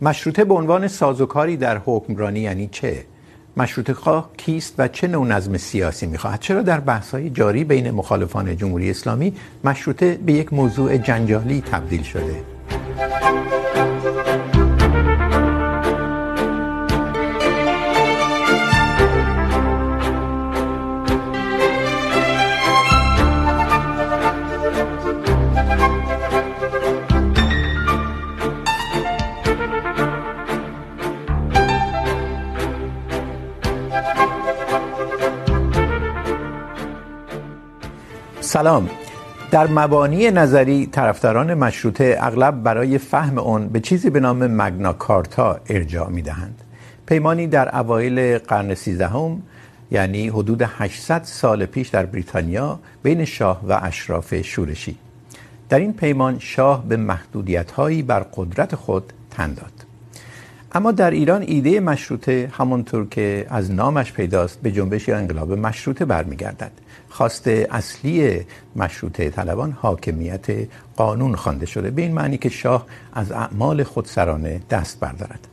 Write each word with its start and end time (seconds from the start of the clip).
مشروطه 0.00 0.44
به 0.44 0.54
عنوان 0.54 0.88
سازوکاری 0.88 1.56
در 1.56 1.78
حکمرانی 1.78 2.40
یعنی 2.40 2.68
چه؟ 2.72 3.04
مشروطه 3.56 3.94
خواه 3.94 4.30
کیست 4.36 4.74
و 4.78 4.88
چه 4.88 5.06
نوع 5.06 5.26
نظم 5.26 5.56
سیاسی 5.56 6.06
میخواهد؟ 6.06 6.40
چرا 6.40 6.62
در 6.62 6.80
بحث‌های 6.80 7.30
جاری 7.30 7.64
بین 7.64 7.90
مخالفان 7.90 8.56
جمهوری 8.56 8.90
اسلامی 8.90 9.34
مشروطه 9.64 10.18
به 10.26 10.32
یک 10.32 10.52
موضوع 10.52 10.96
جنجالی 10.96 11.60
تبدیل 11.60 12.02
شده؟ 12.02 12.42
سلام. 38.56 38.90
در 39.50 39.66
مبانی 39.66 40.30
نظری 40.30 40.86
طرفداران 40.86 41.54
مشروطه 41.54 42.16
اغلب 42.20 42.62
برای 42.62 42.98
فهم 42.98 43.38
اون 43.38 43.68
به 43.68 43.80
چیزی 43.80 44.10
به 44.10 44.20
نام 44.20 44.46
مگنا 44.46 44.92
کارتا 44.92 45.60
ارجاع 45.68 46.08
میدهند. 46.08 46.62
پیمانی 47.06 47.46
در 47.46 47.78
اوایل 47.78 48.38
قرن 48.38 48.74
سیزدهم 48.74 49.42
یعنی 49.90 50.28
حدود 50.28 50.62
800 50.62 51.22
سال 51.24 51.66
پیش 51.66 51.88
در 51.88 52.06
بریتانیا، 52.06 52.78
بین 53.02 53.24
شاه 53.24 53.60
و 53.68 53.78
اشراف 53.82 54.42
شورشی. 54.42 54.96
در 55.68 55.78
این 55.78 55.92
پیمان 55.92 56.38
شاه 56.38 56.84
به 56.88 56.96
محدودیت‌هایی 56.96 58.02
بر 58.02 58.20
قدرت 58.36 58.74
خود 58.74 59.12
تن 59.30 59.54
داد. 59.54 59.75
اما 60.72 60.92
در 60.92 61.10
ایران 61.10 61.42
ایده 61.42 61.80
مشروطه 61.80 62.50
همونطور 62.52 63.08
که 63.08 63.46
از 63.50 63.70
نامش 63.70 64.12
پیداست، 64.12 64.60
به 64.62 64.72
جنبش 64.72 65.08
یا 65.08 65.16
انقلاب 65.16 65.52
مشروطه 65.52 66.04
برمیگردد. 66.04 66.72
خواست 67.08 67.48
اصلی 67.48 68.40
مشروطه 68.76 69.30
طلبان 69.30 69.72
حاکمیت 69.72 70.46
قانون 70.96 71.36
خوانده 71.36 71.66
شده. 71.66 71.90
به 71.90 72.02
این 72.02 72.12
معنی 72.12 72.38
که 72.38 72.48
شاه 72.48 72.86
از 73.12 73.32
اعمال 73.32 73.82
خودسرانه 73.82 74.60
دست 74.70 75.00
بردارد. 75.00 75.48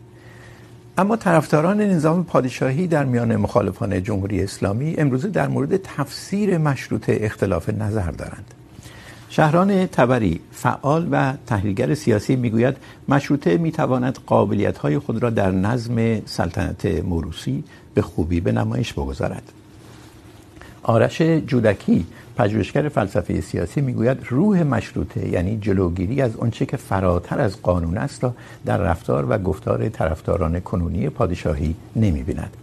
اما 0.97 1.15
طرفداران 1.15 1.81
نظام 1.81 2.23
پادشاهی 2.23 2.87
در 2.87 3.05
میان 3.05 3.35
مخالفان 3.35 4.03
جمهوری 4.03 4.43
اسلامی 4.43 4.95
امروزه 4.97 5.29
در 5.29 5.47
مورد 5.47 5.77
تفسیر 5.77 6.57
مشروطه 6.57 7.17
اختلاف 7.21 7.69
نظر 7.69 8.11
دارند. 8.11 8.53
شهران 9.35 9.87
تبری 9.87 10.39
فعال 10.51 11.07
و 11.11 11.33
تحلیلگر 11.47 11.93
سیاسی 11.93 12.35
میگوید 12.35 12.77
مشروطه 13.09 13.57
میتواند 13.57 14.19
قابلیت‌های 14.25 14.99
خود 14.99 15.23
را 15.23 15.29
در 15.29 15.51
نظم 15.51 16.25
سلطنت 16.25 16.85
موروثی 16.85 17.63
به 17.93 18.01
خوبی 18.01 18.39
به 18.39 18.51
نمایش 18.51 18.93
بگذارد. 18.93 19.51
آرش 20.83 21.21
جودکی، 21.21 22.05
پژوهشگر 22.37 22.89
فلسفه 22.89 23.41
سیاسی، 23.41 23.81
میگوید 23.81 24.17
روح 24.29 24.63
مشروطه 24.63 25.29
یعنی 25.29 25.57
جلوگیری 25.57 26.21
از 26.21 26.35
آنچه 26.35 26.65
که 26.65 26.77
فراتر 26.77 27.39
از 27.39 27.61
قانون 27.61 27.97
است 27.97 28.23
را 28.23 28.33
در 28.65 28.77
رفتار 28.77 29.25
و 29.29 29.37
گفتار 29.37 29.89
طرفداران 29.89 30.59
کنونی 30.59 31.09
پادشاهی 31.09 31.75
نمیبیند. 31.95 32.57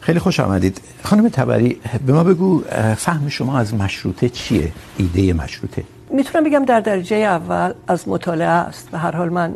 خیلی 0.00 0.18
خوش 0.18 0.40
آمدید 0.40 0.80
خانم 1.02 1.28
تبری، 1.28 1.80
به 2.06 2.12
ما 2.12 2.24
بگو 2.24 2.62
فهم 2.96 3.28
شما 3.28 3.58
از 3.58 3.74
مشروطه 3.74 4.28
چیه 4.28 4.72
ایده 4.96 5.32
مشروطه 5.32 5.84
میتونم 6.10 6.44
بگم 6.44 6.64
در 6.64 6.80
درجه 6.80 7.16
اول 7.16 7.72
از 7.88 8.08
مطالعه 8.08 8.48
است. 8.48 8.88
و 8.92 8.98
هر 8.98 9.16
حال 9.16 9.28
من 9.28 9.54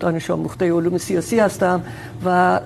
دانش 0.00 0.30
آموخته 0.30 0.72
علوم 0.72 0.98
سیاسی 0.98 1.40
هستم 1.40 1.82
و 2.24 2.60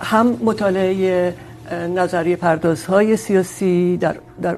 هم 0.00 0.26
مطالعه 0.44 1.34
نظریه 1.72 2.36
پردازهای 2.36 3.16
سیاسی 3.16 3.96
در, 3.96 4.16
در 4.42 4.56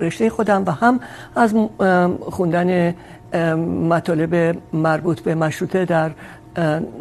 رشته 0.00 0.30
خودم 0.30 0.62
و 0.66 0.70
هم 0.70 1.00
از 1.36 1.54
خوندن 2.30 2.94
مطالب 3.88 4.56
مربوط 4.72 5.20
به 5.20 5.34
مشروطه 5.34 5.84
در 5.84 6.10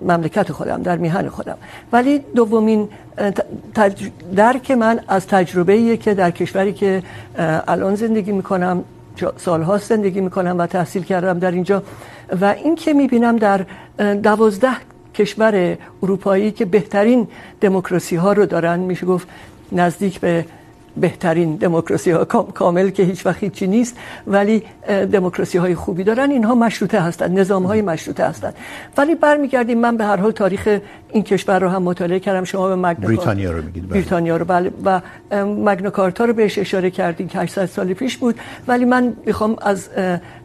مملکت 0.01 0.51
خودم 0.51 0.81
در 0.81 0.97
میهن 0.97 1.29
خودم. 1.29 1.57
ولی 1.91 2.19
دومین 2.19 2.89
تج... 3.75 4.09
درک 4.35 4.71
من 4.71 4.99
از 5.07 5.27
تجربه 5.27 5.97
که 5.97 6.13
در 6.13 6.31
کشوری 6.31 6.73
که 6.73 7.03
الان 7.67 7.95
زندگی 7.95 8.31
میکنم 8.31 8.83
سالها 9.37 9.77
زندگی 9.77 10.21
میکنم 10.21 10.55
و 10.57 10.67
تحصیل 10.67 11.03
کردم 11.03 11.39
در 11.39 11.51
اینجا 11.51 11.83
و 12.41 12.45
این 12.45 12.75
که 12.75 12.93
میبینم 12.93 13.35
در 13.35 13.65
دوازده 14.13 14.75
کشور 15.15 15.77
اروپایی 16.03 16.51
که 16.51 16.65
بهترین 16.65 17.27
دموکراسی 17.61 18.15
ها 18.15 18.33
رو 18.33 18.45
دارن، 18.45 18.79
میشه 18.79 19.05
گفت 19.05 19.27
نزدیک 19.71 20.19
به 20.19 20.45
بهترین 20.97 21.55
دموکراسی 21.55 22.11
ها 22.11 22.25
کامل 22.25 22.89
که 22.89 23.03
هیچ 23.03 23.25
وقت 23.25 23.43
هیچی 23.43 23.67
نیست 23.67 23.97
ولی 24.27 24.63
دموکراسی 24.87 25.57
های 25.57 25.75
خوبی 25.75 26.03
دارن. 26.03 26.31
اینها 26.31 26.55
مشروطه 26.55 26.99
هستند 26.99 27.39
نظام 27.39 27.63
های 27.63 27.81
مشروطه 27.81 28.25
هستند 28.25 28.55
ولی 28.97 29.15
برمیگردیم 29.15 29.77
من 29.77 29.97
به 29.97 30.05
هر 30.05 30.17
حال 30.17 30.31
تاریخ 30.31 30.79
این 31.11 31.23
کشور 31.23 31.59
رو 31.59 31.69
هم 31.69 31.83
مطالعه 31.83 32.19
کردم. 32.19 32.43
شما 32.43 32.67
به 32.67 32.75
مگنا 32.75 33.07
بریتانیا 33.07 33.51
رو 33.51 33.61
میگید 33.61 33.89
بریتانیا 33.89 34.37
رو 34.37 34.45
بله. 34.45 34.71
و 34.85 35.01
مگنا 35.45 35.89
کارتا 35.89 36.25
رو 36.25 36.33
بهش 36.33 36.59
اشاره 36.59 36.91
کردیم 36.91 37.27
که 37.27 37.39
800 37.39 37.65
سال 37.65 37.93
پیش 37.93 38.17
بود. 38.17 38.39
ولی 38.67 38.85
من 38.85 39.13
میخوام 39.25 39.55
از 39.61 39.89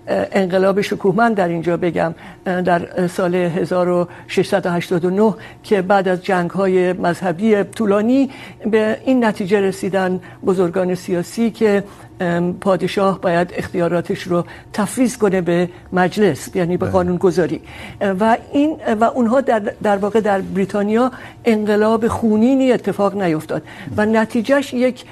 انقلاب 0.08 0.80
شکوهمند 0.80 1.36
در 1.36 1.48
اینجا 1.48 1.76
بگم 1.76 2.14
در 2.44 3.06
سال 3.06 3.34
1689 3.34 5.34
که 5.62 5.82
بعد 5.82 6.08
از 6.08 6.24
جنگ 6.24 6.50
های 6.50 6.92
مذهبی 6.92 7.64
طولانی 7.64 8.30
به 8.70 8.98
این 9.04 9.24
نتیجه 9.24 9.60
رسیدن 9.60 10.20
بزرگان 10.46 10.94
سیاسی 10.94 11.50
که 11.50 11.84
پادشاه 12.60 13.20
باید 13.20 13.52
اختیاراتش 13.56 14.22
رو 14.22 14.44
تفویض 14.72 15.16
کنه 15.16 15.40
به 15.40 15.68
مجلس 15.92 16.56
یعنی 16.56 16.76
به 16.76 16.86
قانون 16.86 17.16
گذاری 17.16 17.60
و 18.00 18.36
این 18.52 18.76
و 19.00 19.04
اونها 19.04 19.40
در 19.40 19.58
در 19.58 19.96
واقع 19.96 20.20
در 20.20 20.40
بریتانیا 20.40 21.12
انقلاب 21.44 22.08
خونینی 22.08 22.72
اتفاق 22.72 23.22
نیفتاد. 23.22 23.62
و 23.96 24.06
نتیجهش 24.06 24.74
یک 24.74 25.04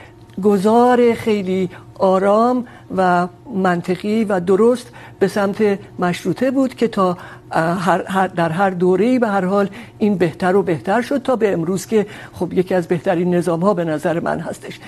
گذار 0.42 1.14
خیلی 1.14 1.70
آرام 1.98 2.64
و 2.96 3.28
منطقی 3.54 4.24
و 4.24 4.40
درست 4.40 4.90
به 5.18 5.28
سمت 5.28 5.78
مشروطه 5.98 6.50
بود 6.50 6.74
که 6.74 6.88
تا 6.88 7.18
هر 7.50 8.26
در 8.26 8.48
هر 8.48 8.70
دوره‌ای 8.70 9.18
به 9.18 9.28
هر 9.28 9.44
حال 9.44 9.68
این 9.98 10.18
بهتر 10.18 10.56
و 10.56 10.62
بهتر 10.62 11.02
شد 11.02 11.22
تا 11.22 11.36
به 11.36 11.52
امروز 11.52 11.86
که 11.86 12.06
خب 12.32 12.52
یکی 12.52 12.74
از 12.74 12.88
بهترین 12.88 13.34
نظام‌ها 13.34 13.74
به 13.74 13.84
نظر 13.84 14.20
من 14.20 14.40
هستش. 14.40 14.80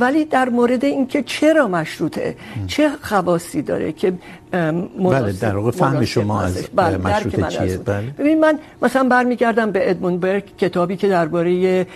ولی 0.00 0.24
در 0.24 0.48
مورد 0.48 0.84
اینکه 0.84 1.22
چرا 1.22 1.68
مشروطه 1.68 2.36
چه 2.66 2.90
خواصی 3.02 3.62
داره 3.62 3.92
که 3.92 4.12
بله 4.52 5.32
در 5.32 5.56
واقع 5.56 5.70
فهم 5.70 6.04
شما 6.04 6.40
از 6.40 6.68
بله 6.74 6.96
مشروطه 6.96 7.42
چیه؟ 7.42 7.78
بله. 7.78 8.14
ببین 8.18 8.40
من 8.40 8.58
مثلا 8.82 9.08
برمیگردم 9.08 9.70
به 9.70 9.90
ادموند 9.90 10.20
برگ 10.20 10.44
کتابی 10.58 10.96
که 10.96 11.08
درباره 11.08 11.86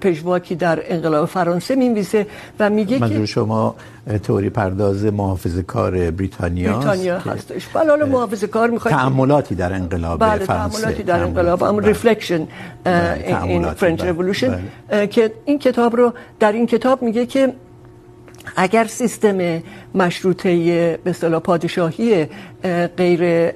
پژواکی 0.00 0.54
در 0.54 0.82
انقلاب 0.86 1.28
فرانسه 1.28 1.74
می‌نویسه 1.74 2.26
و 2.60 2.70
میگه 2.70 2.98
که 2.98 3.04
منظور 3.04 3.26
شما 3.26 3.74
تئوری 4.22 4.50
پرداز 4.50 5.04
محافظه‌کار 5.04 6.10
بریتانیا 6.10 6.72
بریتانیا. 6.72 7.21
هستش 7.26 7.66
بله 7.66 7.90
حالا 7.90 8.06
محافظه‌کار 8.06 8.70
می‌خواد 8.70 8.94
تأملاتی 8.94 9.54
در 9.54 9.72
انقلاب 9.72 10.20
بله 10.20 10.44
فرانسه. 10.44 10.80
تأملاتی 10.80 11.02
در 11.02 11.22
انقلاب. 11.22 11.62
Um 11.62 11.78
reflection 11.78 12.48
in 13.44 13.70
French 13.70 14.02
revolution 14.02 14.60
که 15.10 15.32
این 15.44 15.58
کتاب 15.58 15.96
رو 15.96 16.12
در 16.40 16.52
این 16.52 16.66
کتاب 16.66 17.02
میگه 17.02 17.26
که 17.26 17.52
اگر 18.56 18.84
سیستم 18.84 19.62
مشروطه 19.94 20.50
به 21.04 21.10
اصطلاح 21.10 21.40
پادشاهی 21.40 22.26
غیر 22.96 23.52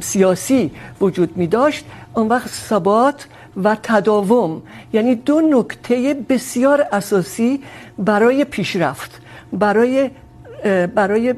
سیاسی 0.00 0.70
وجود 1.00 1.36
می 1.36 1.46
داشت 1.46 1.84
اون 2.14 2.28
وقت 2.28 2.48
ثبات 2.48 3.26
و 3.64 3.76
تداوم 3.82 4.62
یعنی 4.92 5.14
دو 5.14 5.40
نکته 5.40 6.16
بسیار 6.28 6.86
اساسی 6.92 7.62
برای 7.98 8.44
پیشرفت 8.44 9.20
برای 9.52 10.10
برای 10.94 11.34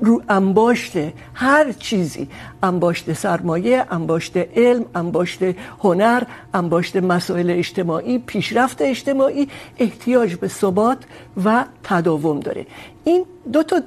رو 0.00 0.22
انباشت 0.28 0.92
هر 1.34 1.72
چیزی 1.72 2.28
انباشت 2.62 3.12
سرمایه 3.12 3.86
انباشت 3.90 4.36
علم 4.36 4.84
انباشت 4.94 5.38
هنر 5.80 6.22
انباشت 6.54 6.96
مسائل 6.96 7.50
اجتماعی، 7.50 8.18
پیشرفت 8.18 8.82
اجتماعی، 8.82 9.48
احتیاج 9.78 10.34
به 10.34 10.48
ثبات 10.48 10.98
و 11.44 11.64
تداوم 11.82 12.40
داره. 12.40 12.66
این 13.04 13.24
دو 13.52 13.62
تا 13.62 13.82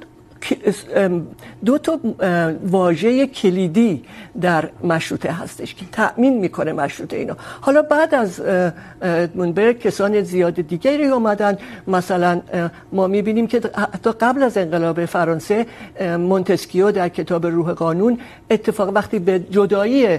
دو 1.64 1.78
تا 1.78 2.00
واژه 2.66 3.26
کلیدی 3.26 4.04
در 4.40 4.68
مشروطه 4.84 5.32
هستش 5.32 5.74
که 5.74 5.84
تأمین 5.92 6.38
میکنه 6.38 6.72
مشروطه 6.72 7.16
اینا. 7.16 7.36
حالا 7.60 7.82
بعد 7.82 8.14
از 8.14 8.40
منبر 9.34 9.72
کسان 9.72 10.22
زیاد 10.22 10.54
دیگری 10.54 11.06
اومدن. 11.06 11.58
مثلا 11.86 12.40
ما 12.92 13.06
میبینیم 13.06 13.46
که 13.46 13.60
حتی 13.92 14.10
قبل 14.10 14.42
از 14.42 14.58
انقلاب 14.58 15.04
فرانسه 15.04 15.66
مونتسکیو 16.00 16.92
در 16.92 17.08
کتاب 17.08 17.46
روح 17.46 17.72
قانون 17.72 18.18
اتفاق، 18.50 18.88
وقتی 18.94 19.18
به 19.18 19.40
جدایی 19.40 20.06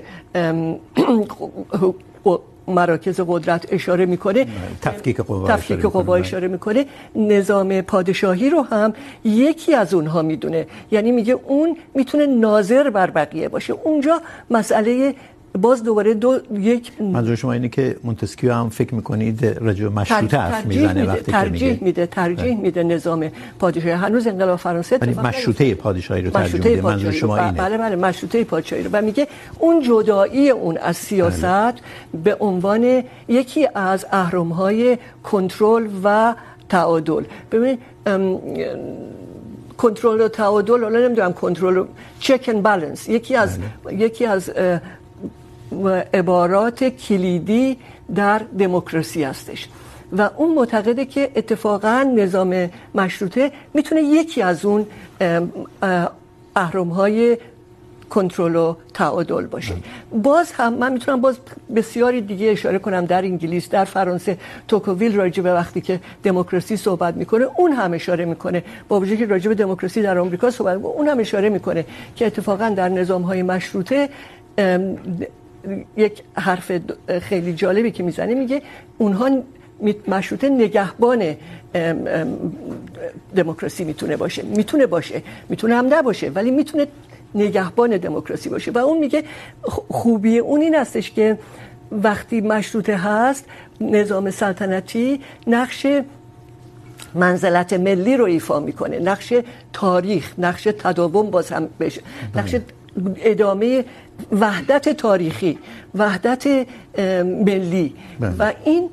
مراکز 2.67 3.21
قدرت 3.27 3.73
اشاره 3.73 4.05
میکنه. 4.05 4.47
تفکیک 4.81 5.17
قوا 5.17 5.47
تفکیک 5.47 5.79
قوا 5.79 6.15
اشاره 6.15 6.47
میکنه. 6.47 6.85
نظام 7.15 7.81
پادشاهی 7.81 8.49
رو 8.49 8.61
هم 8.61 8.93
یکی 9.23 9.73
از 9.73 9.93
اونها 9.93 10.21
میدونه. 10.21 10.67
یعنی 10.91 11.11
میگه 11.11 11.33
اون 11.33 11.77
میتونه 11.95 12.25
ناظر 12.25 12.89
بر 12.89 13.09
بقیه 13.09 13.49
باشه. 13.49 13.73
اونجا 13.73 14.21
مسئله 14.49 15.15
باز 15.61 15.83
دوباره 15.83 16.13
دو 16.13 16.39
یک 16.53 16.91
منظور 17.01 17.35
شما 17.35 17.53
اینه 17.53 17.69
که 17.69 17.95
مونتسکیو 18.03 18.53
هم 18.53 18.69
فکر 18.69 18.95
میکنید 18.95 19.39
به 19.39 19.89
مشروطه 19.89 20.37
حرف 20.37 20.65
میزنه 20.65 21.05
وقتی 21.05 21.31
که 21.31 21.37
میگه. 21.37 21.49
ترجیح 21.49 21.83
میده 21.83 22.05
ترجیح 22.05 22.57
میده 22.61 22.83
نظام 22.83 23.31
پادشاهی. 23.59 23.91
هنوز 23.91 24.27
انقلاب 24.27 24.59
فرانسه 24.59 24.99
یعنی 25.01 25.15
مشروطه 25.15 25.75
پادشاهی 25.75 26.21
رو 26.21 26.29
ترجیح 26.29 26.61
میده. 26.61 26.81
منظور 26.81 27.11
شما 27.11 27.37
اینه. 27.37 27.51
بله 27.51 27.77
بله 27.77 27.95
مشروطه 27.95 28.43
پادشاهی 28.43 28.83
رو. 28.83 28.89
و 28.93 29.01
میگه 29.01 29.27
اون 29.59 29.81
جدایی 29.81 30.49
اون 30.49 30.77
از 30.77 30.97
سیاست. 30.97 31.73
به 32.23 32.35
عنوان 32.39 33.03
یکی 33.27 33.67
از 33.75 34.05
اهرم‌های 34.11 34.97
کنترل 35.23 35.87
و 36.03 36.35
تعادل. 36.69 37.23
ببین 37.51 37.77
کنترل 39.77 40.21
و 40.21 40.27
تعادل 40.27 40.83
حالا 40.83 40.99
نمیدونم 40.99 41.33
کنترل 41.33 41.83
چک 42.19 42.45
اند 42.47 42.63
بالانس 42.63 43.09
یکی 43.09 43.35
از 43.35 43.57
بله. 43.83 43.93
یکی 43.93 44.25
از 44.25 44.51
و 45.83 46.03
عبارات 46.13 46.83
کلیدی 46.83 47.77
در 48.15 48.41
دموکراسی 48.59 49.23
هستش. 49.23 49.67
و 50.17 50.29
اون 50.37 50.53
معتقده 50.53 51.05
که 51.05 51.31
اتفاقا 51.35 52.05
نظام 52.15 52.69
مشروطه 52.95 53.51
میتونه 53.73 54.01
یکی 54.01 54.41
از 54.41 54.65
اون 54.65 54.85
اهرم‌های 56.55 57.37
کنترل 58.09 58.55
و 58.55 58.75
تعادل 58.93 59.45
باشه. 59.45 59.73
باز 60.13 60.51
هم 60.51 60.73
من 60.73 60.93
میتونم 60.93 61.21
باز 61.21 61.37
بسیاری 61.75 62.21
دیگه 62.21 62.51
اشاره 62.51 62.79
کنم 62.79 63.05
در 63.05 63.21
انگلیس، 63.21 63.69
در 63.69 63.85
فرانسه. 63.85 64.37
توکوویل 64.67 65.15
راجع 65.15 65.43
به 65.43 65.53
وقتی 65.53 65.81
که 65.81 65.99
دموکراسی 66.23 66.77
صحبت 66.77 67.15
میکنه، 67.15 67.45
اون 67.57 67.71
هم 67.71 67.93
اشاره 67.93 68.25
میکنه. 68.25 68.63
با 68.87 68.99
وجودی 68.99 69.17
که 69.17 69.25
راجع 69.25 69.49
به 69.49 69.55
دموکراسی 69.55 70.01
در 70.01 70.17
آمریکا 70.17 70.51
صحبت 70.51 70.75
میکنه، 70.77 70.93
اون 70.93 71.07
هم 71.07 71.19
اشاره 71.19 71.49
میکنه 71.49 71.85
که 72.15 72.25
اتفاقا 72.25 72.69
در 72.69 72.89
نظام‌های 72.89 73.43
مشروطه 73.43 74.09
یک 75.97 76.23
حرف 76.33 76.71
خیلی 77.21 77.53
جالبی 77.53 77.91
که 77.91 78.03
میزنه 78.03 78.33
میگه 78.33 78.61
اونها 78.97 79.29
مشروطه 80.07 80.49
نگهبان 80.49 81.35
دموکراسی 83.35 83.83
میتونه 83.83 84.17
باشه. 84.17 84.43
میتونه 84.43 84.85
باشه. 84.85 85.21
میتونه 85.49 85.75
هم 85.75 85.93
نباشه 85.93 86.29
ولی 86.29 86.51
میتونه 86.51 86.87
نگهبان 87.35 87.97
دموکراسی 87.97 88.49
باشه. 88.49 88.71
و 88.71 88.77
اون 88.77 88.97
میگه 88.97 89.23
خوبی 89.89 90.37
اون 90.37 90.61
این 90.61 90.75
هستش 90.75 91.11
که 91.11 91.37
وقتی 91.91 92.41
مشروطه 92.41 92.95
هست 92.95 93.45
نظام 93.81 94.31
سلطنتی 94.31 95.21
نقش 95.47 95.87
منزلت 97.15 97.73
ملی 97.73 98.17
رو 98.17 98.25
ایفا 98.25 98.59
میکنه. 98.59 98.99
نقش 98.99 99.33
تاریخ 99.73 100.33
نقش 100.37 100.63
تداوم 100.63 101.29
باز 101.29 101.51
هم 101.51 101.69
بشه 101.79 102.01
نقش 102.35 102.55
ادامه 103.17 103.85
وحدت 104.31 104.89
تاریخی 104.89 105.57
وحدت 105.95 106.47
ملی. 107.23 107.93
بله. 108.19 108.35
و 108.39 108.53
این 108.65 108.89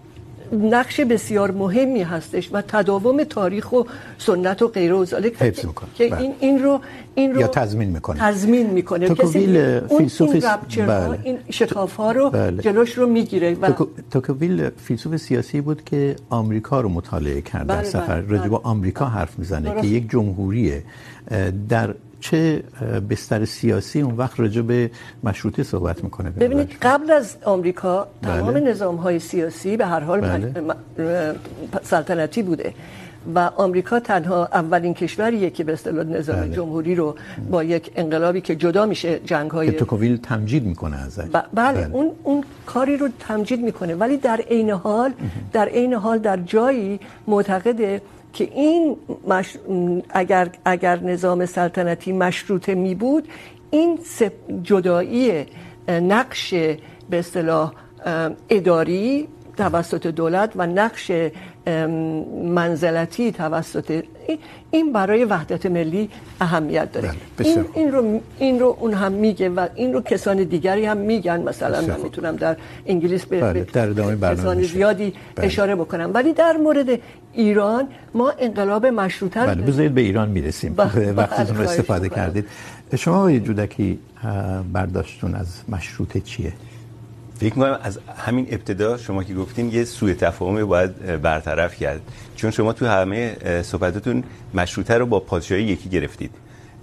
نقش 0.53 1.01
بسیار 1.01 1.51
مهمی 1.51 2.03
هستش 2.03 2.51
و 2.53 2.63
تداوم 2.63 3.25
تاریخ 3.25 3.73
و 3.73 3.83
سنت 4.19 4.63
و 4.63 4.69
غیره 4.69 4.95
و 4.95 5.05
ذالک 5.05 5.43
حفظ 5.43 5.67
میکنه. 5.67 5.89
که 5.95 6.17
این 6.19 6.35
این 6.41 6.63
رو 6.63 6.81
این 7.15 7.35
رو 7.35 7.41
یا 7.41 7.47
تضمین 7.47 7.89
میکنه. 7.89 8.21
تضمین 8.21 8.67
میکنه. 8.71 9.09
توکوویل 9.09 9.81
فیلسوف 9.81 10.31
این 10.31 10.87
بله. 10.87 11.19
این 11.23 11.39
شکاف 11.51 11.97
ها 11.97 12.13
رو 12.13 12.31
بله. 12.31 12.63
جلوش 12.63 12.99
رو 12.99 13.07
میگیره 13.07 13.55
و 13.55 13.73
توکوویل 14.11 14.71
فیلسوف 14.71 15.17
سیاسی 15.17 15.61
بود 15.61 15.85
که 15.85 16.17
آمریکا 16.31 16.81
رو 16.81 16.89
مطالعه 16.89 17.41
کرد 17.41 17.67
در 17.67 17.85
سفر. 17.85 18.21
راجع 18.21 18.49
به 18.49 18.61
آمریکا 18.63 19.07
حرف 19.07 19.39
میزنه 19.39 19.81
که 19.81 19.87
یک 19.87 20.11
جمهوریه 20.11 20.83
در 21.69 21.95
چه 22.23 22.63
بستر 23.11 23.45
سیاسی 23.45 24.01
اون 24.01 24.17
وقت 24.17 24.41
راجع 24.41 24.63
به 24.63 24.91
مشروطه 25.25 25.63
صحبت 25.63 26.05
میکنه 26.05 26.31
ببینید 26.31 26.73
قبل 26.83 27.11
از 27.11 27.37
آمریکا 27.45 28.07
تمام 28.23 28.55
بله. 28.55 28.71
نظام 28.71 28.97
های 28.97 29.19
سیاسی 29.19 29.77
به 29.77 29.87
هر 29.87 30.01
حال 30.01 30.21
بله. 30.21 31.35
سلطنتی 31.83 32.43
بوده 32.43 32.75
و 33.35 33.39
آمریکا 33.39 34.01
تنها 34.01 34.47
اولین 34.53 34.95
کشوریه 34.95 35.51
که 35.51 35.65
به 35.65 35.73
اصطلاح 35.73 36.07
نظام 36.07 36.41
بله. 36.41 36.55
جمهوری 36.55 36.95
رو 36.95 37.15
با 37.51 37.65
یک 37.65 37.91
انقلابی 37.97 38.41
که 38.41 38.57
جدا 38.57 38.87
میشه 38.87 39.19
جنگ 39.19 39.51
های 39.51 39.73
توکوویل 39.73 40.17
تمجید 40.17 40.67
میکنه 40.67 40.97
ازش 40.97 41.23
ب... 41.23 41.31
بله, 41.31 41.47
بله. 41.55 41.89
اون 41.93 42.11
اون 42.23 42.45
کاری 42.67 42.97
رو 42.97 43.09
تمجید 43.21 43.61
میکنه 43.61 43.95
ولی 43.95 44.17
در 44.17 44.41
عین 44.51 44.71
حال 44.71 45.13
در 45.53 45.69
عین 45.69 45.95
حال 45.95 46.19
در 46.19 46.37
جایی 46.37 47.01
معتقده 47.27 48.03
که 48.33 48.45
این 48.45 48.97
مش... 49.29 49.57
اگر 50.11 50.49
اگر 50.65 51.01
نظام 51.01 51.47
سلطنتی 51.47 52.13
مشروطه 52.13 52.75
می 52.75 52.95
بود، 52.95 53.29
این 53.71 53.99
جدایی 54.63 55.47
نقش 55.89 56.55
به 57.11 57.19
اصطلاح 57.19 57.73
اداری 58.49 59.29
توسط 59.57 60.07
دولت 60.07 60.53
و 60.57 60.67
نقش 60.67 61.11
منزلتی 62.45 63.33
توسط 63.33 64.03
این 64.71 64.93
برای 64.93 65.25
وحدت 65.25 65.67
ملی 65.67 66.11
اهمیت 66.41 66.93
داره. 66.93 67.11
این, 67.39 67.65
این 67.75 67.93
رو 67.93 68.21
این 68.39 68.61
رو 68.61 68.77
اون 68.81 68.95
هم 68.95 69.13
میگه 69.13 69.49
و 69.49 69.67
این 69.75 69.93
رو 69.93 70.01
کسان 70.01 70.37
دیگری 70.45 70.85
هم 70.85 70.97
میگن. 70.97 71.43
مثلا 71.43 71.81
من 71.81 72.01
میتونم 72.01 72.37
در 72.37 72.57
انگلیس 72.87 73.25
به, 73.25 73.41
بله. 73.41 73.65
در 73.73 74.35
کسان 74.35 74.63
زیادی 74.63 75.15
بله. 75.35 75.47
اشاره 75.47 75.75
بکنم. 75.75 76.11
ولی 76.15 76.33
در 76.33 76.57
مورد 76.57 76.99
ایران 77.33 77.89
ما 78.15 78.33
انقلاب 78.39 78.87
مشروطه 78.87 79.47
بله 79.47 79.63
بذارید 79.63 79.95
به 79.95 80.01
ایران 80.01 80.29
میرسیم. 80.29 80.75
وقتتون 81.17 81.57
رو 81.57 81.63
استفاده 81.63 82.09
کردید. 82.09 82.47
شما 82.97 83.17
آقای 83.17 83.41
جودکی 83.41 83.99
برداشتون 84.73 85.35
از 85.35 85.47
مشروطه 85.69 86.21
چیه؟ 86.21 86.53
فکر 87.41 87.55
می‌کنم 87.55 87.79
از 87.83 87.99
همین 88.17 88.47
ابتدا 88.51 88.97
شما 88.97 89.25
که 89.25 89.35
گفتین 89.35 89.73
یه 89.73 89.85
سوء 89.85 90.15
تفاهم 90.15 90.65
باید 90.65 91.23
برطرف 91.23 91.77
کرد. 91.77 92.01
چون 92.37 92.51
شما 92.51 92.73
تو 92.73 92.87
همه 92.87 93.37
صحبتاتون 93.63 94.25
مشروطه 94.55 94.95
رو 94.95 95.07
با 95.07 95.21
پادشاهی 95.21 95.63
یکی 95.63 95.89
گرفتید. 95.89 96.31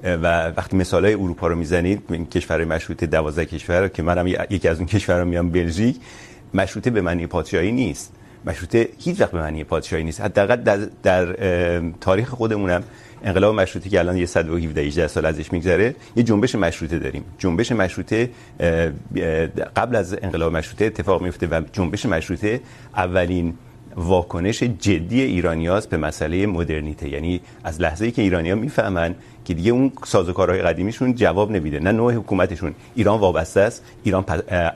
و 0.04 0.48
وقتی 0.58 0.78
مثالای 0.78 1.14
اروپا 1.14 1.48
رو 1.48 1.56
میزنید 1.56 2.02
این 2.10 2.26
کشورهای 2.26 2.66
مشروطه 2.66 3.06
12 3.06 3.46
کشور 3.46 3.88
که 3.88 4.04
منم 4.04 4.28
یکی 4.28 4.68
از 4.68 4.78
اون 4.78 4.88
کشورها 4.88 5.24
میام 5.24 5.50
بلژیک 5.50 5.96
مشروطه 6.54 6.90
به 6.90 7.02
معنی 7.02 7.28
پادشاهی 7.28 7.72
نیست. 7.72 8.14
مشروطه 8.46 8.90
هیچ 9.00 9.22
وقت 9.22 9.32
به 9.32 9.40
معنی 9.40 9.64
پادشاهی 9.64 10.04
نیست. 10.04 10.22
حداقل 10.22 10.56
در, 10.56 10.78
در 11.04 11.36
تاریخ 12.02 12.30
خودمونم 12.30 12.84
انقلاب 13.24 13.56
مشروطه 13.56 13.90
که 13.90 14.00
الان 14.00 14.18
یه 14.18 14.26
117 14.26 14.82
18 14.82 15.08
سال 15.08 15.26
ازش 15.26 15.54
میگذره، 15.54 15.96
یه 16.16 16.24
جنبش 16.24 16.56
مشروطه 16.56 17.00
داریم. 17.00 17.24
جنبش 17.38 17.72
مشروطه 17.72 18.30
قبل 19.76 19.96
از 19.96 20.18
انقلاب 20.22 20.54
مشروطه 20.54 20.86
اتفاق 20.86 21.22
میفته 21.22 21.48
و 21.48 21.62
جنبش 21.74 22.06
مشروطه 22.06 22.62
اولین 22.96 23.54
واکنش 23.96 24.64
جدی 24.64 25.22
ایرانیاست 25.22 25.90
به 25.90 25.98
مسئله 25.98 26.46
مدرنیته. 26.46 27.10
یعنی 27.10 27.42
از 27.64 27.82
لحظه 27.82 28.06
ای 28.06 28.12
که 28.12 28.22
ایرانیا 28.22 28.56
میفهمن 28.56 29.16
که 29.50 29.56
دیگه 29.56 29.72
اون 29.72 29.92
سازوکارهای 30.06 30.62
قدیمیشون 30.62 31.16
جواب 31.16 31.52
نمیده. 31.52 31.80
نه 31.80 31.92
نوع 31.92 32.14
حکومتشون. 32.14 32.76
ایران 32.96 33.20
وابسته 33.20 33.62
است، 33.62 33.84
ایران 34.04 34.24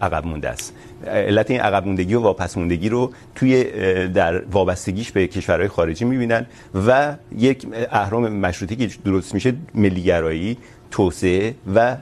عقب 0.02 0.26
مونده 0.26 0.50
است. 0.50 0.74
علت 1.06 1.52
این 1.52 1.60
عقب 1.60 1.86
موندگی 1.86 2.14
و 2.14 2.20
واپس 2.20 2.58
موندگی 2.58 2.90
رو 2.90 3.12
توی 3.36 3.64
در 4.08 4.42
وابستگیش 4.46 5.12
به 5.12 5.28
کشورهای 5.28 5.68
خارجی 5.68 6.06
میبینن 6.06 6.46
و 6.88 7.16
یک 7.38 7.68
اهرام 7.92 8.28
مشروطه 8.30 8.76
که 8.76 8.90
درست 9.06 9.34
میشه، 9.34 9.54
ملیگرایی، 9.76 10.58
توسعه 10.92 11.56
و 11.76 11.98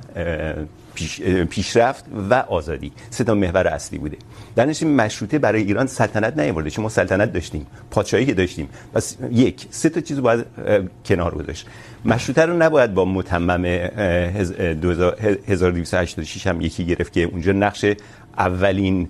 پیش، 0.94 1.22
پیشرفت 1.22 2.06
و 2.30 2.34
آزادی. 2.34 2.92
سه 3.10 3.24
تا 3.24 3.34
محور 3.34 3.68
اصلی 3.68 4.00
بوده. 4.00 4.18
در 4.56 4.66
نتیجه 4.66 4.92
مشروطه 4.92 5.40
برای 5.40 5.62
ایران 5.62 5.88
سلطنت 5.88 6.40
نیاورده. 6.40 6.70
چون 6.70 6.84
ما 6.84 6.90
سلطنت 6.90 7.34
داشتیم 7.34 7.68
پادشاهی 7.92 8.26
که 8.26 8.34
داشتیم. 8.34 8.70
پس 8.94 9.18
یک 9.32 9.68
سه 9.70 9.90
تا 9.90 10.02
چیز 10.02 10.20
باید 10.20 10.46
کنار 11.06 11.36
گذاشت. 11.36 11.68
مشروطه 12.06 12.46
رو 12.46 12.58
نباید 12.58 12.94
با 12.94 13.06
متمم 13.06 13.66
1286 13.66 16.48
هم 16.48 16.62
یکی 16.62 16.86
گرفت 16.86 17.14
که 17.14 17.24
اونجا 17.24 17.52
نقش 17.52 17.86
اولین 18.38 19.10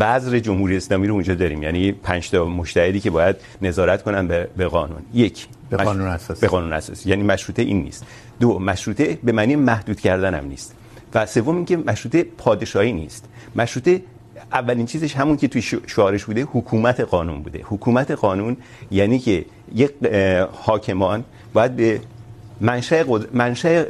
بذر 0.00 0.38
جمهوری 0.38 0.76
اسلامی 0.76 1.06
رو 1.06 1.14
اونجا 1.14 1.34
داریم. 1.34 1.62
یعنی 1.62 1.92
پنج 1.92 2.30
تا 2.30 2.44
مجتهدی 2.44 3.00
که 3.00 3.10
باید 3.10 3.36
نظارت 3.62 4.02
کنن 4.02 4.28
به, 4.28 4.48
به 4.56 4.66
قانون. 4.66 5.02
یک 5.14 5.46
به 5.70 5.76
قانون 5.76 6.08
اساسی. 6.08 6.40
به 6.40 6.48
قانون 6.48 6.72
اساسی. 6.72 7.10
یعنی 7.10 7.22
مشروطه 7.22 7.62
این 7.62 7.82
نیست. 7.82 8.04
دو 8.40 8.58
مشروطه 8.58 9.18
به 9.22 9.32
معنی 9.32 9.56
محدود 9.56 10.00
کردن 10.00 10.34
هم 10.34 10.46
نیست. 10.46 10.74
و 11.14 11.26
سوم 11.26 11.56
اینکه 11.56 11.76
مشروطه 11.76 12.22
پادشاهی 12.22 12.92
نیست. 12.92 13.24
مشروطه 13.56 14.02
اولین 14.52 14.86
چیزش 14.86 15.16
همون 15.16 15.36
که 15.36 15.48
توی 15.48 15.62
شعارش 15.86 16.24
بوده 16.24 16.42
حکومت 16.42 17.00
قانون 17.00 17.42
بوده. 17.42 17.60
حکومت 17.64 18.10
قانون 18.10 18.56
یعنی 18.90 19.18
که 19.18 19.44
یک 19.74 19.90
حاکمان 20.52 21.24
باید 21.52 21.76
به 21.76 22.00
منشأ 22.60 23.02
قد... 23.02 23.36
منشأ 23.36 23.82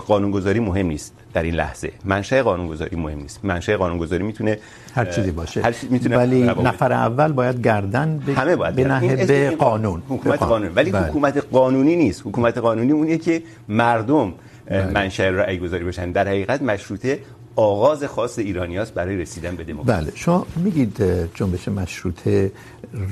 قانونگذاری 0.00 0.60
مهم 0.60 0.86
نیست 0.86 1.14
در 1.34 1.42
این 1.42 1.54
لحظه. 1.54 1.92
منشأ 2.04 2.42
قانونگذاری 2.42 2.96
مهم 2.96 3.18
نیست. 3.18 3.40
منشأ 3.44 3.76
قانونگذاری 3.76 4.22
میتونه 4.22 4.58
هر 4.94 5.04
چیزی 5.04 5.30
باشه. 5.30 5.62
هر 5.62 5.72
چیزی 5.72 5.88
میتونه 5.88 6.16
ولی 6.16 6.42
نفر 6.42 6.92
اول 6.92 7.32
باید 7.32 7.62
گردن 7.62 8.22
به 8.26 8.34
همه 8.34 8.56
باید 8.56 8.76
بنهه 8.76 9.26
به 9.26 9.50
قانون. 9.50 10.02
حکومت 10.08 10.42
قانون. 10.42 10.72
ولی 10.74 10.90
بله. 10.90 11.06
حکومت 11.06 11.36
قانونی 11.52 11.96
نیست. 11.96 12.22
حکومت 12.26 12.58
قانونی 12.58 12.92
اونیه 12.92 13.18
که 13.18 13.42
مردم. 13.68 14.32
منشأ 14.70 15.30
رأی 15.30 15.58
گذاری 15.58 15.84
باشن 15.84 16.12
در 16.12 16.28
حقیقت 16.28 16.62
مشروطه 16.62 17.18
آغاز 17.56 18.04
خاص 18.04 18.38
ایرانیاست 18.38 18.94
برای 18.94 19.16
رسیدن 19.16 19.56
به 19.56 19.64
دموکراسی. 19.64 20.04
بله. 20.04 20.12
شما 20.14 20.46
میگید 20.56 21.02
جنبش 21.34 21.68
مشروطه 21.68 22.52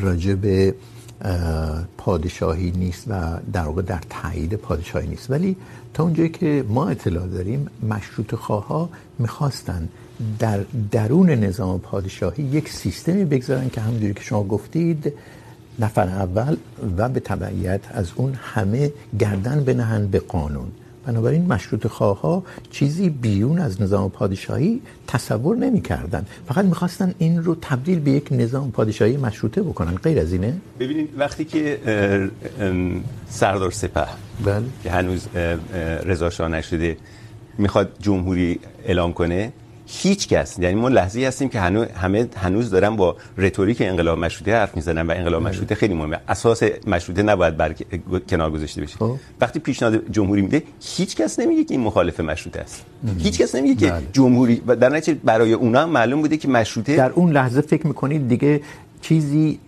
راجع 0.03 0.35
به 0.35 0.75
پادشاهی 1.99 2.71
نیست 2.71 3.05
و 3.09 3.39
در 3.53 3.63
واقع 3.63 3.83
در 3.83 4.01
تایید 4.11 4.55
پادشاهی 4.55 5.09
نیست. 5.09 5.31
ولی 5.31 5.57
تا 5.95 6.03
اونجایی 6.03 6.29
که 6.29 6.65
ما 6.69 6.89
اطلاع 6.89 7.27
داریم 7.27 7.69
مشروط 7.89 8.35
خواها 8.35 8.91
میخواستن 9.19 9.89
در 10.39 10.61
درون 10.91 11.31
نظام 11.31 11.81
پادشاهی 11.81 12.43
یک 12.43 12.69
سیستمی 12.69 13.25
بگذارن 13.25 13.69
که 13.71 13.81
همونجوری 13.81 14.15
که 14.15 14.23
شما 14.23 14.45
گفتید 14.45 15.13
نفر 15.79 16.09
اول 16.09 16.57
و 16.97 17.09
به 17.09 17.21
تبعیت 17.21 17.81
از 17.91 18.11
اون 18.17 18.35
همه 18.35 18.93
گردن 19.19 19.65
بنهن 19.65 20.07
به 20.07 20.19
قانون. 20.19 20.73
بنابراین 21.07 21.47
مشروط 21.47 21.87
خواها 21.87 22.45
چیزی 22.71 23.11
بیرون 23.11 23.59
از 23.59 23.83
نظام 23.83 24.11
پادشاهی 24.11 24.81
تصور 25.07 25.57
نمی 25.57 25.81
کردن. 25.81 26.27
فقط 26.49 26.65
میخواستن 26.65 27.15
این 27.19 27.45
رو 27.45 27.57
تبدیل 27.61 28.01
به 28.01 28.11
یک 28.11 28.29
نظام 28.31 28.71
پادشاهی 28.71 29.17
مشروطه 29.17 29.63
بکنن. 29.63 29.95
غیر 29.95 30.19
از 30.19 30.33
اینه؟ 30.33 30.55
ببینید 30.81 31.09
وقتی 31.19 31.45
که 31.45 31.79
سردار 33.29 33.71
سپه 33.71 34.07
بله. 34.45 34.65
که 34.83 34.91
هنوز 34.91 35.29
رضا 36.05 36.31
شاه 36.31 36.49
نشده 36.49 36.97
میخواد 37.59 37.93
جمهوری 38.01 38.61
اعلام 38.85 39.13
کنه 39.13 39.53
هیچ 39.87 40.29
کس 40.29 40.59
یعنی 40.59 40.75
ما 40.75 40.89
لحظه‌ای 40.89 41.25
هستیم 41.25 41.49
که 41.49 41.61
هنوز 41.61 41.87
همه 41.89 42.29
هنوز 42.37 42.71
دارن 42.71 42.97
با 42.97 43.17
رتوریک 43.39 43.81
انقلاب 43.81 44.19
مشروطه 44.19 44.55
حرف 44.55 44.77
میزنن 44.77 45.07
و 45.07 45.11
انقلاب 45.11 45.43
مشروطه 45.43 45.75
خیلی 45.75 45.95
مهمه. 45.95 46.21
اساس 46.29 46.63
مشروطه 46.87 47.23
نباید 47.23 47.57
بر 47.57 47.75
کنار 48.31 48.51
گذاشته 48.51 48.83
بشه. 48.83 48.97
خب. 48.97 49.17
وقتی 49.41 49.59
پیشنهاد 49.59 50.11
جمهوری 50.11 50.43
میده 50.43 50.63
هیچ 50.97 51.17
کس 51.17 51.39
نمیگه 51.39 51.65
که 51.65 51.75
این 51.75 51.81
مخالف 51.81 52.21
مشروطه 52.21 52.61
است. 52.61 52.85
هیچ 53.19 53.39
کس 53.39 53.55
نمیگه 53.55 53.87
که 53.87 53.93
بله. 53.93 54.07
جمهوری 54.13 54.63
و 54.67 54.77
در 54.77 54.89
نتیجه 54.89 55.21
برای 55.25 55.53
اونا 55.53 55.87
معلوم 55.87 56.21
بوده 56.21 56.37
که 56.37 56.49
مشروطه 56.49 56.97
در 56.97 57.11
اون 57.11 57.33
لحظه 57.33 57.61
فکر 57.61 57.87
میکنید 57.87 58.29
دیگه 58.29 58.61
چیزی 59.03 59.59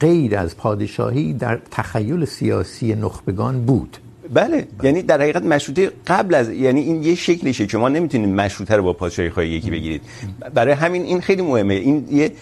غیر 0.00 0.36
از 0.36 0.56
پادشاهی 0.56 1.32
در 1.32 1.58
تخیل 1.70 2.24
سیاسی 2.24 2.94
نخبگان 2.94 3.64
بود. 3.66 3.98
بله. 4.32 4.48
بله 4.48 4.66
یعنی 4.82 5.02
در 5.02 5.20
حقیقت 5.22 5.42
مشروطه 5.42 5.92
قبل 6.06 6.34
از 6.34 6.50
یعنی 6.50 6.80
این 6.80 7.02
یه 7.02 7.14
شکلشه. 7.14 7.66
که 7.66 7.78
ما 7.78 7.88
نمیتونیم 7.88 8.34
مشروطه 8.34 8.76
رو 8.76 8.82
با 8.82 8.92
پادشاهی 8.92 9.30
خواهی 9.30 9.48
یکی 9.48 9.70
بگیرید. 9.70 10.02
برای 10.54 10.74
همین 10.74 11.02
این 11.02 11.20
خیلی 11.20 11.42
مهمه. 11.42 11.74
این 11.74 12.08
یه 12.10 12.32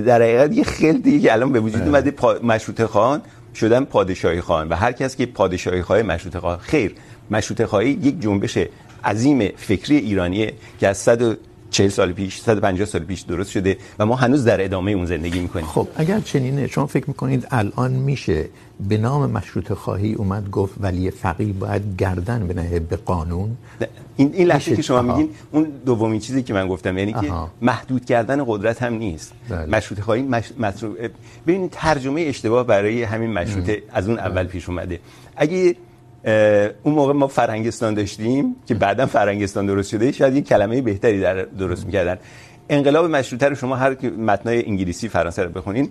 در 0.00 0.22
حقیقت 0.22 0.52
یه 0.52 0.64
خیلی 0.64 1.20
که 1.20 1.32
الان 1.32 1.52
به 1.52 1.60
وجود 1.60 1.82
اومده 1.82 2.10
پا... 2.10 2.36
مشروطه 2.42 2.86
خواهان 2.86 3.22
شدن 3.54 3.84
پادشاهی 3.84 4.40
خواهان 4.40 4.68
و 4.68 4.74
هر 4.74 4.92
کس 4.92 5.16
که 5.16 5.26
پادشاهی 5.26 5.82
خواهی 5.82 6.02
مشروطه 6.02 6.40
خواهان 6.40 6.58
خیر. 6.58 6.94
مشروطه 7.30 7.66
خواهی 7.66 7.90
یک 7.90 8.20
جنبش 8.20 8.58
عظیم 9.04 9.48
فکری 9.56 9.96
ایرانیه 9.96 10.52
که 10.80 10.88
از 10.88 10.96
100 10.98 11.36
40 11.70 11.88
سال 11.88 12.12
پیش 12.12 12.40
150 12.40 12.86
سال 12.86 13.04
پیش 13.04 13.20
درست 13.20 13.50
شده 13.50 13.76
و 13.98 14.06
ما 14.06 14.16
هنوز 14.16 14.44
در 14.44 14.64
ادامه 14.64 14.90
اون 14.90 15.06
زندگی 15.06 15.40
میکنیم. 15.40 15.66
خب 15.66 15.88
اگر 15.96 16.20
چنینه 16.20 16.66
شما 16.66 16.86
فکر 16.86 17.04
میکنید 17.08 17.46
الان 17.50 17.92
میشه 17.92 18.44
به 18.80 18.96
نام 18.96 19.30
مشروط 19.30 19.72
خواهی 19.72 20.12
اومد 20.14 20.50
گفت 20.50 20.74
ولی 20.80 21.10
فقیه 21.10 21.52
باید 21.52 21.82
گردن 21.98 22.46
بنه 22.46 22.78
به 22.80 22.96
قانون. 22.96 23.56
این 24.16 24.30
این 24.34 24.46
لحظه 24.46 24.76
که 24.76 24.82
شما 24.82 25.02
میگین 25.02 25.30
اون 25.52 25.64
دومین 25.86 26.20
چیزی 26.20 26.42
که 26.42 26.54
من 26.54 26.68
گفتم 26.68 26.98
یعنی 26.98 27.12
که 27.12 27.32
محدود 27.62 28.04
کردن 28.04 28.44
قدرت 28.46 28.82
هم 28.82 28.94
نیست. 28.94 29.32
بله. 29.48 29.66
مشروط 29.66 30.00
خواهی 30.00 30.22
مش... 30.22 30.52
مطروح 30.58 30.94
ببینید 31.46 31.70
ترجمه 31.70 32.20
اشتباه 32.20 32.66
برای 32.66 33.02
همین 33.02 33.32
مشروطه 33.32 33.82
از 33.92 34.08
اون 34.08 34.18
اول 34.18 34.44
پیش 34.44 34.68
اومده. 34.68 35.00
اگه 35.36 35.76
اون 36.82 36.94
موقع 36.94 37.12
ما 37.12 37.26
فرهنگستان 37.26 37.94
داشتیم 37.94 38.56
که 38.66 38.74
بعدا 38.74 39.06
فرهنگستان 39.06 39.66
درست 39.66 39.90
شده 39.90 40.12
شاید 40.12 40.36
یک 40.36 40.48
کلمه 40.48 40.80
بهتری 40.80 41.20
در 41.20 41.42
درست 41.42 41.86
میکردن. 41.86 42.18
انقلاب 42.70 43.04
مشروطه 43.04 43.48
رو 43.48 43.54
شما 43.54 43.76
هر 43.76 43.96
متنای 44.10 44.66
انگلیسی 44.66 45.08
فرانسه 45.08 45.42
رو 45.42 45.50
بخونین 45.50 45.88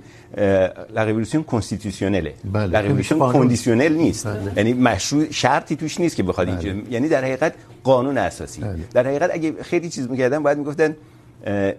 لا 0.95 1.03
ریولوسیون 1.03 1.43
کنستیتوسیونله 1.43 2.33
لا 2.53 2.79
ریولوسیون 2.79 3.19
کندیسیونل 3.19 3.93
نیست. 3.93 4.27
یعنی 4.57 4.73
مشروع 4.73 5.31
شرطی 5.31 5.75
توش 5.75 5.99
نیست 5.99 6.15
که 6.15 6.23
بخواد 6.23 6.47
اینجا 6.47 6.71
یعنی 6.89 7.07
در 7.09 7.23
حقیقت 7.23 7.53
قانون 7.83 8.17
اساسی. 8.17 8.61
در 8.93 9.07
حقیقت 9.07 9.29
اگه 9.33 9.53
خیلی 9.63 9.89
چیز 9.89 10.09
میکردن 10.09 10.43
باید 10.43 10.57
میگفتن 10.57 10.95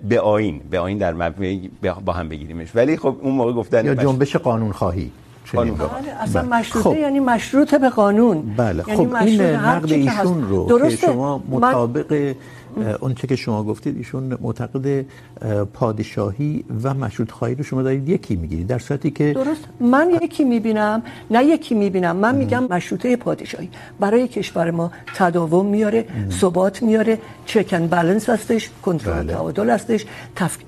به 0.09 0.21
آیین. 0.21 0.61
به 0.71 0.79
آیین 0.79 0.99
در 0.99 1.15
مبنی 1.15 1.71
با 2.05 2.13
هم 2.13 2.29
بگیریمش. 2.29 2.69
ولی 2.75 2.97
خب 2.97 3.17
اون 3.23 3.35
موقع 3.35 3.53
گفتن 3.53 3.87
یا 3.87 3.95
جنبش 3.95 4.37
قانون 4.37 4.73
خواهی 4.73 5.11
قانون 5.55 5.77
بله 5.77 6.23
اصلا 6.23 6.43
مشروطه 6.43 6.91
خب. 6.91 6.97
یعنی 6.97 7.21
مشروط 7.21 7.75
به 7.75 7.89
قانون. 7.89 8.55
بله. 8.57 8.85
یعنی 8.89 9.07
خب 9.07 9.15
این 9.15 9.41
نقد 9.41 9.93
ایشون 9.93 10.49
رو 10.49 10.67
درسته. 10.69 10.97
که 10.97 11.07
شما 11.07 11.45
مطابق 11.49 12.13
اون 12.13 12.35
چه 13.17 13.27
که 13.27 13.37
شما 13.37 13.65
گفتید 13.65 13.97
ایشون 13.97 14.39
معتقد 14.41 15.05
پادشاهی 15.73 16.65
و 16.83 16.95
مشروط 16.95 17.31
خواهی 17.31 17.55
رو 17.55 17.63
شما 17.65 17.83
دارید 17.83 18.09
یکی 18.09 18.37
میگیرید. 18.37 18.67
در 18.67 18.79
صورتی 18.79 19.11
که 19.11 19.33
درست. 19.33 19.65
من 19.81 20.11
یکی 20.23 20.45
میبینم 20.45 21.03
نه 21.31 21.45
یکی 21.45 21.75
میبینم. 21.75 22.17
من 22.17 22.35
میگم 22.35 22.65
مشروطه 22.71 23.17
پادشاهی. 23.17 23.71
برای 24.01 24.29
کشور 24.29 24.71
ما 24.71 24.93
تداوم 25.15 25.67
میاره 25.67 26.05
ثبات 26.31 26.83
میاره 26.83 27.19
چکن 27.47 27.87
بالانس 27.87 28.29
هستش 28.29 28.71
کنترل 28.83 29.23
بله. 29.23 29.33
تعادل 29.33 29.71
هستش. 29.71 30.07
تف... 30.37 30.59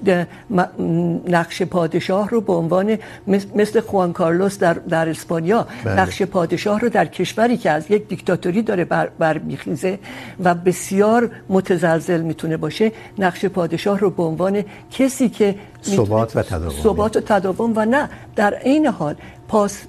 نقش 1.28 1.62
پادشاه 1.62 2.28
رو 2.28 2.40
به 2.40 2.52
عنوان 2.52 2.98
مثل 3.54 3.80
خوان 3.80 4.12
کارلوس 4.12 4.58
در 4.58 4.74
در 4.74 5.08
اسپانیا 5.08 5.66
بله. 5.84 6.00
نقش 6.00 6.22
پادشاه 6.22 6.80
رو 6.80 6.88
در 6.88 7.06
کشوری 7.06 7.56
که 7.56 7.70
از 7.70 7.90
یک 7.90 8.08
دیکتاتوری 8.08 8.62
داره 8.62 8.84
بر, 8.84 9.06
بر 9.18 9.38
میخیزه 9.38 9.98
و 10.44 10.54
بسیار 10.54 11.30
متزلزل 11.48 11.99
متزلزل 12.00 12.22
میتونه 12.22 12.56
باشه 12.56 12.92
نقش 13.18 13.44
پادشاه 13.44 13.98
رو 13.98 14.10
به 14.10 14.22
عنوان 14.22 14.64
کسی 14.90 15.28
که 15.28 15.54
ثبات 15.82 16.36
و 16.36 16.42
تداوم. 16.42 16.82
ثبات 16.82 17.16
و 17.16 17.20
تداوم 17.20 17.72
و 17.76 17.84
نه. 17.84 18.08
در 18.36 18.54
عین 18.54 18.86
حال 18.86 19.14
پاس 19.48 19.82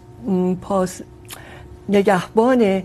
پاس 0.61 1.01
نگهبان 1.89 2.83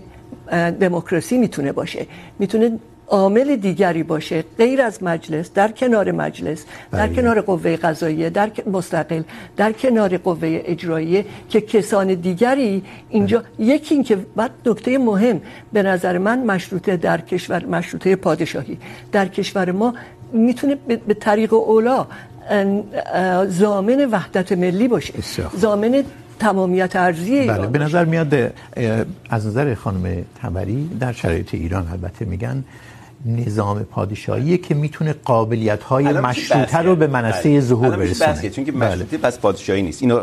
دموکراسی 0.79 1.37
میتونه 1.37 1.71
باشه. 1.71 2.07
میتونه 2.39 2.79
عامل 3.07 3.55
دیگری 3.55 4.03
باشه. 4.03 4.43
غیر 4.57 4.81
از 4.81 5.03
مجلس 5.03 5.53
در 5.53 5.71
کنار 5.71 6.11
مجلس. 6.11 6.65
در 6.91 7.07
کنار 7.07 7.41
قوه 7.41 7.75
قضاییه 7.75 8.29
در 8.29 8.51
مستقل 8.71 9.21
در 9.57 9.71
کنار 9.71 10.17
قوه 10.17 10.61
اجراییه 10.65 11.25
که 11.49 11.61
کسان 11.61 12.13
دیگری 12.13 12.83
اینجا. 13.09 13.43
یکی 13.59 13.95
این 13.95 14.03
که 14.03 14.15
بعد 14.35 14.51
نکته 14.65 14.97
مهم 14.97 15.41
به 15.73 15.83
نظر 15.83 16.17
من 16.17 16.43
مشروطه 16.43 16.97
در 16.97 17.21
کشور 17.21 17.65
مشروطه 17.65 18.15
پادشاهی. 18.15 18.77
در 19.11 19.27
کشور 19.27 19.71
ما 19.71 19.93
میتونه 20.33 20.75
به 21.07 21.13
طریق 21.13 21.53
اولا 21.53 22.07
ضامن 23.45 24.05
وحدت 24.11 24.51
ملی 24.51 24.87
باشه. 24.87 25.13
ضامن 25.57 26.03
تمامیت 26.39 26.95
ارضی 26.95 27.47
بله 27.47 27.67
به 27.67 27.79
نظر 27.79 28.05
میاد 28.05 28.53
از 29.29 29.47
نظر 29.47 29.73
خانم 29.73 30.25
تبری 30.41 30.89
در 30.99 31.11
شرایط 31.11 31.53
ایران 31.53 31.87
البته 31.91 32.25
میگن 32.25 32.63
نظام 33.25 33.83
پادشاهی 33.83 34.57
که 34.57 34.75
میتونه 34.75 35.15
قابلیت 35.25 35.83
های 35.83 36.13
مشروطه 36.13 36.77
رو 36.77 36.95
به 36.95 37.07
منصه 37.07 37.59
ظهور 37.59 37.95
برسونه. 37.95 38.49
چون 38.49 38.65
که 38.65 38.71
مشروطه 38.71 39.17
پس 39.17 39.39
پادشاهی 39.39 39.81
نیست. 39.81 40.01
اینو 40.01 40.21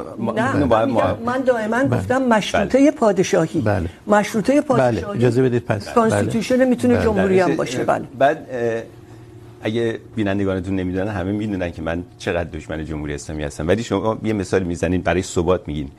اینو 0.54 0.66
باید 0.66 0.88
ما 0.88 1.18
من 1.26 1.40
دائما 1.40 1.84
گفتم 1.84 2.22
مشروطه 2.22 2.90
پادشاهی. 2.90 3.60
بله. 3.60 3.88
مشروطه 4.06 4.60
پادشاهی 4.60 5.00
بله. 5.00 5.16
اجازه 5.16 5.42
بدید 5.42 5.64
پس. 5.64 5.88
کانستیتوشن 5.88 6.68
میتونه 6.68 7.02
جمهوری 7.02 7.40
هم 7.40 7.56
باشه. 7.56 7.84
بله. 7.84 8.04
بعد 8.18 8.46
اگه 9.62 9.98
بینندگانتون 10.16 10.76
نمیدونن 10.76 11.08
همه 11.08 11.32
میدونن 11.32 11.70
که 11.70 11.82
من 11.82 12.04
چقدر 12.18 12.50
دشمن 12.50 12.84
جمهوری 12.84 13.14
اسلامی 13.14 13.42
هستم. 13.42 13.68
ولی 13.68 13.82
شما 13.82 14.18
یه 14.24 14.32
مثال 14.32 14.62
میزنین 14.62 15.00
برای 15.00 15.22
ثبات 15.22 15.68
میگین. 15.68 15.90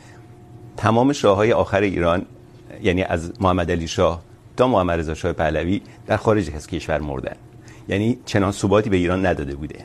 تمام 0.78 1.14
شاههای 1.14 1.54
آخر 1.54 1.82
ایران 1.82 2.22
یعنی 2.84 3.04
از 3.04 3.32
محمد 3.40 3.72
علی 3.72 3.88
شاه 3.88 4.22
تا 4.58 4.68
محمد 4.68 5.00
رضا 5.00 5.14
شاه 5.14 5.34
پهلوی 5.34 5.82
در 6.08 6.18
خارج 6.18 6.52
از 6.56 6.68
کشور 6.68 7.00
مردن 7.00 7.36
یعنی 7.88 8.18
چنان 8.26 8.52
ثباتی 8.52 8.90
به 8.90 8.98
ایران 8.98 9.26
نداده 9.26 9.56
بوده. 9.56 9.80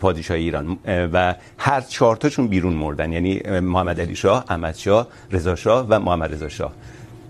پادشاهی 0.00 0.42
ایران. 0.42 0.78
و 1.12 1.34
هر 1.58 1.80
چهار 1.80 2.16
تاشون 2.16 2.48
بیرون 2.48 2.72
مردن. 2.72 3.12
یعنی 3.12 3.40
محمد 3.60 4.00
علی 4.00 4.16
شاه، 4.16 4.44
احمد 4.48 4.74
شاه، 4.74 5.08
رضا 5.30 5.54
شاه 5.54 5.86
و 5.88 5.98
محمد 5.98 6.32
رضا 6.32 6.48
شاه. 6.48 6.72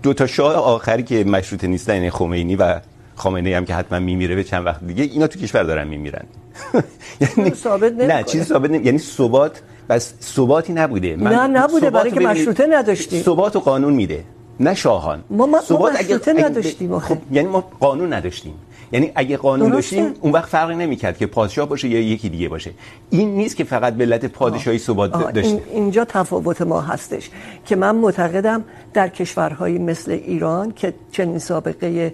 دو 0.03 0.13
تا 0.13 0.27
شاه 0.27 0.55
آخری 0.55 1.03
که 1.03 1.23
مشروطه 1.23 1.67
نیستن 1.67 1.95
یعنی 1.95 2.09
خمینی 2.09 2.55
و 2.55 2.79
خامنه 3.15 3.49
ای 3.49 3.55
هم 3.55 3.65
که 3.65 3.75
حتما 3.75 3.99
میمیره 3.99 4.35
به 4.35 4.43
چند 4.43 4.65
وقت 4.65 4.87
دیگه 4.87 5.03
اینا 5.03 5.27
تو 5.27 5.39
کشور 5.39 5.63
دارن 5.63 5.87
میمیرن. 5.87 6.25
یعنی 7.37 7.49
ثابت 7.49 7.93
نه 7.93 8.23
چیزی 8.23 8.43
ثابت 8.43 8.71
نمی 8.71 8.85
یعنی 8.85 8.97
ثبات 8.97 9.61
بس 9.89 10.13
ثباتی 10.21 10.73
نبوده. 10.73 11.15
من 11.15 11.33
نه 11.33 11.47
نبوده. 11.47 11.89
برای 11.89 12.11
که 12.11 12.19
مشروطه 12.19 12.67
نداشتیم. 12.69 13.21
ثبات 13.21 13.55
و 13.55 13.59
قانون 13.59 13.93
میده. 13.93 14.23
نه 14.59 14.73
شاهان. 14.73 15.23
ما, 15.29 15.45
ما, 15.45 15.59
ما 15.69 15.89
اگه... 15.89 16.19
نداشتیم 16.33 16.99
خب 16.99 17.17
یعنی 17.31 17.47
ما 17.47 17.63
قانون 17.79 18.13
نداشتیم. 18.13 18.53
یعنی 18.91 19.11
اگه 19.15 19.37
قانون 19.37 19.71
داشتیم 19.71 20.13
اون 20.21 20.31
وقت 20.33 20.49
فرقی 20.49 20.75
نمیکرد 20.75 21.17
که 21.17 21.25
پادشاه 21.25 21.69
باشه 21.69 21.87
یا 21.87 21.99
یکی 21.99 22.29
دیگه 22.29 22.49
باشه. 22.49 22.71
این 23.09 23.35
نیست 23.35 23.55
که 23.55 23.63
فقط 23.63 23.93
ملت 23.93 24.25
پادشاهی 24.25 24.77
ثبات 24.77 25.33
داشته. 25.33 25.51
این 25.51 25.61
اینجا 25.73 26.05
تفاوت 26.05 26.61
ما 26.61 26.81
هستش 26.81 27.29
که 27.65 27.75
من 27.75 27.95
معتقدم 27.95 28.63
در 28.93 29.09
کشورهای 29.09 29.77
مثل 29.77 30.11
ایران 30.11 30.71
که 30.71 30.93
چنین 31.11 31.39
سابقه 31.39 32.13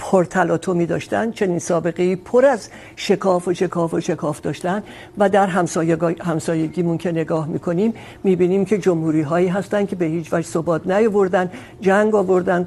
پرتلاطمی 0.00 0.86
داشتن 0.86 1.30
چنین 1.30 1.58
سابقه 1.58 2.16
پر 2.16 2.44
از 2.44 2.68
شکاف 2.96 3.48
و 3.48 3.54
شکاف 3.54 3.94
و 3.94 4.00
شکاف 4.00 4.40
داشتن 4.40 4.82
و 5.18 5.28
در 5.28 5.46
همسایگیمون 6.20 6.98
که 6.98 7.12
نگاه 7.12 7.48
میکنیم 7.48 7.94
میبینیم 8.24 8.64
که 8.64 8.78
جمهوری 8.78 9.22
هایی 9.22 9.48
هستن 9.48 9.86
که 9.86 9.96
به 9.96 10.04
هیچ 10.04 10.32
وجه 10.32 10.46
ثبات 10.46 10.86
نیاوردن 10.86 11.50
جنگ 11.80 12.14
آوردن 12.14 12.66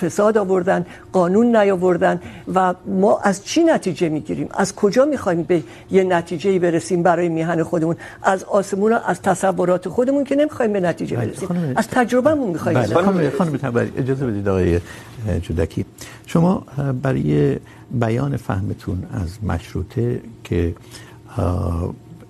فساد 0.00 0.38
آوردن 0.38 0.86
قانون 1.12 1.56
نیاوردن 1.56 2.20
و 2.54 2.74
ما 2.86 3.18
از 3.18 3.44
چی 3.44 3.64
نتیجه 3.64 4.08
میگیریم؟ 4.08 4.48
از 4.54 4.74
کجا 4.74 5.04
میخوایم 5.04 5.42
به 5.42 5.62
یه 5.90 6.04
نتیجه 6.04 6.58
برسیم 6.58 7.02
برای 7.02 7.28
میهن 7.28 7.62
خودمون؟ 7.62 7.96
از 8.22 8.44
آسمون 8.44 8.92
از 8.92 9.22
تصورات 9.22 9.88
خودمون 9.88 10.24
که 10.24 10.36
نمیخوایم 10.36 10.72
به 10.72 10.80
نتیجه 10.80 11.16
برسیم. 11.16 11.74
از 11.76 11.88
تجربهمون 11.88 12.50
میخوایم 12.50 12.82
خانم 12.82 13.30
خانم 13.30 13.90
اجازه 13.96 14.26
بدید 14.26 14.48
آقای 14.48 14.80
جودکی 15.26 15.84
شما 16.26 16.64
برای 17.02 17.56
بیان 17.90 18.36
فهمتون 18.36 19.02
از 19.12 19.44
مشروطه 19.44 20.20
که 20.44 20.74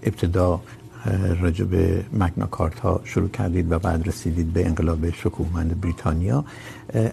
ابتدا 0.03 0.61
راجع 1.41 1.65
به 1.65 2.05
مگنا 2.13 2.47
کارتا 2.47 3.01
شروع 3.05 3.29
کردید 3.29 3.73
و 3.73 3.79
بعد 3.79 4.09
رسیدید 4.09 4.53
به 4.53 4.67
انقلاب 4.67 5.11
شکوهمند 5.11 5.81
بریتانیا 5.81 6.45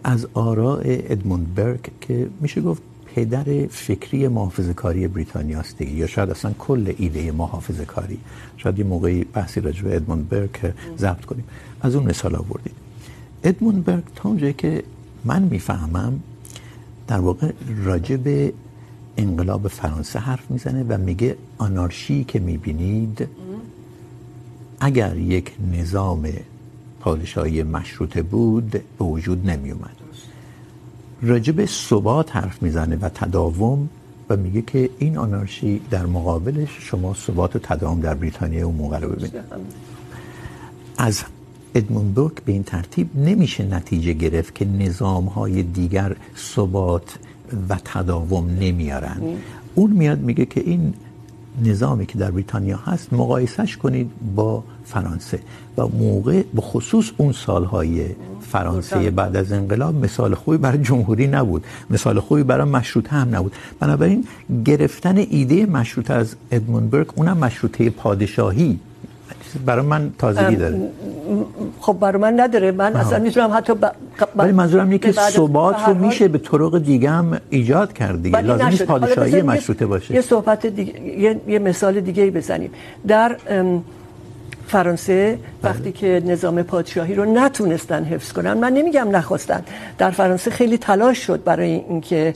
از 0.03 0.27
آراء 0.33 0.81
ادموند 0.85 1.55
برک 1.55 1.91
که 2.01 2.27
میشه 2.41 2.61
گفت 2.61 2.81
پدر 3.15 3.67
فکری 3.67 4.27
محافظه 4.27 4.73
کاری 4.73 5.07
بریتانیا 5.07 5.59
است 5.59 5.77
دیگه، 5.77 5.91
یا 5.91 6.07
شاید 6.07 6.29
اصلا 6.29 6.51
کل 6.59 6.93
ایده 6.97 7.31
محافظه 7.31 7.85
کاری 7.85 8.17
شاید 8.57 8.79
یه 8.79 8.85
موقعی 8.85 9.23
بحثی 9.23 9.61
راجع 9.61 9.83
به 9.83 9.95
ادموند 9.95 10.29
برک 10.29 10.73
ضبط 10.97 11.25
کنیم. 11.25 11.43
از 11.81 11.95
اون 11.95 12.05
مثال 12.05 12.35
آوردید. 12.35 12.73
ادموند 13.43 13.85
برک 13.85 14.03
تا 14.15 14.29
اونجایی 14.29 14.53
که 14.53 14.83
من 15.25 15.41
میفهمم 15.41 16.19
در 17.07 17.19
واقع 17.19 17.51
راجع 17.83 18.15
به 18.15 18.53
انقلاب 19.17 19.67
فرانسه 19.67 20.19
حرف 20.19 20.51
میزنه 20.51 20.83
و 20.83 20.97
میگه 20.97 21.37
آنارشی 21.57 22.23
که 22.23 22.39
میبینید 22.39 23.27
اگر 24.79 25.17
یک 25.17 25.51
نظام 25.71 26.27
پادشاهی 26.99 27.63
مشروطه 27.63 28.21
بود 28.21 28.69
به 28.69 29.05
وجود 29.05 29.49
نمی 29.49 29.71
اومد 29.71 29.95
راجع 31.21 31.53
به 31.53 31.65
ثبات 31.65 32.35
حرف 32.35 32.63
میزنه 32.63 32.95
و 32.95 33.09
تداوم 33.09 33.89
و 34.29 34.37
میگه 34.37 34.61
که 34.61 34.89
این 34.99 35.17
آنارشی 35.17 35.81
در 35.91 36.05
مقابلش 36.05 36.69
شما 36.79 37.13
ثبات 37.13 37.55
و 37.55 37.59
تداوم 37.59 37.99
در 37.99 38.13
بریتانیا 38.13 38.67
اون 38.67 38.75
موقع 38.75 38.99
رو 38.99 39.09
ببینید. 39.09 39.33
از 40.97 41.23
ادمون 41.75 42.11
بورک 42.13 42.43
به 42.45 42.51
این 42.51 42.63
ترتیب 42.63 43.17
نمیشه 43.17 43.63
نتیجه 43.63 44.13
گرفت 44.13 44.55
که 44.55 44.65
نظام 44.65 45.25
های 45.25 45.63
دیگر 45.63 46.15
ثبات 46.37 47.17
و 47.69 47.77
تداوم 47.85 48.49
نمیارن. 48.49 49.21
اون 49.75 49.91
میاد 49.91 50.19
میگه 50.19 50.45
که 50.45 50.61
این 50.65 50.93
نظامی 51.63 52.05
که 52.05 52.17
در 52.17 52.31
بریتانیا 52.31 52.77
هست 52.77 53.13
مقایسش 53.13 53.77
کنید 53.77 54.11
با 54.35 54.63
فرانسه 54.85 55.39
و 55.77 55.87
موقع 55.87 56.43
به 56.53 56.61
خصوص 56.61 57.11
اون 57.17 57.31
سالهای 57.31 58.05
فرانسه 58.41 59.11
بعد 59.11 59.35
از 59.35 59.51
انقلاب 59.51 59.95
مثال 59.95 60.35
خوبی 60.35 60.57
برای 60.57 60.77
جمهوری 60.77 61.27
نبود. 61.27 61.65
مثال 61.89 62.19
خوبی 62.19 62.43
برای 62.43 62.69
مشروطه 62.69 63.09
هم 63.09 63.35
نبود. 63.35 63.53
بنابراین 63.79 64.25
گرفتن 64.65 65.17
ایده 65.17 65.65
مشروطه 65.65 66.13
از 66.13 66.35
ادمون 66.51 66.89
برک 66.89 67.17
اونم 67.17 67.37
مشروطه 67.37 67.89
پادشاهی 67.89 68.79
برای 69.65 69.85
من 69.85 70.11
تازگی 70.19 70.55
داره. 70.55 70.79
خب 71.79 71.97
برای 71.99 72.21
من 72.21 72.39
نداره. 72.39 72.71
من 72.71 72.95
اصلا 72.95 73.19
میتونم 73.19 73.51
حتی 73.53 73.73
ب... 73.73 73.91
ولی 74.35 74.51
منظورم 74.51 74.85
اینه 74.85 74.97
که 74.97 75.11
ثبات 75.11 75.75
رو 75.87 75.93
میشه 75.93 76.27
به 76.27 76.37
طرق 76.37 76.77
دیگه 76.77 77.09
هم 77.09 77.37
ایجاد 77.49 77.93
کرد 77.93 78.23
دیگه. 78.23 78.41
لازم 78.41 78.67
نیست 78.67 78.83
پادشاهی 78.83 79.41
مشروطه 79.41 79.85
باشه. 79.85 80.15
یه 80.15 80.21
صحبت 80.21 80.65
دیگه 80.65 81.01
یه, 81.01 81.41
یه 81.47 81.59
مثال 81.59 81.99
دیگه 82.01 82.31
بزنیم. 82.31 82.71
در 83.07 83.37
فرانسه 84.67 85.37
وقتی 85.63 85.91
که 85.91 86.21
نظام 86.25 86.63
پادشاهی 86.63 87.15
رو 87.15 87.25
نتونستن 87.25 88.03
حفظ 88.03 88.31
کنن 88.31 88.53
من 88.53 88.73
نمیگم 88.73 89.15
نخواستن. 89.15 89.61
در 89.97 90.11
فرانسه 90.11 90.51
خیلی 90.51 90.77
تلاش 90.77 91.17
شد 91.17 91.43
برای 91.43 91.71
اینکه 91.71 92.33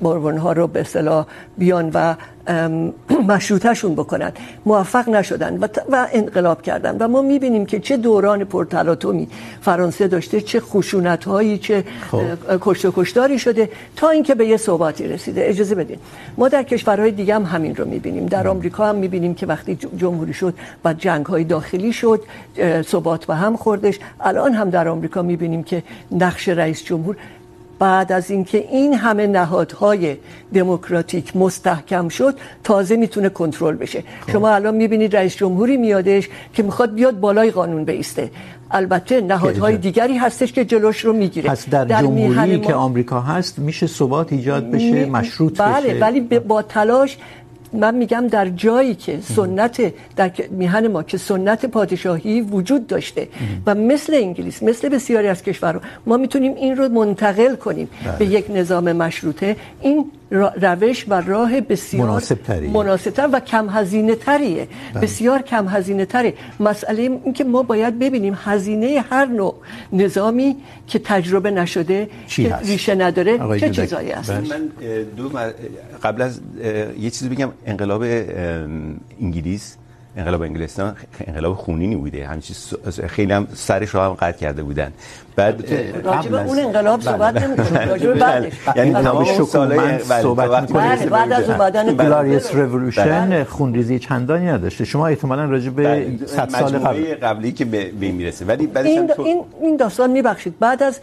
بوربون 0.00 0.38
ها 0.38 0.52
رو 0.52 0.66
به 0.66 0.80
اصطلاح 0.80 1.26
بیان 1.58 1.90
و 1.94 2.14
مشروطهشون 3.28 3.94
بکنن. 3.94 4.32
موفق 4.66 5.08
نشدن 5.08 5.58
و, 5.58 5.68
و 5.90 6.06
انقلاب 6.12 6.62
کردن. 6.62 6.96
و 6.98 7.08
ما 7.08 7.22
میبینیم 7.22 7.66
که 7.66 7.80
چه 7.80 7.96
دوران 7.96 8.44
پرتلاطمی 8.44 9.28
فرانسه 9.60 10.08
داشته 10.08 10.40
چه 10.40 10.60
خشونت 10.60 11.24
هایی 11.24 11.58
چه 11.58 11.84
کشت 12.60 12.84
و 12.84 12.92
کشتاری 12.96 13.38
شده 13.38 13.70
تا 13.96 14.08
اینکه 14.08 14.34
به 14.34 14.46
یه 14.46 14.56
ثباتی 14.56 15.08
رسیده. 15.08 15.48
اجازه 15.48 15.74
بدین. 15.74 15.98
ما 16.36 16.48
در 16.48 16.62
کشورهای 16.62 17.10
دیگه 17.10 17.34
هم 17.34 17.42
همین 17.42 17.76
رو 17.76 17.84
میبینیم. 17.84 18.26
در 18.26 18.48
آمریکا 18.48 18.86
هم 18.86 18.96
میبینیم 18.96 19.34
که 19.34 19.46
وقتی 19.46 19.78
جمهوری 19.96 20.32
شد 20.32 20.54
و 20.84 20.94
جنگ 20.94 21.26
های 21.26 21.44
داخلی 21.44 21.92
شد 21.92 22.22
ثبات 22.82 23.24
به 23.24 23.34
هم 23.34 23.56
خوردش. 23.56 23.98
الان 24.20 24.52
هم 24.52 24.70
در 24.70 24.88
آمریکا 24.88 25.22
میبینیم 25.22 25.62
که 25.62 25.82
نقش 26.12 26.48
رئیس 26.48 26.84
جمهور 26.84 27.16
بعد 27.84 28.12
از 28.12 28.30
اینکه 28.30 28.58
این 28.70 28.94
همه 28.94 29.26
نهادهای 29.26 30.16
دموکراتیک 30.54 31.36
مستحکم 31.36 32.08
شد 32.08 32.34
تازه 32.64 32.96
میتونه 32.96 33.28
کنترل 33.28 33.76
بشه 33.76 34.04
خوب. 34.20 34.32
شما 34.32 34.48
الان 34.48 34.74
میبینید 34.74 35.16
رئیس 35.16 35.36
جمهوری 35.36 35.76
میادش 35.76 36.28
که 36.54 36.62
میخواد 36.62 36.94
بیاد 36.94 37.20
بالای 37.20 37.50
قانون 37.50 37.84
بیسته 37.84 38.30
البته 38.70 39.20
نهادهای 39.20 39.76
دیگری 39.76 40.16
هستش 40.16 40.52
که 40.52 40.64
جلوش 40.64 41.04
رو 41.04 41.12
میگیره 41.12 41.50
پس 41.50 41.68
در, 41.68 41.84
در 41.84 42.00
جمهوری. 42.00 42.60
که 42.60 42.74
آمریکا 42.74 43.20
هست 43.20 43.58
میشه 43.58 43.86
ثبات 43.86 44.32
ایجاد 44.32 44.70
بشه 44.70 45.04
می... 45.04 45.04
مشروط 45.04 45.60
بله 45.60 45.80
بشه 45.80 45.94
بله 45.94 46.00
ولی 46.00 46.20
با 46.38 46.62
تلاش 46.62 47.18
من 47.74 47.94
میگم 47.94 48.26
در 48.26 48.48
جایی 48.48 48.94
که 48.94 49.20
سنت 49.20 49.92
در 50.16 50.30
میهن 50.50 50.86
ما 50.86 51.02
که 51.02 51.18
سنت 51.18 51.66
پادشاهی 51.66 52.40
وجود 52.40 52.86
داشته 52.86 53.28
و 53.66 53.74
مثل 53.74 54.14
انگلیس 54.14 54.62
مثل 54.62 54.88
بسیاری 54.88 55.28
از 55.28 55.42
کشورها 55.42 55.80
ما 56.06 56.16
میتونیم 56.16 56.54
این 56.54 56.76
رو 56.76 56.88
منتقل 56.88 57.54
کنیم. 57.56 57.88
به 58.18 58.26
یک 58.26 58.50
نظام 58.50 58.92
مشروطه. 58.92 59.56
این 59.80 60.10
روش 60.30 61.04
و 61.08 61.20
راه 61.20 61.60
بسیار 61.60 62.06
مناسب 62.06 62.42
تری 62.42 62.68
مناسب 62.68 63.10
تر 63.10 63.28
و 63.32 63.40
کم 63.40 63.68
هزینه 63.68 64.14
تریه. 64.14 64.68
بله. 64.94 65.02
بسیار 65.02 65.42
کم 65.42 65.68
هزینه 65.68 66.04
تره. 66.04 66.34
مسئله 66.60 67.02
این 67.02 67.32
که 67.32 67.44
ما 67.44 67.62
باید 67.62 67.98
ببینیم 67.98 68.34
هزینه 68.44 69.04
هر 69.10 69.26
نوع 69.26 69.54
نظامی 69.92 70.56
که 70.86 70.98
تجربه 70.98 71.50
نشده 71.50 72.08
که 72.28 72.56
ریشه 72.56 72.94
نداره 72.94 73.58
چه 73.60 73.70
چیزایی 73.70 74.12
است 74.12 74.30
من 74.30 74.70
دو 75.16 75.30
قبل 76.02 76.22
از 76.22 76.40
یه 76.98 77.10
چیزی 77.10 77.28
بگم. 77.28 77.52
انقلاب 77.66 78.02
انگلیس 79.20 79.76
انقلاب 80.16 80.42
انگلستان 80.42 80.96
انقلاب 81.26 81.54
خونینی 81.54 81.96
بوده. 81.96 82.26
همین 82.26 82.40
چیز 82.40 82.74
خیلی 83.06 83.32
هم 83.32 83.46
سرش 83.54 83.88
رو 83.88 84.00
هم 84.00 84.12
قطع 84.12 84.38
کرده 84.38 84.62
بودن. 84.62 84.92
بعد 85.36 85.72
راجب 86.04 86.34
اون 86.34 86.58
انقلاب 86.58 87.00
صحبت 87.00 87.42
نمی‌کنیم. 87.42 87.88
راجب 87.92 88.14
بعدش 88.14 88.52
یعنی 88.76 88.92
تمام 88.92 89.24
سالهای 89.44 89.98
صحبت 89.98 90.62
می‌کنیم. 90.62 91.08
بعد 91.10 91.32
از 91.32 91.50
اومدن 91.50 91.94
گلاریوس 91.94 92.54
ریولوشن 92.54 93.44
خونریزی 93.44 93.98
چندانی 93.98 94.46
نداشته. 94.46 94.84
شما 94.84 95.06
احتمالاً 95.06 95.44
راجب 95.44 96.26
100 96.26 96.48
سال 96.48 96.78
قبل. 96.78 97.14
قبلی 97.22 97.52
که 97.52 97.64
به 97.64 97.90
میرسه. 98.00 98.44
ولی 98.44 98.66
بعدش 98.66 98.86
این 98.86 99.10
این 99.18 99.44
این 99.60 99.76
داستان 99.76 100.10
میبخشید. 100.10 100.58
بعد 100.58 100.82
از 100.82 101.00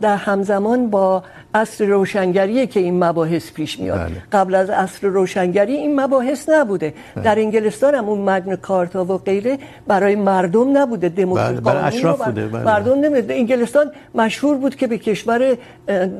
در 0.00 0.16
همزمان 0.16 0.90
با 0.90 1.22
عصر 1.54 1.84
روشنگریه 1.84 2.66
که 2.66 2.80
این 2.80 3.04
مباحث 3.04 3.52
پیش 3.52 3.80
میاد. 3.80 3.98
بله. 3.98 4.22
قبل 4.32 4.54
از 4.54 4.70
عصر 4.70 5.06
روشنگری 5.06 5.72
این 5.72 6.00
مباحث 6.00 6.48
نبوده. 6.48 6.94
بله. 7.14 7.24
در 7.24 7.38
انگلستان 7.38 7.94
هم 7.94 8.08
اون 8.08 8.30
مگن 8.30 8.56
کارتا 8.56 9.04
و 9.04 9.18
غیره 9.18 9.58
برای 9.86 10.16
مردم 10.16 10.78
نبوده. 10.78 11.08
بله، 11.08 11.24
دموکراسی 11.24 11.60
برای 11.60 11.82
اشراف 11.82 12.24
بوده، 12.24 12.46
بله. 12.46 12.64
مردم 12.64 13.00
نمیده 13.00 13.34
انگلستان 13.34 13.92
مشهور 14.14 14.56
بود 14.56 14.74
که 14.76 14.86
به 14.86 14.98
کشور 14.98 15.56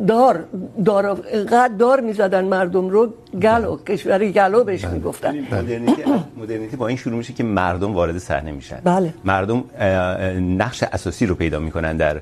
دار 0.07 0.44
دار 0.85 1.14
قد 1.53 1.77
دار 1.79 2.01
میزدن 2.01 2.44
مردم 2.44 2.88
رو. 2.88 3.12
گلو 3.42 3.77
کشور 3.77 4.25
گلو 4.25 4.64
بهش 4.64 4.85
بله. 4.85 4.94
میگفتن. 4.94 5.35
مدرنیته 5.53 6.05
مدرنیته 6.37 6.77
با 6.77 6.88
این 6.88 6.96
شروع 6.96 7.16
میشه 7.16 7.33
که 7.33 7.44
مردم 7.44 7.94
وارد 7.94 8.18
صحنه 8.18 8.53
میشن. 8.53 8.81
بله. 8.85 9.14
مردم 9.25 9.64
نقش 10.59 10.83
اساسی 10.83 11.27
رو 11.27 11.35
پیدا 11.35 11.59
میکنن 11.59 11.96
در 11.96 12.20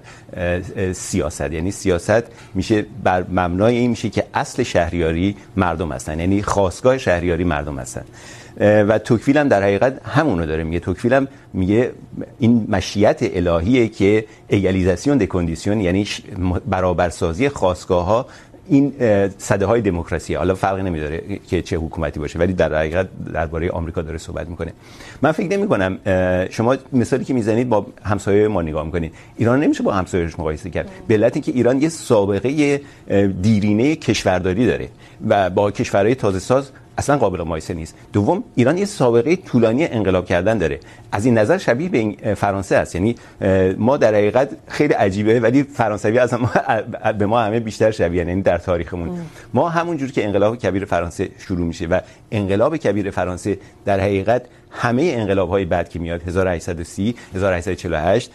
سیاست. 0.92 1.27
سیاست. 1.30 1.52
یعنی 1.52 1.70
سیاست 1.70 2.22
میشه 2.54 2.86
بر 3.04 3.24
مبنای 3.32 3.76
این 3.76 3.90
میشه 3.90 4.08
که 4.10 4.24
اصل 4.34 4.62
شهریاری 4.62 5.36
مردم 5.56 5.92
هستن. 5.92 6.20
یعنی 6.20 6.42
خواستگاه 6.42 6.98
شهریاری 6.98 7.44
مردم 7.44 7.78
هستن. 7.78 8.04
و 8.60 8.98
توکفیل 8.98 9.38
هم 9.38 9.48
در 9.48 9.62
حقیقت 9.62 10.00
همونو 10.04 10.46
داره 10.46 10.64
میگه. 10.64 10.80
توکفیل 10.80 11.12
هم 11.12 11.28
میگه 11.52 11.92
این 12.38 12.66
مشیت 12.68 13.18
الهیه 13.22 13.88
که 13.88 14.24
ایالیزاسیون 14.48 15.18
دکندیسیون 15.18 15.80
یعنی 15.80 16.06
برابرسازی 16.66 17.48
خواستگاه 17.48 18.06
ها 18.06 18.26
این 18.68 18.92
صده 19.38 19.66
های 19.66 19.80
دموکراسی، 19.80 20.34
حالا 20.34 20.54
فرقی 20.54 20.82
نمیداره 20.82 21.22
که 21.50 21.62
چه 21.62 21.76
حکومتی 21.76 22.20
باشه، 22.20 22.38
ولی 22.38 22.52
در 22.52 22.74
حقیقت 22.74 23.08
درباره 23.32 23.70
آمریکا 23.70 24.02
داره 24.02 24.18
صحبت 24.18 24.48
میکنه. 24.48 24.72
من 25.22 25.32
فکر 25.32 25.56
نمی 25.56 25.68
کنم 25.68 25.98
شما 26.50 26.76
مثالی 26.92 27.24
که 27.24 27.34
میزنید 27.34 27.68
با 27.68 27.86
همسایه 28.02 28.48
ما 28.48 28.62
نگاه 28.62 28.84
میکنید. 28.86 29.12
ایران 29.36 29.60
نمیشه 29.60 29.82
با 29.82 29.92
همسایه‌اش 29.92 30.38
مقایسه 30.38 30.70
کرد. 30.70 30.90
به 31.08 31.14
علت 31.14 31.36
اینکه 31.36 31.52
ایران 31.52 31.82
یه 31.82 31.88
سابقه 31.88 32.80
دیرینه 33.42 33.96
کشورداری 33.96 34.66
داره 34.66 34.88
و 35.28 35.50
با 35.50 35.70
کشورهای 35.70 36.14
تازه 36.14 36.38
ساز 36.38 36.70
اصلا 36.98 37.16
قابل 37.16 37.40
مقایسه 37.40 37.74
نیست. 37.74 37.94
دوم 38.12 38.44
ایران 38.54 38.78
یه 38.78 38.84
سابقه 38.84 39.36
طولانی 39.36 39.84
انقلاب 39.84 40.26
کردن 40.26 40.58
داره. 40.58 40.80
از 41.12 41.24
این 41.26 41.38
نظر 41.38 41.58
شبیه 41.58 41.88
به 41.88 42.34
فرانسه 42.34 42.76
است. 42.76 42.94
یعنی 42.94 43.14
ما 43.78 43.96
در 43.96 44.14
حقیقت 44.14 44.48
خیلی 44.68 44.94
عجیبه 44.94 45.40
ولی 45.40 45.62
فرانسوی 45.62 46.18
از 46.18 46.34
ما 46.34 46.50
به 47.18 47.26
ما 47.26 47.40
همه 47.40 47.60
بیشتر 47.60 47.90
شبیه 47.90 48.26
یعنی 48.26 48.42
در 48.42 48.58
تاریخمون. 48.58 49.20
ما 49.54 49.68
همون 49.68 49.96
جور 49.96 50.12
که 50.12 50.24
انقلاب 50.24 50.56
کبیر 50.56 50.84
فرانسه 50.84 51.28
شروع 51.38 51.66
میشه 51.66 51.86
و 51.86 52.00
انقلاب 52.30 52.76
کبیر 52.76 53.10
فرانسه 53.10 53.58
در 53.84 54.00
حقیقت 54.00 54.42
همه 54.70 55.02
انقلاب 55.16 55.48
های 55.48 55.64
بعد 55.64 55.88
که 55.88 55.98
میاد 55.98 56.22
1830 56.28 57.14
1848 57.34 58.30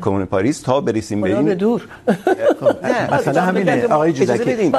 کمون 0.00 0.24
پاریس 0.24 0.60
تا 0.60 0.80
برسیم 0.80 1.20
به 1.20 1.38
این 1.38 1.54
دور. 1.54 1.82
مثلا 3.12 3.42
همینه. 3.42 3.84
آقای 3.86 4.12
جودکی 4.12 4.70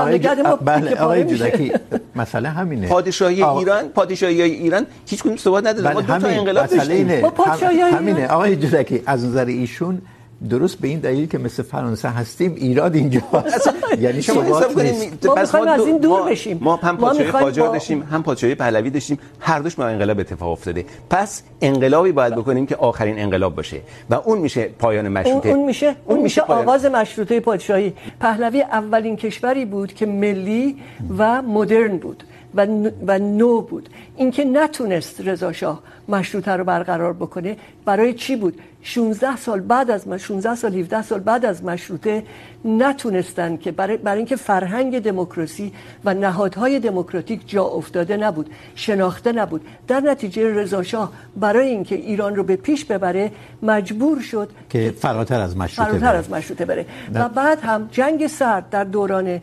بله 0.65 0.95
آقای 0.95 1.23
جودکی 1.23 1.71
مثلا 2.15 2.49
همینه. 2.49 2.87
پادشاهی 3.11 3.43
ایران 3.43 3.87
پادشاهی 3.89 4.41
ایران 4.41 4.85
هیچ 5.07 5.23
کدوم 5.23 5.37
ثبات 5.37 5.65
نداره. 5.65 5.93
ما 5.93 6.01
دو 6.01 6.19
تا 6.19 6.27
انقلاب 6.27 6.65
داشتیم. 6.65 7.21
ما 7.21 7.29
پادشاهی 7.29 7.79
همینه. 7.79 8.27
آقای 8.27 8.55
جودکی 8.55 9.03
از 9.05 9.25
نظر 9.25 9.45
ایشون 9.45 10.01
درست 10.49 10.79
به 10.79 10.87
این 10.87 10.99
دلیل 10.99 11.27
که 11.27 11.37
مثل 11.37 11.63
فرانسه 11.63 12.09
هستیم 12.09 12.55
ایراد 12.55 12.95
اینجاست. 12.95 13.73
یعنی 14.01 14.21
شما 14.21 14.41
حساب 14.43 14.73
کنید 14.73 15.27
ما 15.27 15.35
پس 15.35 15.55
ما 15.55 15.65
از 15.65 15.85
این 15.85 15.97
دور 15.97 16.29
بشیم. 16.29 16.59
ما 16.61 16.75
هم 16.75 16.97
پادشاهی 16.97 17.31
قاجار 17.31 17.67
با... 17.67 17.73
داشتیم 17.73 18.01
هم 18.11 18.23
پادشاهی 18.23 18.55
پهلوی 18.55 18.89
داشتیم. 18.89 19.19
هر 19.39 19.59
دوش 19.59 19.79
ما 19.79 19.85
انقلاب 19.85 20.19
اتفاق 20.19 20.51
افتاده. 20.51 20.85
پس 21.09 21.43
انقلابی 21.61 22.11
باید 22.11 22.35
بکنیم 22.35 22.65
که 22.65 22.75
آخرین 22.75 23.19
انقلاب 23.19 23.55
باشه 23.55 23.81
و 24.09 24.15
اون 24.15 24.37
میشه 24.37 24.69
پایان 24.79 25.07
مشروطه. 25.07 25.49
اون 25.49 25.65
میشه 25.65 25.95
اون 26.05 26.19
میشه 26.19 26.41
آغاز 26.41 26.85
مشروطه 26.85 27.39
پادشاهی. 27.39 27.93
پهلوی 28.19 28.61
اولین 28.61 29.15
کشوری 29.15 29.65
بود 29.65 29.93
که 29.93 30.05
ملی 30.05 30.77
و 31.17 31.41
مدرن 31.41 31.97
بود. 31.97 32.23
و, 32.55 32.65
و 33.07 33.19
نو 33.19 33.61
بود. 33.61 33.89
اینکه 34.15 34.45
نتونست 34.45 35.21
رضا 35.21 35.51
شاه 35.51 35.83
مشروطه 36.07 36.51
رو 36.51 36.63
برقرار 36.63 37.13
بکنه 37.13 37.57
برای 37.85 38.13
چی 38.13 38.35
بود؟ 38.35 38.59
16 38.83 39.37
سال 39.37 39.59
بعد 39.59 39.91
از 39.91 40.07
16 40.17 40.55
سال 40.55 40.75
17 40.75 41.01
سال 41.01 41.19
بعد 41.19 41.45
از 41.45 41.63
مشروطه 41.63 42.23
نتونستن 42.65 43.57
که 43.57 43.71
برای, 43.71 43.97
برای 43.97 44.17
اینکه 44.17 44.35
فرهنگ 44.35 44.99
دموکراسی 44.99 45.73
و 46.05 46.13
نهادهای 46.13 46.79
دموکراتیک 46.79 47.41
جا 47.47 47.63
افتاده 47.63 48.17
نبود 48.17 48.49
شناخته 48.75 49.31
نبود. 49.31 49.61
در 49.87 49.99
نتیجه 49.99 50.53
رضا 50.53 50.83
شاه 50.83 51.11
برای 51.35 51.67
اینکه 51.67 51.95
ایران 51.95 52.35
رو 52.35 52.43
به 52.43 52.55
پیش 52.55 52.85
ببره 52.85 53.31
مجبور 53.63 54.19
شد 54.19 54.49
که 54.69 54.93
فراتر 54.99 55.41
از 55.41 55.57
مشروطه 55.57 55.91
فراتر 55.91 56.15
از 56.15 56.31
مشروطه 56.31 56.65
بره. 56.65 56.85
نه. 57.13 57.25
و 57.25 57.29
بعد 57.29 57.59
هم 57.59 57.89
جنگ 57.91 58.27
سرد 58.27 58.69
در 58.69 58.83
دوران 58.83 59.41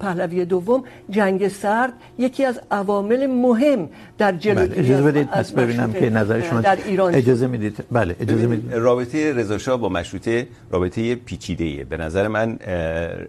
پهلوی 0.00 0.44
دوم 0.44 0.84
جنگ 1.10 1.48
سرد 1.48 1.92
یکی 2.18 2.44
از 2.44 2.60
عوامل 2.70 3.26
مهم 3.26 3.88
در 4.18 4.32
جلوگیری 4.32 4.80
اجازه 4.80 5.02
بدید 5.02 5.30
پس 5.30 5.52
ببینم 5.52 5.92
که 5.92 6.10
نظر 6.10 6.40
شما 6.40 6.60
در 6.60 6.78
ایران. 6.86 7.14
اجازه 7.14 7.46
میدید. 7.46 7.84
بله 7.92 8.16
اجازه 8.20 8.46
میدید. 8.46 8.74
رابطه 8.74 9.32
رضا 9.32 9.58
شاه 9.58 9.80
با 9.80 9.88
مشروطه 9.88 10.46
رابطه 10.70 11.14
پیچیده 11.14 11.64
ایه 11.64 11.84
به 11.84 11.96
نظر 11.96 12.28
من 12.28 12.58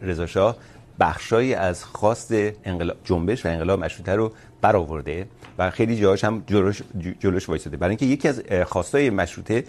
رضا 0.01 0.25
شاه 0.25 0.57
بخشایی 0.99 1.53
از 1.53 1.83
خواست 1.83 2.33
انقلاب 2.65 2.97
جنبش 3.03 3.45
و 3.45 3.49
انقلاب 3.49 3.83
مشروطه 3.83 4.15
رو 4.15 4.31
برآورده 4.63 5.27
و 5.59 5.69
خیلی 5.69 5.95
جاهاش 5.95 6.23
هم 6.23 6.43
جلوش 6.47 6.81
جلوش 7.19 7.49
وایساده 7.49 7.77
برای 7.77 7.89
اینکه 7.89 8.05
یکی 8.05 8.27
از 8.27 8.41
خواستای 8.65 9.09
مشروطه 9.09 9.63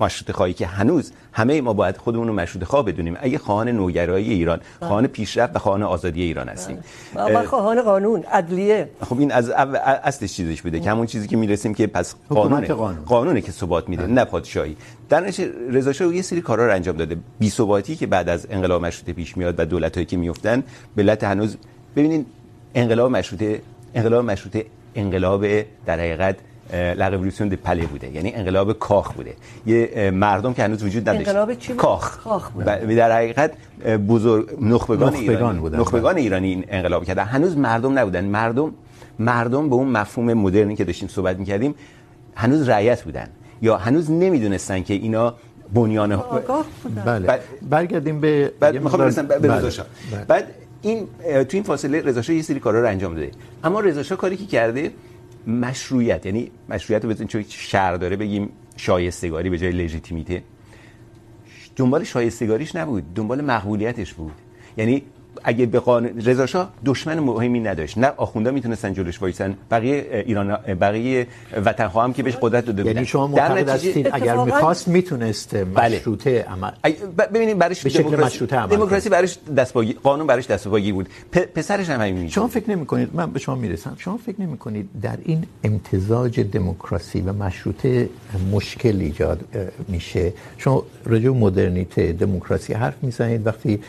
مشروطه 0.00 0.32
خواهی 0.32 0.52
که 0.52 0.66
هنوز 0.66 1.12
همه 1.32 1.60
ما 1.60 1.72
باید 1.72 1.96
خودمون 1.96 2.28
رو 2.28 2.34
مشروطه 2.34 2.66
خواه 2.66 2.84
بدونیم. 2.84 3.16
اگه 3.20 3.38
خواهان 3.38 3.68
نوگرایی 3.68 4.32
ایران 4.32 4.60
خواهان 4.78 5.06
پیشرفت 5.06 5.56
و 5.56 5.58
خواهان 5.58 5.82
آزادی 5.82 6.22
ایران 6.22 6.48
هستیم. 6.48 6.78
و 7.14 7.44
خواهان 7.44 7.82
قانون 7.82 8.22
عدلیه. 8.22 8.88
خب 9.00 9.18
این 9.18 9.32
از 9.32 9.50
اصلش 9.50 10.32
چیزش 10.32 10.62
بوده 10.62 10.80
که 10.80 10.90
همون 10.90 11.06
چیزی 11.06 11.28
که 11.28 11.36
میرسیم 11.36 11.74
که 11.74 11.86
پس 11.86 12.14
قانونه 12.28 12.66
قانون. 12.66 13.04
قانونه 13.04 13.40
که 13.40 13.52
ثبات 13.52 13.88
میده 13.88 14.06
نه 14.06 14.24
پادشاهی. 14.24 14.76
در 15.08 15.20
نتیجه 15.20 15.52
رضا 15.70 15.92
شاه 15.92 16.16
یه 16.16 16.22
سری 16.22 16.40
کارا 16.40 16.66
رو 16.66 16.72
انجام 16.74 16.96
داده. 16.96 17.16
بی 17.38 17.50
ثباتی 17.50 17.96
که 17.96 18.06
بعد 18.06 18.28
از 18.28 18.46
انقلاب 18.50 18.86
مشروطه 18.86 19.12
پیش 19.12 19.36
میاد 19.36 19.54
و 19.58 19.64
دولتایی 19.64 20.06
که 20.06 20.16
میافتن 20.16 20.62
ملت 20.96 21.24
هنوز 21.24 21.56
ببینید 21.96 22.26
انقلاب 22.74 23.10
مشروطه 23.10 23.60
انقلاب 23.96 24.24
مشروطه 24.24 24.64
انقلاب 24.94 25.46
در 25.86 25.98
حقیقت 26.00 26.36
لا 26.72 27.08
ریولوسیون 27.08 27.48
د 27.48 27.54
پله 27.54 27.86
بوده. 27.86 28.10
یعنی 28.14 28.34
انقلاب 28.34 28.72
کاخ 28.72 29.12
بوده. 29.12 29.34
یه 29.66 30.10
مردم 30.10 30.52
که 30.54 30.62
هنوز 30.62 30.82
وجود 30.82 31.08
نداشت. 31.08 31.28
انقلاب 31.28 31.54
چی 31.54 31.72
بود؟ 31.72 31.76
کاخ. 31.76 32.24
کاخ 32.24 32.50
بوده 32.50 32.86
و 32.86 32.96
در 32.96 33.12
حقیقت 33.12 33.50
بزرگ 34.08 34.48
نخبگان, 34.60 34.68
نخبگان 34.68 35.14
ایرانی 35.14 35.58
بودن. 35.58 35.80
نخبگان 35.80 36.16
ایرانی 36.16 36.48
این 36.48 36.64
انقلاب 36.68 37.04
کردن. 37.04 37.24
هنوز 37.24 37.56
مردم 37.56 37.98
نبودن. 37.98 38.24
مردم 38.24 38.72
مردم 39.18 39.68
به 39.68 39.74
اون 39.74 39.88
مفهوم 39.88 40.32
مدرنی 40.32 40.76
که 40.76 40.84
داشتیم 40.84 41.08
صحبت 41.08 41.36
میکردیم 41.36 41.74
هنوز 42.34 42.68
رعیت 42.68 43.02
بودن. 43.02 43.28
یا 43.62 43.76
هنوز 43.76 44.10
نمیدونستن 44.10 44.82
که 44.82 44.94
اینا 44.94 45.34
بنیان 45.74 46.12
آگاه 46.12 46.66
بودن. 46.82 47.02
بله. 47.04 47.40
برگردیم 47.70 48.20
به 48.20 48.52
بعد 48.60 48.76
میخوام 48.76 49.02
برسم 49.02 49.26
به 49.26 49.52
رضا 49.52 49.70
شاه 49.70 49.86
بعد 50.28 50.44
این 50.86 51.08
تو 51.28 51.56
این 51.56 51.62
فاصله 51.62 52.00
رضا 52.00 52.22
شاه 52.22 52.36
یه 52.36 52.42
سری 52.42 52.60
کارا 52.60 52.80
رو 52.80 52.88
انجام 52.88 53.14
داده. 53.14 53.30
اما 53.64 53.80
رضا 53.80 54.02
شاه 54.02 54.18
کاری 54.18 54.36
که 54.36 54.46
کرده 54.46 54.92
مشروعیت 55.46 56.26
یعنی 56.26 56.50
مشروعیت 56.68 57.04
رو 57.04 57.10
بزنیم 57.10 57.28
چون 57.28 57.44
شر 57.48 57.96
داره، 57.96 58.16
بگیم 58.16 58.48
شایستگاری 58.76 59.50
به 59.50 59.58
جای 59.58 59.72
لژیتیمیته 59.72 60.42
دنبال 61.76 62.04
شایستگاریش 62.04 62.76
نبود، 62.76 63.14
دنبال 63.14 63.40
مقبولیتش 63.40 64.14
بود. 64.14 64.32
یعنی 64.76 65.02
اگه 65.44 65.66
به 65.66 65.80
قانون 65.80 66.20
رضا 66.20 66.46
شاه 66.46 66.72
دشمن 66.84 67.18
مهمی 67.18 67.60
نداشت. 67.60 67.98
نه 67.98 68.12
آخوندا 68.16 68.50
میتونستن 68.50 68.92
جلوش 68.92 69.22
وایسن 69.22 69.54
بقیه 69.70 70.24
ایران 70.26 70.56
بقیه 70.80 71.26
وطن 71.64 71.88
خواهم 71.88 72.12
که 72.12 72.22
بهش 72.22 72.36
قدرت 72.40 72.66
داده 72.66 72.82
بودن. 72.82 72.94
یعنی 72.94 73.06
شما 73.06 73.26
معتقد 73.26 73.68
هستید 73.68 74.08
اگر 74.12 74.36
میخواست 74.36 74.88
میتونست 74.88 75.54
مشروطه 75.54 76.42
عمل 76.42 76.70
ببینید 77.34 77.58
براش 77.58 77.82
به 77.82 77.90
شکل 77.90 78.16
مشروطه 78.16 78.56
عمل 78.56 78.76
دموکراسی 78.76 79.08
براش 79.08 79.38
دستپاگی 79.56 79.92
قانون 79.92 80.26
براش 80.26 80.46
دستپاگی 80.46 80.92
بود. 80.92 81.08
پسرش 81.54 81.90
هم 81.90 82.00
همین 82.00 82.28
شما 82.28 82.48
فکر 82.48 82.70
نمی‌کنید 82.70 83.10
من 83.14 83.30
به 83.30 83.38
شما 83.38 83.54
میرسم. 83.54 83.94
شما 83.98 84.16
فکر 84.16 84.40
نمی‌کنید 84.40 84.88
در 85.02 85.18
این 85.24 85.44
امتزاج 85.64 86.40
دموکراسی 86.40 87.20
و 87.20 87.32
مشروطه 87.32 88.08
مشکل 88.52 89.00
ایجاد 89.00 89.40
میشه؟ 89.88 90.32
شما 90.58 90.82
راجع 91.04 91.24
به 91.24 91.30
مدرنیته 91.30 92.12
دموکراسی 92.12 92.72
حرف 92.72 92.94
میزنید. 93.02 93.46
وقتی 93.46 93.80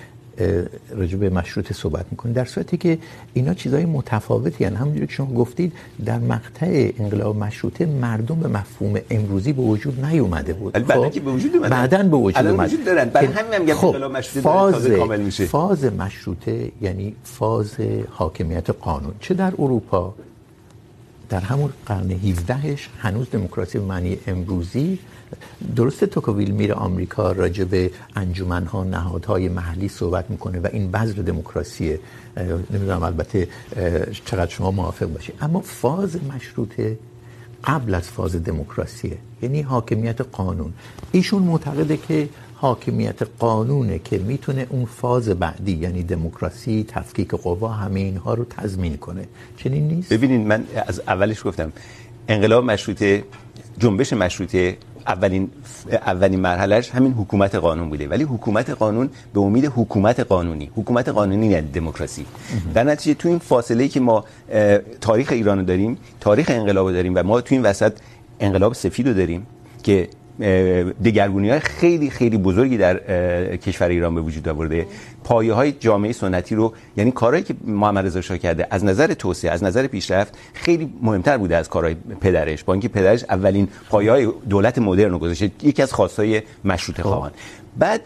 راجع 0.90 1.18
به 1.18 1.30
مشروطه 1.30 1.74
صحبت 1.74 2.06
میکنید 2.12 2.36
در 2.36 2.46
صورتی 2.46 2.78
که 2.78 2.98
اینا 3.34 3.54
چیزای 3.54 3.86
متفاوتی 3.86 4.64
هستند 4.64 4.82
همونجوری 4.82 5.08
که 5.08 5.14
شما 5.14 5.34
گفتید 5.34 5.74
در 6.06 6.20
مقطع 6.20 6.92
انقلاب 7.00 7.38
مشروطه 7.38 7.86
مردم 7.86 8.36
به 8.36 8.48
مفهوم 8.48 9.00
امروزی 9.10 9.54
به 9.54 9.62
وجود 9.62 10.06
نیومده 10.06 10.54
بود. 10.54 10.74
بعدن 10.74 11.10
که 11.10 11.20
به 11.20 11.32
وجود 11.32 11.56
اومدن 11.56 11.70
بعدن 11.70 12.10
به 12.10 12.18
وجود 12.18 12.46
اومد 12.46 12.68
وجود 12.68 12.86
دارن. 12.86 13.10
برای 13.10 13.28
همین 13.28 13.62
میگم 13.62 13.74
خب. 13.74 13.88
انقلاب 13.88 14.18
مشروطه 14.18 14.50
تازه 14.50 14.98
کامل 14.98 15.22
میشه. 15.22 15.46
فاز 15.46 15.86
مشروطه 15.86 16.72
یعنی 16.82 17.16
فاز 17.24 17.76
حاکمیت 18.10 18.70
قانون. 18.70 19.14
چه 19.20 19.34
در 19.34 19.54
اروپا 19.60 20.14
در 21.30 21.40
همون 21.40 21.74
قرن 21.86 22.12
17 22.12 22.78
هنوز 23.00 23.30
دموکراسی 23.30 23.78
به 23.80 23.86
معنی 23.86 24.18
امروزی، 24.28 25.00
درسته 25.76 26.06
توکوویل 26.06 26.52
میره 26.52 26.74
آمریکا 26.74 27.32
راجع 27.32 27.64
به 27.64 27.92
انجمنها، 28.16 28.84
نهادهای 28.84 29.50
محلی 29.50 29.88
صحبت 29.88 30.30
میکنه 30.30 30.60
و 30.60 30.68
این 30.74 30.92
بذر 30.92 31.22
دموکراسیه 31.22 32.00
نمیدونم 32.72 33.04
البته 33.04 33.48
چقدر 34.26 34.52
شما 34.52 34.72
موافق 34.72 35.06
باشی. 35.06 35.34
اما 35.42 35.60
فاز 35.62 36.18
مشروطه 36.24 37.00
قبل 37.64 37.94
از 37.94 38.10
فاز 38.10 38.36
دموکراسیه 38.44 39.18
یعنی 39.42 39.62
حاکمیت 39.62 40.22
قانون. 40.22 40.74
ایشون 41.12 41.42
معتقده 41.44 41.98
که 41.98 42.30
حاکمیت 42.60 43.20
قانونه 43.40 44.00
که 44.00 44.18
میتونه 44.18 44.68
اون 44.70 44.86
فاز 44.86 45.30
بعدی 45.30 45.72
یعنی 45.72 46.04
دموکراسی 46.04 46.86
تفکیک 46.88 47.30
قوا 47.30 47.68
همه 47.68 48.00
اینها 48.00 48.34
رو 48.34 48.46
تضمین 48.46 48.98
کنه. 48.98 49.24
چنین 49.58 49.88
نیست؟ 49.88 50.14
ببینید 50.14 50.48
من 50.48 50.64
از 50.88 51.02
اولش 51.08 51.44
گفتم 51.46 51.72
انقلاب 52.28 52.66
مشروطه 52.66 53.24
جنبش 53.78 54.14
مشروطه 54.14 54.78
اولین 55.08 55.50
اولین 55.92 56.40
مرحلهش 56.40 56.90
همین 56.90 57.14
حکومت 57.14 57.56
قانون 57.56 57.90
بوده. 57.90 58.08
ولی 58.08 58.24
حکومت 58.24 58.70
قانون 58.70 59.10
به 59.34 59.40
امید 59.40 59.66
حکومت 59.66 60.20
قانونی. 60.20 60.72
حکومت 60.76 61.10
قانونی 61.10 61.48
یعنی 61.48 61.68
دموکراسی. 61.68 62.26
در 62.74 62.84
نتیجه 62.84 63.14
تو 63.14 63.30
این 63.30 63.40
فاصله 63.40 63.84
ای 63.84 63.90
که 63.90 64.00
ما 64.00 64.26
تاریخ 65.02 65.32
ایران 65.32 65.58
رو 65.60 65.66
داریم 65.66 65.98
تاریخ 66.20 66.50
انقلاب 66.50 66.88
رو 66.88 66.94
داریم 66.94 67.16
و 67.16 67.24
ما 67.24 67.42
تو 67.42 67.56
این 67.56 67.64
وسط 67.64 67.94
انقلاب 68.40 68.74
سفید 68.74 69.08
رو 69.08 69.14
داریم 69.14 69.48
که 69.84 70.10
دگرگونی 71.06 71.50
های 71.50 71.60
خیلی 71.60 72.10
خیلی 72.10 72.38
بزرگی 72.38 72.78
در 72.78 72.98
کشور 73.58 73.88
ایران 73.88 74.16
به 74.16 74.22
وجود 74.22 74.48
آورده. 74.50 74.88
پایه 75.24 75.54
های 75.54 75.72
جامعه 75.72 76.12
سنتی 76.12 76.56
رو 76.56 76.74
یعنی 76.98 77.12
کارهایی 77.12 77.44
که 77.44 77.56
محمد 77.66 78.06
رضا 78.06 78.22
شاه 78.22 78.38
کرده 78.38 78.68
از 78.70 78.86
نظر 78.86 79.14
توسعه 79.14 79.52
از 79.52 79.64
نظر 79.64 79.88
پیشرفت 79.88 80.38
خیلی 80.54 80.94
مهمتر 81.02 81.38
بوده 81.38 81.56
از 81.56 81.70
کارهای 81.70 81.96
پدرش. 82.22 82.64
با 82.64 82.74
اینکه 82.74 82.88
پدرش 82.88 83.24
اولین 83.30 83.68
پایه 83.90 84.12
های 84.12 84.28
دولت 84.50 84.78
مدرن 84.78 85.12
رو 85.12 85.20
گذاشته 85.20 85.52
یکی 85.64 85.82
از 85.82 85.94
خواستای 85.94 86.42
مشروطه 86.66 87.04
خواهان. 87.04 87.32
بعد 87.78 88.02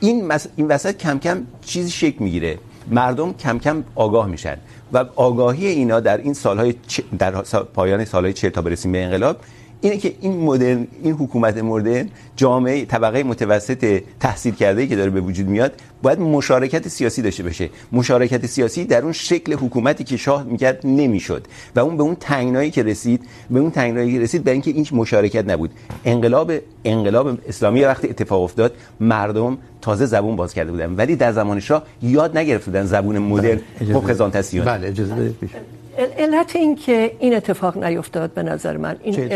این 0.00 0.26
مس... 0.26 0.46
این 0.56 0.66
وسط 0.68 0.96
کم 0.96 1.18
کم 1.18 1.42
چیزی 1.60 1.90
شکل 1.90 2.24
میگیره. 2.24 2.58
مردم 2.90 3.32
کم 3.32 3.58
کم 3.58 3.84
آگاه 3.94 4.26
میشن. 4.26 4.56
و 4.92 5.04
آگاهی 5.16 5.66
اینا 5.66 6.00
در 6.00 6.16
این 6.16 6.34
سالهای 6.34 6.74
چ... 6.86 7.00
در 7.18 7.30
پایان 7.74 8.04
سالهای 8.04 8.32
40 8.32 8.50
تا 8.50 8.62
برسیم 8.62 8.92
به 8.92 9.04
انقلاب 9.04 9.36
اینه 9.82 9.96
که 9.96 10.14
این 10.20 10.40
مدرن 10.40 10.86
این 11.02 11.12
حکومت 11.12 11.56
مدرن 11.58 12.08
جامعه 12.36 12.84
طبقه 12.84 13.22
متوسط 13.22 14.02
تحصیل 14.20 14.54
کرده 14.54 14.86
که 14.86 14.96
داره 14.96 15.10
به 15.10 15.20
وجود 15.20 15.46
میاد 15.46 15.72
باید 16.02 16.20
مشارکت 16.20 16.88
سیاسی 16.88 17.22
داشته 17.22 17.42
باشه. 17.42 17.70
مشارکت 17.92 18.46
سیاسی 18.46 18.84
در 18.84 19.02
اون 19.02 19.12
شکل 19.12 19.52
حکومتی 19.52 20.04
که 20.04 20.16
شاه 20.16 20.42
میکرد 20.42 20.80
نمیشد 20.84 21.46
و 21.76 21.80
اون 21.80 21.96
به 21.96 22.02
اون 22.02 22.14
تنگنایی 22.14 22.70
که 22.70 22.82
رسید 22.82 23.20
به 23.50 23.60
اون 23.60 23.70
تنگنایی 23.70 24.12
که 24.12 24.20
رسید 24.20 24.44
برای 24.44 24.52
اینکه 24.52 24.70
این 24.70 24.86
مشارکت 24.92 25.50
نبود. 25.50 25.70
انقلاب 26.04 26.52
انقلاب 26.84 27.38
اسلامی 27.48 27.84
وقتی 27.84 28.08
اتفاق 28.08 28.42
افتاد 28.42 28.72
مردم 29.00 29.58
تازه 29.80 30.06
زبون 30.06 30.36
باز 30.36 30.54
کرده 30.54 30.70
بودن. 30.70 30.94
ولی 30.94 31.16
در 31.16 31.32
زمان 31.32 31.60
شاه 31.60 31.82
یاد 32.02 32.38
نگرفته 32.38 32.66
بودن 32.70 32.86
زبون 32.86 33.18
مدرن 33.18 33.60
پوپرزانتاسیون 33.92 34.64
بله 34.64 34.88
اجازه 34.88 35.14
بدید. 35.14 35.81
علت 35.98 36.56
این 36.56 36.76
که 36.76 37.12
این 37.18 37.34
اتفاق 37.34 37.84
نیفتاد 37.84 38.34
به 38.34 38.42
نظر 38.42 38.76
من 38.76 38.96
این 39.02 39.32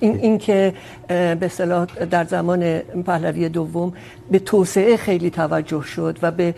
این 0.00 0.18
این 0.18 0.38
که 0.38 0.74
به 1.08 1.38
اصطلاح 1.42 1.86
در 1.86 2.24
زمان 2.24 2.78
پهلوی 2.78 3.48
دوم 3.48 3.92
به 4.32 4.38
توسعه 4.38 4.96
خیلی 4.96 5.30
توجه 5.30 5.82
شد 5.82 6.18
و 6.22 6.30
به 6.30 6.54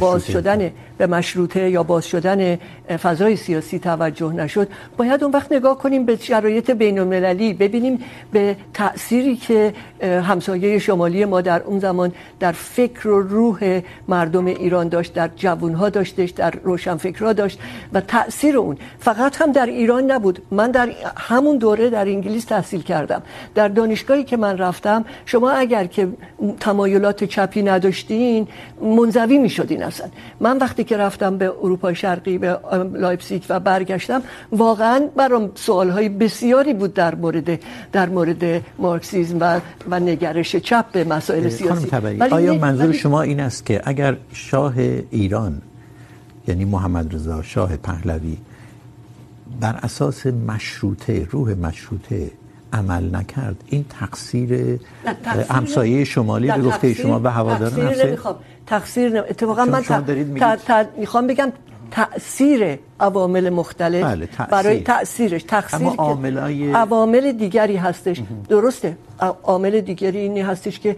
باز 0.00 0.26
شدن 0.26 0.70
به 0.98 1.06
مشروطه 1.06 1.70
یا 1.70 1.82
باز 1.82 2.06
شدن 2.06 2.58
فضای 3.02 3.36
سیاسی 3.36 3.78
توجه 3.78 4.32
نشد. 4.32 4.68
باید 4.96 5.24
اون 5.24 5.32
وقت 5.32 5.52
نگاه 5.52 5.78
کنیم 5.78 6.04
به 6.04 6.16
شرایط 6.16 6.70
بین 6.70 6.98
المللی 6.98 7.54
ببینیم 7.54 7.98
به 8.32 8.56
تأثیری 8.74 9.36
که 9.36 9.72
همسایه 10.02 10.78
شمالی 10.78 11.24
ما 11.24 11.40
در 11.40 11.62
اون 11.62 11.78
زمان 11.78 12.12
در 12.40 12.52
فکر 12.52 13.08
و 13.08 13.22
روح 13.22 13.80
مردم 14.08 14.46
ایران 14.46 14.88
داشت 14.88 15.14
در 15.14 15.30
جوانها 15.36 15.88
داشتش 15.88 16.30
در 16.30 16.50
روشنفکرها 16.50 17.32
داشت 17.32 17.58
و 17.92 18.00
تأثیر 18.00 18.56
اون. 18.56 18.76
فقط 18.98 19.42
هم 19.42 19.52
در 19.52 19.66
ایران 19.66 20.10
نبود. 20.10 20.42
من 20.50 20.70
در 20.70 20.88
همون 21.16 21.56
دوره 21.58 21.90
در 21.90 22.06
انگلیس 22.08 22.44
تحصیل 22.44 22.82
کردم. 22.82 23.22
در 23.54 23.68
دانشگاهی 23.68 24.24
که 24.24 24.36
من 24.36 24.58
رفتم 24.58 25.04
شما 25.26 25.50
اگر 25.50 25.86
که 25.86 26.08
تمایلات 26.80 27.24
چپی 27.24 27.62
نداشتین 27.62 28.48
منزوی 28.80 29.38
میشدین 29.38 29.82
اصلا. 29.82 30.08
من 30.40 30.58
وقتی 30.58 30.84
که 30.84 30.96
رفتم 30.96 31.38
به 31.38 31.52
اروپای 31.62 31.94
شرقی 31.94 32.38
به 32.38 32.58
لایپزیگ 32.94 33.42
و 33.48 33.60
برگشتم 33.60 34.22
واقعا 34.52 35.08
برام 35.16 35.52
سوالهای 35.54 36.08
بسیاری 36.08 36.74
بود 36.74 36.94
در 36.94 37.14
مورد 37.14 37.60
در 37.92 38.08
مورد 38.08 38.64
مارکسیسم 38.78 39.36
و 39.40 39.60
و 39.90 40.00
نگرش 40.00 40.56
چپ 40.56 40.92
به 40.92 41.04
مسائل 41.04 41.48
سیاسی. 41.48 41.88
ولی 41.92 42.32
آیا 42.32 42.54
منظور 42.54 42.92
شما 42.92 43.22
این 43.22 43.40
است 43.40 43.66
که 43.66 43.80
اگر 43.84 44.16
شاه 44.32 44.74
ایران 45.10 45.62
یعنی 46.48 46.64
محمد 46.64 47.14
رضا 47.14 47.42
شاه 47.42 47.76
پهلوی 47.76 48.36
بر 49.60 49.76
اساس 49.82 50.26
مشروطه 50.26 51.26
روح 51.30 51.54
مشروطه 51.54 52.30
عمل 52.72 53.14
نکرد. 53.16 53.64
این 53.66 53.84
تقصیر 54.00 54.78
همسایه 55.50 56.04
شمالی 56.04 56.48
رو 56.48 56.62
گفته 56.62 56.94
شما 56.94 57.18
به 57.18 57.30
هواداران 57.30 57.86
نفسه 57.86 58.18
تقصیر 58.66 59.12
نه 59.12 59.18
اتفاقا 59.18 59.64
من 59.64 59.82
تا 59.82 60.56
تا 60.56 60.84
میخوام 60.98 61.26
بگم 61.26 61.52
تاثیر 61.90 62.78
عوامل 63.00 63.50
مختلف 63.50 64.04
بله 64.04 64.28
برای 64.50 64.80
تاثیرش 64.80 65.42
تقصیر 65.42 65.86
اما 65.86 65.94
عاملای 65.94 66.72
عوامل 66.72 67.32
دیگری 67.32 67.76
هستش. 67.76 68.22
درسته. 68.48 68.96
عامل 69.42 69.80
دیگری 69.80 70.18
این 70.18 70.38
هستش 70.38 70.78
که 70.80 70.96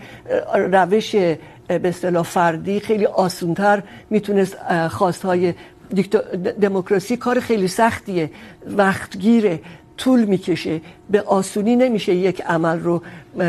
روش 0.55 1.15
به 1.15 1.89
اصطلاح 1.89 2.23
فردی 2.23 2.81
خیلی 2.81 3.07
آسان‌تر 3.07 3.83
میتونست 4.11 4.57
خواستهای 4.89 5.55
دموکراسی 6.61 7.17
کار 7.17 7.41
خیلی 7.41 7.69
سختیه. 7.69 8.31
وقتگیره. 8.67 9.61
طول 10.03 10.25
میکشه. 10.25 10.81
به 11.11 11.21
آسونی 11.21 11.77
نمیشه 11.77 12.15
یک 12.15 12.43
عمل 12.43 12.81
رو 12.81 13.03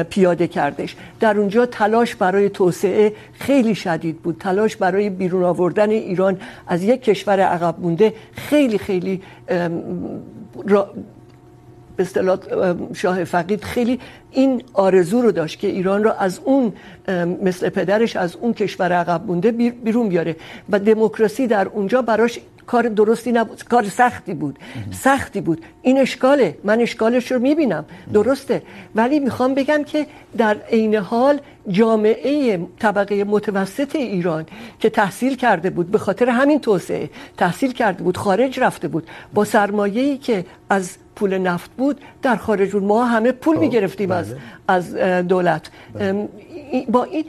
پیاده 0.09 0.47
کردش. 0.47 0.95
در 1.19 1.37
اونجا 1.37 1.65
تلاش 1.65 2.15
برای 2.15 2.49
توسعه 2.49 3.13
خیلی 3.33 3.75
شدید 3.75 4.17
بود. 4.21 4.37
تلاش 4.39 4.75
برای 4.75 5.09
بیرون 5.09 5.43
آوردن 5.43 5.89
ایران 5.89 6.37
از 6.67 6.83
یک 6.83 7.03
کشور 7.03 7.39
عقب 7.39 7.79
مونده 7.79 8.13
خیلی 8.31 8.77
خیلی 8.77 9.21
را، 10.67 10.89
به 11.97 12.03
اصطلاح 12.03 12.37
شاه 12.93 13.23
فقید 13.23 13.63
خیلی 13.63 13.99
این 14.31 14.63
آرزو 14.73 15.21
رو 15.21 15.31
داشت 15.31 15.59
که 15.59 15.67
ایران 15.67 16.03
رو 16.03 16.11
از 16.19 16.39
اون 16.43 16.73
مثل 17.41 17.69
پدرش 17.69 18.15
از 18.15 18.35
اون 18.35 18.53
کشور 18.53 18.91
عقب 18.91 19.21
مونده 19.27 19.51
بیرون 19.51 20.09
بیاره. 20.09 20.35
و 20.69 20.79
دموکراسی 20.79 21.47
در 21.47 21.67
اونجا 21.67 22.01
براش 22.01 22.39
کار 22.67 22.83
درستی 22.89 23.31
نبود. 23.31 23.63
کار 23.63 23.83
سختی 23.83 24.33
بود. 24.33 24.59
سختی 24.91 25.41
بود. 25.41 25.65
این 25.81 25.97
اشکاله. 25.97 26.57
من 26.63 26.81
اشکالش 26.81 27.31
رو 27.31 27.39
میبینم. 27.39 27.85
درسته. 28.13 28.61
ولی 28.95 29.19
میخوام 29.19 29.53
بگم 29.53 29.83
که 29.83 30.07
در 30.37 30.57
عین 30.71 30.95
حال 30.95 31.39
جامعه 31.67 32.59
طبقه 32.79 33.23
متوسط 33.23 33.95
ایران 33.95 34.45
که 34.79 34.89
تحصیل 34.89 35.35
کرده 35.35 35.69
بود 35.69 35.91
به 35.91 35.97
خاطر 35.97 36.29
همین 36.29 36.59
توسعه 36.59 37.09
تحصیل 37.37 37.71
کرده 37.71 38.03
بود 38.03 38.17
خارج 38.17 38.59
رفته 38.59 38.87
بود 38.87 39.07
با 39.33 39.45
سرمایه‌ای 39.45 40.17
که 40.17 40.45
از 40.69 40.97
پول 41.15 41.37
نفت 41.37 41.71
بود 41.71 42.01
در 42.21 42.35
خارج 42.35 42.71
بود 42.71 42.83
ما 42.83 43.05
همه 43.05 43.31
پول 43.31 43.57
میگرفتیم 43.57 44.11
از 44.11 44.35
از 44.67 44.95
دولت. 44.95 45.69
با 46.89 47.03
این 47.03 47.25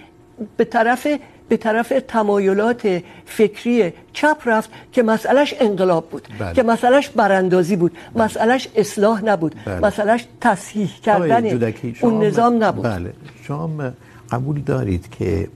به 0.56 0.64
طرف 0.64 1.06
به 1.48 1.56
طرف 1.56 1.92
تمایلات 2.08 3.02
فکری 3.26 3.92
چپ 4.12 4.36
رفت 4.44 4.70
که 4.92 5.02
مسئلهش 5.02 5.54
انقلاب 5.60 6.10
بود 6.10 6.28
بله. 6.38 6.54
که 6.54 6.62
مسئلهش 6.62 7.08
براندازی 7.08 7.76
بود 7.76 7.92
بله. 7.92 8.24
مسئلهش 8.24 8.68
اصلاح 8.76 9.24
نبود 9.24 9.54
بله. 9.64 9.80
مسئلهش 9.80 10.26
تصحیح 10.40 10.90
کردن 11.02 11.72
اون 12.00 12.24
نظام 12.24 12.64
نبود 12.64 12.84
بله 12.84 13.12
شما 13.42 13.92
قبول 14.30 14.60
دارید 14.60 15.08
که 15.18 15.48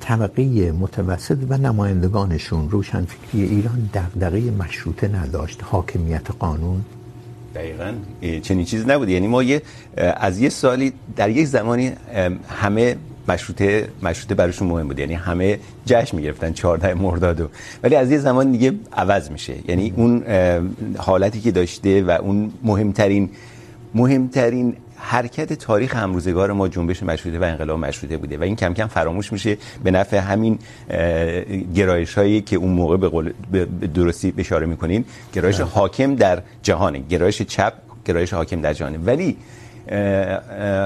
طبقه 0.00 0.72
متوسط 0.72 1.38
و 1.48 1.58
نمایندگانشون 1.58 2.70
روشن 2.70 3.04
فکری 3.04 3.42
ایران 3.42 3.90
دغدغه 3.94 4.40
مشروطه 4.50 5.08
نداشت 5.08 5.60
حاکمیت 5.62 6.30
قانون 6.38 6.84
دقیقا 7.54 7.92
چنین 8.42 8.64
چیزی 8.64 8.84
نبود 8.86 9.08
یعنی 9.08 9.26
ما 9.26 9.42
یه 9.42 9.62
از 9.96 10.38
یه 10.38 10.48
سالی 10.48 10.92
در 11.16 11.30
یک 11.30 11.46
زمانی 11.46 11.92
همه 12.48 12.96
مشروطه 13.28 13.88
مشروطه 14.02 14.34
براشون 14.34 14.68
مهم 14.68 14.88
بود. 14.88 14.98
یعنی 14.98 15.14
همه 15.14 15.58
جشن 15.86 16.16
میگرفتن 16.16 16.52
14 16.52 16.94
مرداد 16.94 17.50
ولی 17.82 17.94
از 17.94 18.10
یه 18.10 18.18
زمان 18.18 18.52
دیگه 18.52 18.72
عوض 18.92 19.30
میشه. 19.30 19.54
یعنی 19.68 19.92
اون 19.96 20.24
حالتی 20.98 21.40
که 21.40 21.50
داشته 21.50 22.02
و 22.02 22.10
اون 22.10 22.52
مهمترین 22.62 23.30
مهمترین 23.94 24.76
حرکت 24.96 25.52
تاریخ 25.52 25.96
همروزگار 25.96 26.52
ما 26.52 26.68
جنبش 26.68 27.02
مشروطه 27.02 27.38
و 27.38 27.42
انقلاب 27.42 27.78
مشروطه 27.78 28.16
بوده 28.16 28.38
و 28.38 28.42
این 28.42 28.56
کم 28.56 28.74
کم 28.74 28.86
فراموش 28.86 29.32
میشه 29.32 29.56
به 29.84 29.90
نفع 29.90 30.16
همین 30.16 30.58
گرایش 31.74 32.14
هایی 32.14 32.40
که 32.40 32.56
اون 32.56 32.70
موقع 32.70 32.96
به 32.96 33.08
قول 33.08 33.32
به 33.52 33.64
درستی 33.94 34.34
اشاره 34.38 34.66
میکنین. 34.66 35.04
گرایش 35.32 35.60
حاکم 35.60 36.14
در 36.14 36.42
جهانه. 36.62 36.98
گرایش 37.08 37.42
چپ 37.42 37.72
گرایش 38.04 38.32
حاکم 38.32 38.60
در 38.60 38.72
جهانه. 38.72 38.98
ولی 38.98 39.36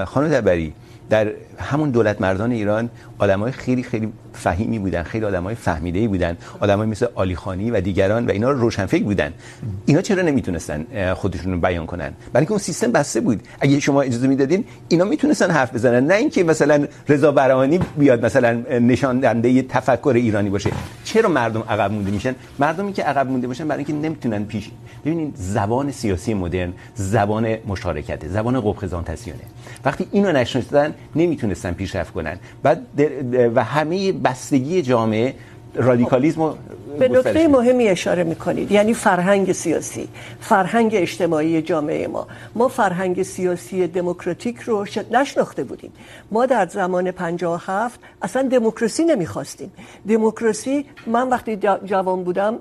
خانم 0.05 0.27
دبری 0.27 0.73
در 1.09 1.31
همون 1.59 1.89
دولت 1.89 2.21
مردان 2.21 2.51
ایران 2.51 2.89
آدمای 3.17 3.51
خیلی 3.51 3.83
خیلی 3.83 4.13
فهیمی 4.33 4.79
بودن. 4.79 5.03
خیلی 5.03 5.25
آدمای 5.25 5.55
فهمیده‌ای 5.55 6.07
بودن. 6.07 6.37
آدمای 6.59 6.87
مثل 6.87 7.05
علی 7.17 7.35
خانی 7.35 7.71
و 7.71 7.81
دیگران 7.81 8.25
و 8.25 8.31
اینا 8.31 8.51
روشنفکر 8.51 9.03
بودن. 9.03 9.33
اینا 9.85 10.01
چرا 10.01 10.21
نمیتونستن 10.21 11.13
خودشون 11.13 11.53
رو 11.53 11.59
بیان 11.59 11.85
کنن؟ 11.85 12.13
برای 12.33 12.49
بلکه 12.49 12.51
اون 12.51 12.59
سیستم 12.59 12.91
بسته 12.91 13.21
بود. 13.21 13.47
اگه 13.59 13.79
شما 13.79 14.01
اجازه 14.01 14.27
میدادین، 14.27 14.65
اینا 14.87 15.05
میتونستن 15.05 15.51
حرف 15.51 15.73
بزنن. 15.73 16.07
نه 16.07 16.13
اینکه 16.13 16.43
مثلا 16.43 16.87
رضا 17.09 17.31
برهانی 17.31 17.79
بیاد 17.97 18.25
مثلا 18.25 18.53
نشان 18.79 19.19
دهنده 19.19 19.61
تفکر 19.61 20.13
ایرانی 20.15 20.49
باشه. 20.49 20.71
چرا 21.03 21.29
مردم 21.29 21.63
عقب 21.69 21.91
مونده 21.91 22.11
میشن؟ 22.11 22.35
مردمی 22.59 22.93
که 22.93 23.03
عقب 23.03 23.27
مونده 23.27 23.47
باشن 23.47 23.67
برای 23.67 23.85
اینکه 23.85 24.07
نمیتونن 24.07 24.43
پیش 24.45 24.69
ببینید 25.05 25.33
زبان 25.35 25.91
سیاسی 25.91 26.33
مدرن، 26.33 26.73
زبان 26.95 27.57
مشارکته 27.67 28.27
زبان 28.27 28.61
قبخزانتسیونه 28.61 29.39
وقتی 29.85 30.07
اینو 30.11 30.31
نشناختن 30.31 30.93
نمیتونستن 31.15 31.71
پیشرفت 31.71 32.13
کنن. 32.13 32.39
بعد 32.63 32.81
و 33.55 33.63
همه 33.63 34.11
بستگی 34.23 34.81
جامعه 34.81 35.35
رادیکالیسم 35.75 36.53
به 36.99 37.07
نکته 37.07 37.47
مهمی 37.47 37.87
اشاره 37.87 38.23
میکنید. 38.23 38.71
یعنی 38.71 38.93
فرهنگ 38.93 39.51
سیاسی 39.51 40.07
فرهنگ 40.39 40.91
اجتماعی 40.95 41.61
جامعه 41.61 42.07
ما. 42.07 42.27
ما 42.55 42.67
فرهنگ 42.67 43.23
سیاسی 43.23 43.87
دموکراتیک 43.87 44.57
رو 44.59 44.85
نشناخته 45.11 45.63
بودیم. 45.63 45.91
ما 46.31 46.45
در 46.45 46.67
زمان 46.67 47.11
57 47.11 47.99
اصلا 48.21 48.41
دموکراسی 48.41 49.03
نمیخواستیم. 49.03 49.71
دموکراسی 50.09 50.85
من 51.07 51.29
وقتی 51.29 51.57
جوان 51.85 52.23
بودم 52.23 52.59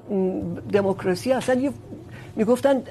دموکراسی 0.73 1.33
اصلا 1.33 1.73
میگفتن 2.37 2.83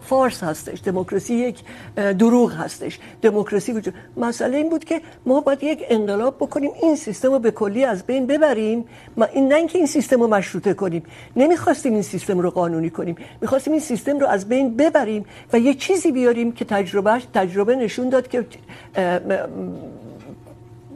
فارس 0.00 0.42
هستش، 0.42 0.78
دموکراسی 0.84 1.34
یک 1.34 1.58
دروغ 1.96 2.52
هستش. 2.52 2.98
دموکراسی 3.22 3.72
وجود، 3.72 3.94
مسئله 4.16 4.56
این 4.56 4.68
بود 4.68 4.84
که 4.84 5.00
ما 5.26 5.40
باید 5.40 5.62
یک 5.62 5.84
انقلاب 5.88 6.36
بکنیم، 6.36 6.70
این 6.82 6.96
سیستم 6.96 7.32
رو 7.32 7.38
به 7.38 7.50
کلی 7.50 7.84
از 7.84 8.02
بین 8.02 8.26
ببریم. 8.26 8.84
ما 9.16 9.24
این، 9.24 9.48
نه 9.48 9.54
اینکه 9.54 9.78
این 9.78 9.86
سیستم 9.86 10.20
رو 10.20 10.26
مشروطه 10.26 10.74
کنیم، 10.74 11.02
نمیخواستیم 11.36 11.92
این 11.92 12.02
سیستم 12.02 12.38
رو 12.38 12.50
قانونی 12.50 12.90
کنیم. 12.90 13.16
میخواستیم 13.40 13.72
این 13.72 13.82
سیستم 13.82 14.18
رو 14.18 14.26
از 14.26 14.48
بین 14.48 14.76
ببریم 14.76 15.24
و 15.52 15.58
یه 15.58 15.74
چیزی 15.74 16.12
بیاریم 16.12 16.52
که 16.52 16.64
تجربه 16.64 17.22
تجربه 17.34 17.76
نشون 17.76 18.08
داد 18.08 18.28
که 18.28 18.46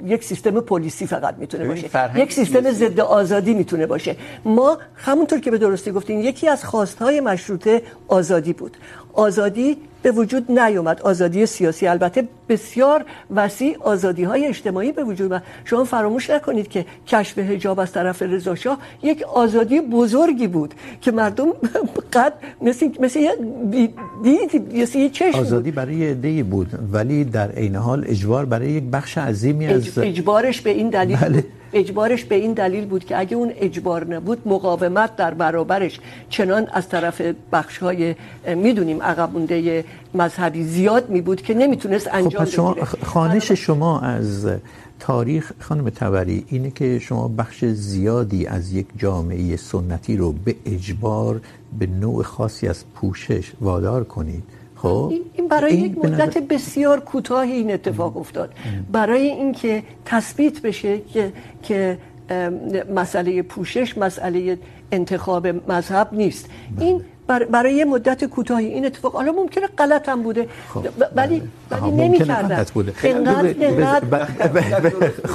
یک 0.04 0.24
سیستم 0.24 0.60
پلیسی 0.60 1.06
فقط 1.06 1.34
میتونه 1.38 1.64
باشه. 1.68 1.88
یک 2.14 2.32
سیستم 2.32 2.70
ضد 2.70 3.00
آزادی 3.00 3.54
میتونه 3.54 3.86
باشه. 3.86 4.16
ما 4.44 4.78
همونطور 4.94 5.40
که 5.40 5.50
به 5.50 5.58
درستی 5.58 5.90
گفتین 5.90 6.20
یکی 6.20 6.48
از 6.48 6.64
خواستهای 6.64 7.20
مشروطه 7.20 7.82
آزادی 8.08 8.52
بود. 8.52 8.76
آزادی 9.12 9.76
به 10.06 10.12
وجود 10.12 10.50
نیومد. 10.50 11.00
آزادی 11.02 11.46
سیاسی 11.46 11.86
البته 11.86 12.28
بسیار 12.48 13.04
وسیع 13.34 13.76
آزادی 13.80 14.24
های 14.24 14.46
اجتماعی 14.46 14.92
به 14.92 15.04
وجود 15.04 15.32
اومد. 15.32 15.42
شما 15.64 15.84
فراموش 15.84 16.30
نکنید 16.30 16.68
که 16.68 16.86
کشف 17.06 17.38
حجاب 17.38 17.80
از 17.80 17.92
طرف 17.92 18.22
رضا 18.22 18.54
شاه 18.54 18.78
یک 19.02 19.22
آزادی 19.22 19.80
بزرگی 19.80 20.46
بود 20.46 20.74
که 21.00 21.12
مردم 21.12 21.46
قد 22.14 22.32
مثل 22.62 22.88
مثل 23.00 23.20
دید 24.22 24.74
یه 24.74 25.08
چشم 25.08 25.38
آزادی 25.38 25.70
برای 25.70 26.10
عده‌ای 26.10 26.42
بود 26.42 26.68
ولی 26.92 27.24
در 27.24 27.50
عین 27.50 27.76
حال 27.76 28.04
اجبار 28.08 28.44
برای 28.44 28.70
یک 28.70 28.84
بخش 28.84 29.18
عظیمی 29.18 29.66
از 29.66 29.98
اجبارش 29.98 30.60
به 30.60 30.70
این 30.70 30.90
دلیل 30.90 31.16
بله. 31.16 31.44
اجبارش 31.78 32.24
به 32.24 32.34
این 32.34 32.52
دلیل 32.52 32.84
بود 32.86 33.04
که 33.04 33.18
اگه 33.18 33.36
اون 33.36 33.52
اجبار 33.56 34.14
نبود 34.14 34.48
مقاومت 34.48 35.16
در 35.16 35.34
برابرش 35.34 36.00
چنان 36.28 36.66
از 36.72 36.88
طرف 36.88 37.20
بخش‌های 37.52 38.14
میدونیم 38.54 39.02
عقب 39.02 39.32
مونده 39.32 39.84
مذهبی 40.14 40.64
زیاد 40.64 41.10
می 41.10 41.20
بود 41.20 41.42
که 41.42 41.54
نمیتونست 41.54 42.08
انجام 42.12 42.44
خب 42.44 42.50
شما 42.50 42.76
خانش 43.02 43.52
شما 43.52 44.00
از 44.00 44.48
تاریخ 45.00 45.52
خانم 45.60 45.90
تبری 45.90 46.44
اینه 46.48 46.70
که 46.70 46.98
شما 46.98 47.28
بخش 47.28 47.64
زیادی 47.64 48.46
از 48.46 48.72
یک 48.72 48.86
جامعه 48.96 49.56
سنتی 49.56 50.16
رو 50.16 50.32
به 50.32 50.56
اجبار 50.66 51.40
به 51.78 51.86
نوع 51.86 52.22
خاصی 52.22 52.68
از 52.68 52.84
پوشش 52.94 53.52
وادار 53.60 54.04
کنید. 54.04 54.42
خب 54.76 55.12
این 55.34 55.48
برای 55.48 55.74
یک 55.74 55.98
مدت 55.98 56.38
بسیار 56.38 57.00
کوتاهی 57.00 57.52
این 57.52 57.72
اتفاق 57.72 58.16
افتاد. 58.16 58.52
برای 58.92 59.26
اینکه 59.28 59.82
تثبیت 60.04 60.62
بشه 60.62 61.00
که 61.00 61.32
که 61.62 61.98
مسئله 62.94 63.42
پوشش 63.42 63.98
مسئله 63.98 64.58
انتخاب 64.92 65.46
مذهب 65.46 66.08
نیست. 66.12 66.50
این 66.80 67.02
برای 67.26 67.74
یه 67.74 67.84
مدت 67.84 68.24
کوتاهی. 68.24 68.66
این 68.66 68.86
اتفاق 68.86 69.12
حالا 69.12 69.32
ممکنه 69.32 69.66
غلط 69.78 70.08
هم 70.08 70.22
بوده 70.22 70.48
ولی 71.16 71.42
ولی 71.70 71.90
نمی‌کردن 71.90 72.64
اینقدر 73.02 74.04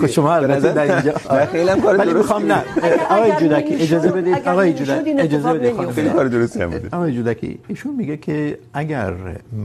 شما 0.07 0.33
البته 0.35 0.73
در 0.73 0.95
اینجا 0.95 1.13
خیلی 1.51 1.69
هم 1.69 1.81
کار 1.81 1.97
درست 1.97 2.15
می‌خوام 2.15 2.51
نه. 2.51 2.63
آقای 3.09 3.31
جودکی 3.39 3.75
اجازه 3.75 4.11
بدید. 4.11 4.47
آقای 4.47 4.73
جودکی 4.73 5.11
اجازه 5.11 5.53
بدید. 5.53 5.89
خیلی 5.89 6.09
کار 6.09 6.27
درستی 6.27 6.61
هم 6.61 6.69
بوده. 6.69 6.89
آقای 6.91 7.13
جودکی 7.13 7.59
ایشون 7.67 7.95
میگه 7.95 8.17
که 8.17 8.57
اگر 8.73 9.13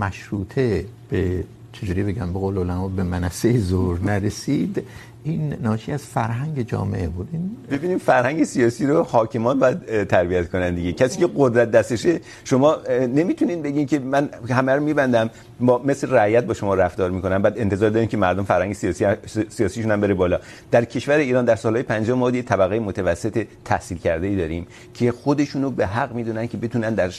مشروطه 0.00 0.84
به 1.10 1.44
چجوری 1.72 2.02
بگم؟ 2.02 2.32
به 2.32 2.38
قول 2.38 2.58
علما 2.58 2.88
به 2.88 3.02
منصه 3.02 3.58
زور 3.58 4.00
نرسید 4.00 4.82
این 5.30 5.54
ناشی 5.62 5.92
از 5.92 6.02
فرهنگ 6.02 6.62
جامعه 6.62 7.08
بود. 7.08 7.28
این 7.32 7.56
ببینیم 7.70 7.98
فرهنگ 7.98 8.44
سیاسی 8.44 8.86
رو 8.86 9.02
حاکمان 9.02 9.58
باید 9.58 10.04
تربیت 10.04 10.50
کنن 10.50 10.74
دیگه. 10.74 10.92
کسی 10.92 11.18
که 11.18 11.28
قدرت 11.36 11.70
دستشه، 11.70 12.20
شما 12.44 12.76
نمیتونین 12.90 13.62
بگین 13.62 13.86
که 13.86 13.98
من 13.98 14.28
همه 14.50 14.72
رو 14.72 14.82
میبندم، 14.82 15.30
با 15.60 15.78
مثل 15.78 16.10
رعیت 16.10 16.44
با 16.44 16.54
شما 16.54 16.74
رفتار 16.74 17.10
میکنم، 17.10 17.42
بعد 17.42 17.58
انتظار 17.58 17.90
دارین 17.90 18.08
که 18.08 18.16
مردم 18.16 18.44
فرهنگ 18.44 18.72
سیاسی، 18.72 19.06
سیاسیشون 19.48 19.90
هم 19.90 20.00
بره 20.00 20.14
بالا. 20.14 20.40
در 20.70 20.84
کشور 20.84 21.14
ایران 21.14 21.44
در 21.44 21.56
سالهای 21.56 21.82
50 21.82 22.18
ما 22.18 22.30
یه 22.30 22.42
طبقه 22.42 22.78
متوسط 22.78 23.46
تحصیل 23.64 23.98
کرده 23.98 24.26
ای 24.26 24.36
داریم 24.36 24.66
که 24.94 25.12
خودشونو 25.12 25.70
به 25.70 25.86
حق 25.86 26.14
میدونن 26.14 26.46
که 26.46 26.56
بتونن 26.56 26.94
در 26.94 27.10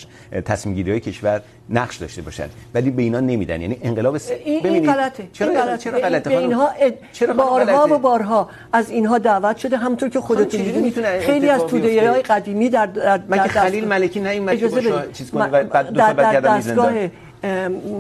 تصمیم 0.46 0.76
گیری 0.76 0.92
های 0.92 1.00
کشور 1.00 1.42
نقش 1.70 1.98
داشته 1.98 2.22
باشن 2.22 2.50
ولی 2.74 2.90
به 2.92 3.02
اینا 3.02 3.20
نمیدن. 3.20 3.62
یعنی 3.62 3.80
انقلاب 3.82 4.18
س... 4.18 4.32
ببینید 4.32 4.86
غلطه. 4.86 5.28
چرا 5.34 5.78
چرا 5.78 6.00
غلطه 6.00 6.30
به 6.30 6.38
اینها 6.38 6.70
چرا 7.14 7.34
بارها 7.34 7.88
و 7.96 7.98
بارها 7.98 8.50
از 8.74 8.90
اینها 8.90 9.18
دعوت 9.18 9.58
شده. 9.58 9.78
همونطور 9.78 10.10
که 10.10 10.20
خودتون 10.20 10.62
میدونید 10.62 11.02
خیلی 11.20 11.50
از 11.50 11.62
توده 11.66 12.12
های 12.12 12.22
قدیمی 12.22 12.70
در 12.70 12.86
در 12.86 13.22
مگه 13.30 13.48
خلیل 13.48 13.88
ملکی 13.88 14.20
نه 14.20 14.30
این 14.30 14.44
مگه 14.44 14.70
چیز 15.14 15.32
کنه 15.32 15.48
بعد 15.48 15.90
دو 15.90 16.02
سال 16.02 16.14
بعد 16.14 16.60
زندان 16.60 17.12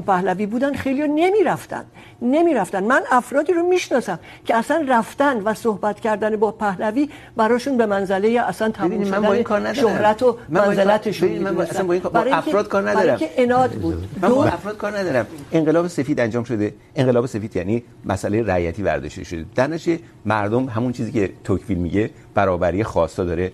پهلوی 0.08 0.45
بودن 0.45 0.73
خیلی 0.73 1.08
نمیرفتن 1.08 1.86
نمیرفتن. 2.21 2.84
من 2.84 3.02
افرادی 3.12 3.54
رو 3.54 3.63
میشناسم 3.63 4.19
که 4.45 4.56
اصلا 4.56 4.86
رفتن 4.88 5.41
و 5.41 5.54
صحبت 5.54 6.00
کردن 6.00 6.36
با 6.36 6.52
پهلوی 6.52 7.10
براشون 7.38 7.78
به 7.78 7.86
منزله 7.86 8.41
اصلا 8.41 8.69
تموم 8.69 9.04
شدن 9.04 9.73
شهرت 9.73 10.23
و 10.23 10.38
منزلتشون 10.50 11.30
من 11.30 11.62
اصلا 11.62 11.84
با 11.84 11.93
این 11.93 12.02
با 12.04 12.19
افراد 12.19 12.67
کار 12.67 12.89
ندارم. 12.89 13.06
برای 13.06 13.19
که 13.19 13.30
اناد 13.38 13.71
بود. 13.71 14.08
من 14.21 14.30
با 14.30 14.45
افراد 14.45 14.78
کار 14.78 14.97
ندارم. 14.97 15.28
انقلاب 15.52 15.88
سفید 15.88 16.19
انجام 16.19 16.43
شده. 16.43 16.73
انقلاب 16.95 17.26
سفید 17.26 17.56
یعنی 17.56 17.84
مسئله 18.06 18.43
رعیتی 18.43 18.84
برداشته 18.84 19.23
شده. 19.23 19.45
در 19.56 19.67
نتیجه 19.67 20.00
مردم 20.26 20.65
همون 20.65 20.91
چیزی 20.91 21.12
که 21.12 21.30
توکفیل 21.43 21.78
میگه 21.78 22.10
برابری 22.34 22.84
خواستا 22.84 23.23
داره. 23.23 23.52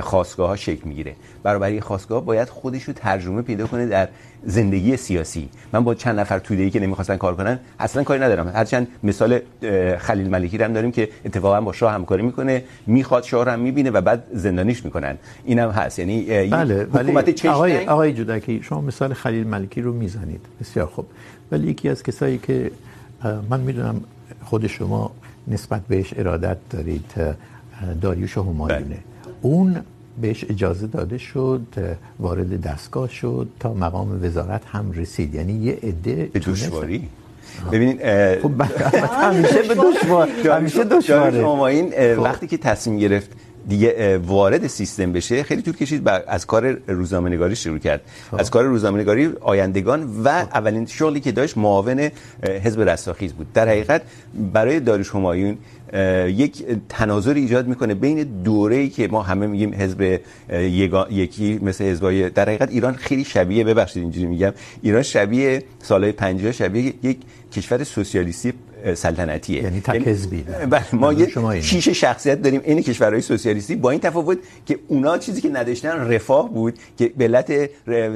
خواستگاه 0.00 0.48
ها 0.48 0.56
شکل 0.56 0.88
میگیره. 0.88 1.16
برابری 1.42 1.80
خواستگاه 1.80 2.24
باید 2.24 2.48
خودش 2.48 2.82
رو 2.82 2.92
ترجمه 2.92 3.42
پیدا 3.42 3.66
کنه 3.66 3.86
در 3.86 4.08
زندگی 4.44 4.96
سیاسی. 4.96 5.48
من 5.72 5.84
با 5.84 5.94
چند 5.94 6.20
نفر 6.20 6.38
توده 6.38 6.62
ای 6.62 6.70
که 6.70 6.80
نمیخواستن 6.80 7.16
کار 7.16 7.36
کنن 7.36 7.58
اصلا 7.78 8.04
کاری 8.04 8.20
ندارم. 8.20 8.48
هرچند 8.48 8.88
مثال 9.02 9.38
خلیل 9.98 10.30
ملکی 10.30 10.56
هم 10.56 10.72
داریم 10.72 10.92
که 10.92 11.08
اتفاقا 11.24 11.60
با 11.60 11.72
شاه 11.72 11.92
همکاری 11.92 12.22
میکنه 12.22 12.64
میخواد 12.86 13.22
شاه 13.22 13.44
رو 13.44 13.50
هم 13.50 13.60
میبینه 13.60 13.90
و 13.90 14.00
بعد 14.00 14.24
زندانیش 14.32 14.84
میکنن. 14.84 15.16
اینم 15.44 15.70
هست. 15.70 15.98
یعنی 15.98 16.48
بله 16.48 16.86
حکومت 16.92 17.30
چش 17.30 17.46
آقای 17.46 17.86
آقای 17.86 18.12
جودکی 18.12 18.62
شما 18.62 18.80
مثال 18.80 19.14
خلیل 19.14 19.46
ملکی 19.46 19.80
رو 19.80 19.92
میزنید. 19.92 20.40
بسیار 20.60 20.86
خوب. 20.86 21.06
ولی 21.52 21.70
یکی 21.70 21.88
از 21.88 22.02
کسایی 22.02 22.38
که 22.38 22.70
من 23.50 23.60
میدونم 23.60 24.00
خود 24.44 24.66
شما 24.66 25.10
نسبت 25.48 25.80
بهش 25.88 26.14
ارادت 26.16 26.56
دارید 26.70 27.12
داریوش 28.00 28.38
همایونه. 28.38 28.98
اون 29.46 29.76
بهش 30.20 30.44
اجازه 30.50 30.86
داده 30.86 31.18
شد 31.18 31.60
وارد 32.18 32.60
دستگاه 32.60 33.08
شد 33.10 33.48
تا 33.60 33.74
مقام 33.74 34.20
وزارت 34.24 34.62
هم 34.72 34.92
رسید. 34.92 35.34
یعنی 35.34 35.52
یه 35.52 35.78
عده 35.82 36.30
به 36.32 36.38
دشواری؟ 36.38 37.08
ببینید 37.72 37.98
خب 38.42 38.62
همیشه 39.24 39.62
به 39.62 39.74
دشوار 39.74 40.28
همیشه 40.28 40.84
دشواره. 40.84 41.40
شما 41.40 41.66
این 41.66 42.16
وقتی 42.16 42.46
که 42.46 42.56
تصمیم 42.56 42.98
گرفت 42.98 43.30
دیگه 43.68 44.18
وارد 44.18 44.66
سیستم 44.66 45.12
بشه 45.12 45.42
خیلی 45.42 45.62
طول 45.62 45.74
کشید 45.74 46.02
و 46.06 46.10
از 46.26 46.46
کار 46.46 46.76
روزنامه‌نگاری 46.86 47.56
شروع 47.56 47.78
کرد. 47.78 48.00
خب. 48.30 48.40
از 48.40 48.50
کار 48.50 48.64
روزنامه‌نگاری 48.64 49.32
آیندگان 49.40 50.22
و 50.24 50.44
خب. 50.44 50.48
اولین 50.54 50.86
شغلی 50.86 51.20
که 51.20 51.32
داشت 51.32 51.58
معاون 51.58 52.10
حزب 52.64 52.80
رستاخیز 52.80 53.32
بود. 53.32 53.52
در 53.52 53.68
حقیقت 53.68 54.02
برای 54.52 54.80
داریوش 54.80 55.10
همایون 55.14 55.58
یک 56.26 56.64
تناظر 56.88 57.34
ایجاد 57.34 57.66
میکنه 57.66 57.94
بین 57.94 58.22
دوره‌ای 58.22 58.88
که 58.88 59.08
ما 59.08 59.22
همه 59.22 59.46
میگیم 59.46 59.74
حزب 59.74 60.20
یکی 61.10 61.58
مثل 61.62 61.84
حزبای 61.84 62.30
در 62.30 62.42
حقیقت 62.42 62.70
ایران 62.70 62.94
خیلی 62.94 63.24
شبیه، 63.24 63.64
ببخشید 63.64 64.02
اینجوری 64.02 64.26
میگم، 64.26 64.52
ایران 64.82 65.02
شبیه 65.02 65.62
سالهای 65.82 66.12
50 66.12 66.52
شبیه 66.52 66.94
یک 67.02 67.18
کشور 67.52 67.84
سوسیالیستی 67.84 68.52
سلطنتیه 68.94 69.62
یعنی 69.62 69.80
تک 69.80 70.08
حزبی. 70.08 70.42
بله 70.70 70.84
ما 70.92 71.12
یه 71.12 71.60
شیشه 71.60 71.92
شخصیت 71.92 72.42
داریم 72.42 72.60
این 72.64 72.82
کشورهای 72.82 73.20
سوسیالیستی. 73.20 73.76
با 73.76 73.90
این 73.90 74.00
تفاوت 74.00 74.38
که 74.66 74.78
اونا 74.88 75.18
چیزی 75.18 75.40
که 75.40 75.48
نداشتن 75.48 75.88
رفاه 75.90 76.52
بود 76.54 76.78
که 76.98 77.12
ملت 77.18 77.70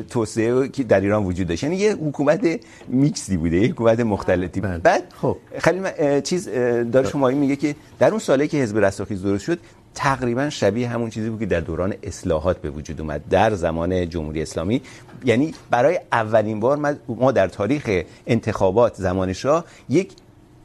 توسعه 0.08 0.68
که 0.68 0.82
در 0.82 1.00
ایران 1.00 1.24
وجود 1.24 1.46
داشت. 1.46 1.62
یعنی 1.62 1.76
یه 1.76 1.92
حکومت 1.92 2.60
میکسی 2.88 3.36
بوده 3.36 3.56
یه 3.56 3.68
حکومت 3.68 4.00
مختلفی 4.00 4.60
بله. 4.60 4.78
بعد 4.78 5.02
خب. 5.22 5.36
خیلی 5.58 5.80
چیز 6.22 6.48
داره 6.92 7.08
شما 7.08 7.28
میگه 7.28 7.56
که 7.56 7.74
در 7.98 8.10
اون 8.10 8.18
سالی 8.18 8.48
که 8.48 8.56
حزب 8.56 8.78
رستاخیز 8.78 9.22
درست 9.22 9.44
شد 9.44 9.58
تقریباً 9.94 10.50
شبیه 10.50 10.88
همون 10.88 11.10
چیزی 11.10 11.30
بود 11.30 11.40
که 11.40 11.46
در 11.46 11.60
دوران 11.60 11.94
اصلاحات 12.02 12.58
به 12.58 12.70
وجود 12.70 13.00
اومد. 13.00 13.20
در 13.30 13.54
زمان 13.54 14.08
جمهوری 14.08 14.42
اسلامی. 14.42 14.82
یعنی 15.24 15.54
برای 15.70 16.00
اولین 16.12 16.60
بار 16.60 16.98
ما 17.08 17.32
در 17.32 17.48
تاریخ 17.48 18.02
انتخابات 18.26 18.94
زمان 18.94 19.32
شاه 19.32 19.64
یک 19.88 20.12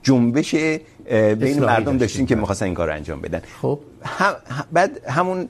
جنبش 0.05 0.55
بین 0.55 1.59
مردم 1.59 1.97
داشتیم 1.97 2.25
که 2.25 2.35
می‌خواستن 2.35 2.65
این 2.65 2.73
کار 2.73 2.87
رو 2.87 2.93
انجام 2.93 3.21
بدن. 3.21 3.41
خب. 3.61 3.79
هم 4.03 4.35
بعد 4.71 4.91
همون 5.07 5.49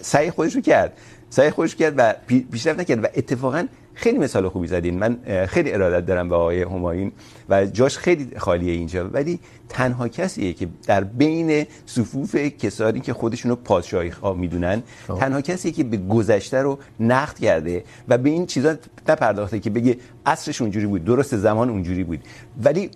سعی 0.00 0.30
خودش 0.30 0.54
رو 0.54 0.60
کرد. 0.60 0.92
سعی 1.30 1.50
خودش 1.50 1.76
کرد 1.76 1.94
و 1.96 2.14
پیشرفت 2.52 2.80
نکرد 2.80 3.04
و 3.04 3.06
اتفاقا 3.16 3.66
خیلی 3.94 4.18
مثال 4.18 4.48
خوبی 4.48 4.66
زدین. 4.66 4.98
من 4.98 5.18
خیلی 5.46 5.72
ارادت 5.72 6.06
دارم 6.06 6.28
به 6.28 6.34
آقای 6.34 6.62
همایون 6.62 7.12
و 7.48 7.66
جاش 7.66 7.98
خیلی 7.98 8.30
خالیه 8.36 8.72
اینجا. 8.72 9.08
ولی 9.08 9.38
تنها 9.68 10.08
کسیه 10.08 10.52
که 10.52 10.68
در 10.86 11.04
بین 11.04 11.66
صفوف 11.86 12.36
کسانی 12.36 13.00
که 13.00 13.12
خودشونو 13.12 13.56
پادشاهی 13.56 14.10
خواه 14.10 14.36
میدونن 14.36 14.82
تنها 15.20 15.40
کسیه 15.40 15.72
که 15.72 15.84
به 15.84 15.96
گذشته 15.96 16.62
رو 16.62 16.78
نقد 17.00 17.38
کرده 17.38 17.84
و 18.08 18.18
به 18.18 18.30
این 18.30 18.46
چیزا 18.46 18.74
نپرداخته 19.08 19.58
که 19.58 19.70
بگه 19.70 19.96
عصرش 20.26 20.60
اونجوری 20.60 20.86
بود 20.86 21.04
درست 21.04 21.36
زمان 21.36 21.70
اونجوری 21.70 22.04
بود. 22.04 22.20
ولی 22.64 22.90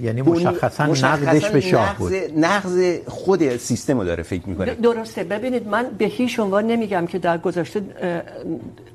یعنی 0.00 0.22
مشخصا 0.22 0.86
نقدش 0.86 1.50
به 1.50 1.60
شاه 1.60 1.96
بود. 1.98 2.12
نقض 2.36 2.98
خود 3.06 3.56
سیستم 3.56 3.98
رو 3.98 4.04
داره 4.04 4.22
فکر 4.22 4.48
میکنه. 4.48 4.74
درسته. 4.74 5.24
ببینید 5.24 5.68
من 5.68 5.86
به 5.98 6.04
هیچ 6.04 6.40
عنوان 6.40 6.66
نمیگم 6.66 7.06
که 7.06 7.18
در 7.18 7.38
گذشته 7.38 7.82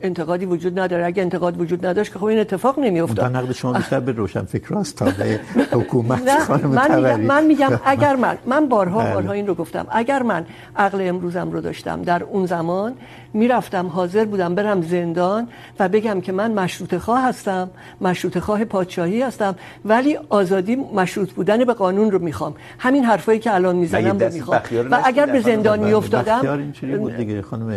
انتقادی 0.01 0.45
وجود 0.45 0.79
نداره. 0.79 1.05
اگه 1.05 1.23
انتقاد 1.23 1.61
وجود 1.61 1.85
نداشت 1.85 2.13
که 2.13 2.19
خب 2.19 2.25
این 2.25 2.39
اتفاق 2.39 2.79
نمیافتاد. 2.79 3.25
اون 3.25 3.35
نقد 3.35 3.51
شما 3.51 3.73
بیشتر 3.73 3.99
به 3.99 4.11
روشن 4.11 4.45
فکراست 4.45 4.95
تا 4.95 5.05
به 5.05 5.39
حکومت 5.79 6.39
خانم 6.39 6.69
من 6.69 6.95
میگم 6.95 7.21
من 7.21 7.45
میگم 7.45 7.79
اگر 7.93 8.15
من 8.15 8.37
من 8.45 8.69
بارها 8.69 9.13
بارها 9.13 9.31
این 9.31 9.47
رو 9.47 9.55
گفتم. 9.55 9.87
اگر 9.91 10.23
من 10.23 10.45
عقل 10.75 11.01
امروزم 11.01 11.51
رو 11.51 11.61
داشتم 11.61 12.01
در 12.01 12.23
اون 12.23 12.45
زمان 12.45 12.93
میرفتم 13.33 13.87
حاضر 13.87 14.25
بودم 14.25 14.55
برم 14.55 14.81
زندان 14.81 15.47
و 15.79 15.89
بگم 15.89 16.21
که 16.21 16.31
من 16.31 16.51
مشروطه 16.51 16.99
خواه 16.99 17.27
هستم 17.27 17.69
مشروطه 18.01 18.39
خواه 18.39 18.65
پادشاهی 18.65 19.21
هستم 19.21 19.55
ولی 19.85 20.17
آزادی 20.29 20.75
مشروط 20.75 21.31
بودن 21.31 21.65
به 21.65 21.73
قانون 21.73 22.11
رو 22.11 22.19
میخوام. 22.19 22.55
همین 22.79 23.03
حرفایی 23.05 23.39
که 23.39 23.53
الان 23.53 23.75
میزنم 23.75 24.19
رو 24.19 24.33
میخوام. 24.33 24.61
و 24.91 25.01
اگر 25.03 25.25
به 25.25 25.41
زندان 25.41 25.79
میافتادم 25.79 26.71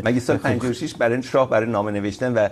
مگه 0.05 0.21
سال 0.21 0.37
56 0.37 0.95
برای 0.95 1.23
شاه 1.23 1.51
برای 1.51 1.71
نامه 1.71 1.91
نوشتن 1.91 2.33
و 2.33 2.49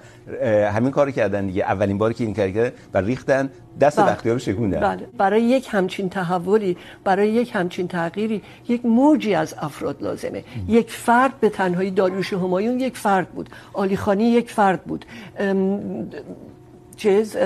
همین 0.66 0.90
کارو 0.90 1.10
کردن 1.10 1.46
دیگه. 1.46 1.62
اولین 1.62 1.98
باری 1.98 2.14
که 2.14 2.24
این 2.24 2.34
کار 2.34 2.50
کردن 2.50 2.72
و 2.94 2.98
ریختن 2.98 3.50
دست 3.80 4.00
بختیار 4.00 4.34
رو 4.34 4.38
شکوندن 4.38 4.80
بله. 4.80 5.08
برای 5.18 5.42
یک 5.42 5.68
همچین 5.70 6.08
تحولی 6.08 6.76
برای 7.04 7.28
یک 7.28 7.50
همچین 7.54 7.88
تغییری 7.88 8.42
یک 8.68 8.86
موجی 8.86 9.34
از 9.34 9.54
افراد 9.58 10.02
لازمه. 10.02 10.38
ام. 10.38 10.64
یک 10.68 10.90
فرد 10.90 11.40
به 11.40 11.48
تنهایی 11.48 11.90
داریوش 11.90 12.32
همایون 12.32 12.80
یک 12.80 12.96
فرد 12.96 13.28
بود. 13.28 13.50
علی 13.74 13.96
خانی 13.96 14.24
یک 14.24 14.50
فرد 14.50 14.84
بود. 14.84 15.04
چیز 16.96 17.36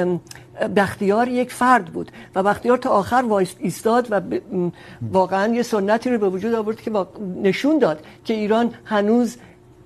بختیار 0.76 1.28
یک 1.28 1.52
فرد 1.52 1.84
بود. 1.84 2.10
و 2.34 2.42
بختیار 2.42 2.78
تا 2.78 2.90
آخر 2.90 3.24
ایستاد 3.58 4.06
و 4.10 4.20
واقعا 5.12 5.54
یه 5.54 5.62
سنتی 5.62 6.10
رو 6.10 6.18
به 6.18 6.28
وجود 6.28 6.54
آورد 6.54 6.80
که 6.80 6.90
نشون 7.42 7.78
داد 7.78 8.04
که 8.24 8.34
ایران 8.34 8.74
هنوز 8.84 9.36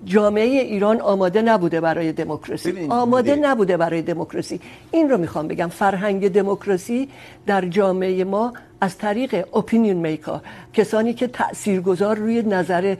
جامعه 0.05 0.45
ایران 0.45 1.01
آماده 1.01 1.43
نبوده 1.43 1.81
برای 1.81 2.13
دموکراسی. 2.13 2.87
آماده 2.89 3.37
نبوده 3.37 3.77
برای 3.77 4.03
دموکراسی. 4.03 4.61
این 4.91 5.11
رو 5.11 5.19
میخوام 5.19 5.49
بگم. 5.49 5.69
فرهنگ 5.69 6.33
دموکراسی 6.33 7.09
در 7.47 7.69
جامعه 7.69 8.25
ما 8.25 8.53
از 8.81 8.99
طریق 8.99 9.57
اپینیون 9.57 9.97
میکر 9.97 10.41
کسانی 10.73 11.15
که 11.15 11.27
تاثیرگذار 11.27 12.17
روی 12.17 12.43
نظر 12.43 12.97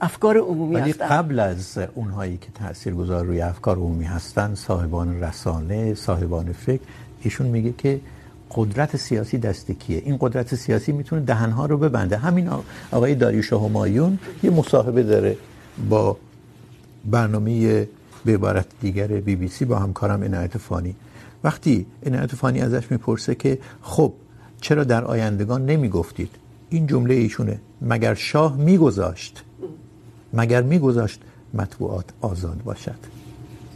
افکار 0.00 0.38
عمومی 0.38 0.74
ولی 0.74 0.90
هستن. 0.90 1.06
قبل 1.06 1.38
از 1.38 1.78
اونهایی 1.94 2.36
که 2.36 2.48
تاثیرگذار 2.54 3.24
روی 3.24 3.40
افکار 3.40 3.76
عمومی 3.76 4.04
هستن 4.04 4.54
صاحبان 4.54 5.22
رسانه 5.22 5.94
صاحبان 5.94 6.52
فکر 6.52 6.80
ایشون 7.22 7.46
میگه 7.46 7.72
که 7.78 8.00
قدرت 8.54 8.96
سیاسی 8.96 9.38
دست 9.38 9.70
کیه؟ 9.70 10.02
این 10.04 10.16
قدرت 10.20 10.54
سیاسی 10.54 10.92
میتونه 10.92 11.22
دهنها 11.22 11.66
رو 11.66 11.78
ببنده. 11.78 12.16
همین 12.16 12.48
آقای 12.92 13.14
داریوش 13.14 13.52
همایون 13.52 14.18
یه 14.42 14.50
مصاحبه 14.50 15.02
داره. 15.02 15.36
با 15.88 16.16
برنامه 17.04 17.88
به 18.24 18.34
عبارت 18.34 18.66
دیگر 18.80 19.06
بی 19.06 19.36
بی 19.36 19.48
سی 19.48 19.64
با 19.64 19.78
همکارم 19.78 20.22
عنایت 20.22 20.58
فانی. 20.58 20.94
وقتی 21.44 21.86
عنایت 22.06 22.34
فانی 22.34 22.60
ازش 22.60 22.90
میپرسه 22.90 23.34
که 23.34 23.58
خب 23.82 24.12
چرا 24.60 24.84
در 24.84 25.04
آیندگان 25.04 25.66
نمیگفتید؟ 25.66 26.30
این 26.70 26.86
جمله 26.86 27.14
ایشونه. 27.14 27.60
مگر 27.82 28.14
شاه 28.14 28.56
میگذاشت؟ 28.56 29.42
مگر 30.32 30.62
میگذاشت 30.62 31.20
مطبوعات 31.54 32.04
آزاد 32.20 32.62
باشد؟ 32.64 32.94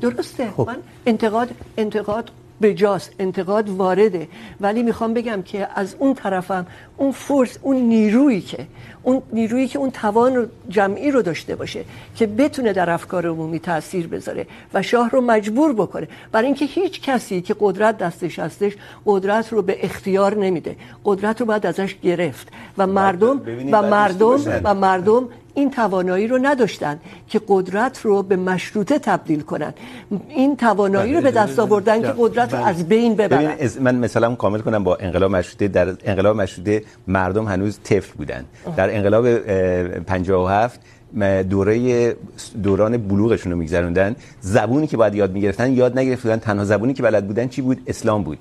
درسته. 0.00 0.50
خب. 0.50 0.66
من 0.66 0.76
انتقاد 1.07 1.48
انتقاد 1.76 2.30
بجاست 2.62 3.12
انتقاد 3.18 3.68
وارده. 3.68 4.28
ولی 4.61 4.82
میخوام 4.82 5.14
بگم 5.14 5.42
که 5.42 5.68
از 5.74 5.96
اون 5.98 6.14
طرفم 6.14 6.66
اون 6.96 7.12
فورس 7.12 7.59
اون 7.62 7.76
نیرویی 7.76 8.40
که 8.40 8.66
اون 9.02 9.22
نیرویی 9.32 9.68
که 9.68 9.78
اون 9.78 9.90
توان 9.90 10.50
جمعی 10.68 11.11
رو 11.11 11.22
داشته 11.22 11.57
باشه 11.57 11.84
که 12.16 12.26
بتونه 12.26 12.72
در 12.72 12.90
افکار 12.90 13.26
عمومی 13.26 13.59
تاثیر 13.59 14.07
بذاره 14.07 14.46
و 14.74 14.82
شاه 14.82 15.11
رو 15.11 15.20
مجبور 15.20 15.72
بکنه. 15.72 16.09
برای 16.32 16.46
اینکه 16.46 16.64
هیچ 16.64 17.00
کسی 17.00 17.40
که 17.40 17.57
قدرت 17.61 17.98
دستش 17.98 18.38
هستش 18.38 18.72
قدرت 19.07 19.52
رو 19.52 19.62
به 19.62 19.84
اختیار 19.84 20.36
نمیده. 20.36 20.76
قدرت 21.05 21.40
رو 21.40 21.46
باید 21.46 21.66
ازش 21.66 21.96
گرفت. 22.02 22.48
و 22.78 22.86
مردم 22.86 23.42
و 23.72 23.82
مردم 23.82 24.61
و 24.64 24.74
مردم 24.74 25.28
این 25.55 25.70
توانایی 25.70 26.26
رو 26.28 26.38
نداشتن 26.42 27.00
که 27.28 27.40
قدرت 27.48 28.00
رو 28.00 28.22
به 28.22 28.36
مشروطه 28.36 28.98
تبدیل 28.98 29.40
کنن. 29.40 29.74
این 30.28 30.57
توانایی 30.57 31.14
رو 31.14 31.20
به 31.20 31.30
دست 31.30 31.59
آوردن 31.59 32.02
که 32.02 32.14
قدرت 32.18 32.55
رو 32.55 32.64
از 32.64 32.88
بین 32.88 33.14
ببرن. 33.14 33.57
من 33.80 33.94
مثلا 33.94 34.34
کامل 34.34 34.61
کنم 34.61 34.84
با 34.84 34.96
انقلاب 34.96 35.30
مشروطه 35.30 35.68
در 35.68 35.88
انقلاب 36.05 36.36
مشروطه 36.36 36.82
مردم 37.09 37.44
هنوز 37.44 37.78
طفل 37.84 38.12
بودن. 38.16 38.44
در 38.76 38.96
انقلاب 38.96 39.38
57 39.98 40.80
دوره 41.50 42.16
دوران 42.62 42.96
بلوغشون 42.96 43.52
رو 43.52 43.59
میگذروندن. 43.59 44.16
زبونی 44.40 44.86
که 44.86 44.96
باید 44.96 45.14
یاد 45.14 45.32
میگرفتن 45.32 45.72
یاد 45.72 45.98
نگرفتن. 45.98 46.36
تنها 46.36 46.64
زبونی 46.64 46.94
که 46.94 47.02
بلد 47.02 47.26
بودن 47.26 47.48
چی 47.48 47.62
بود؟ 47.62 47.82
اسلام 47.86 48.22
بود. 48.22 48.38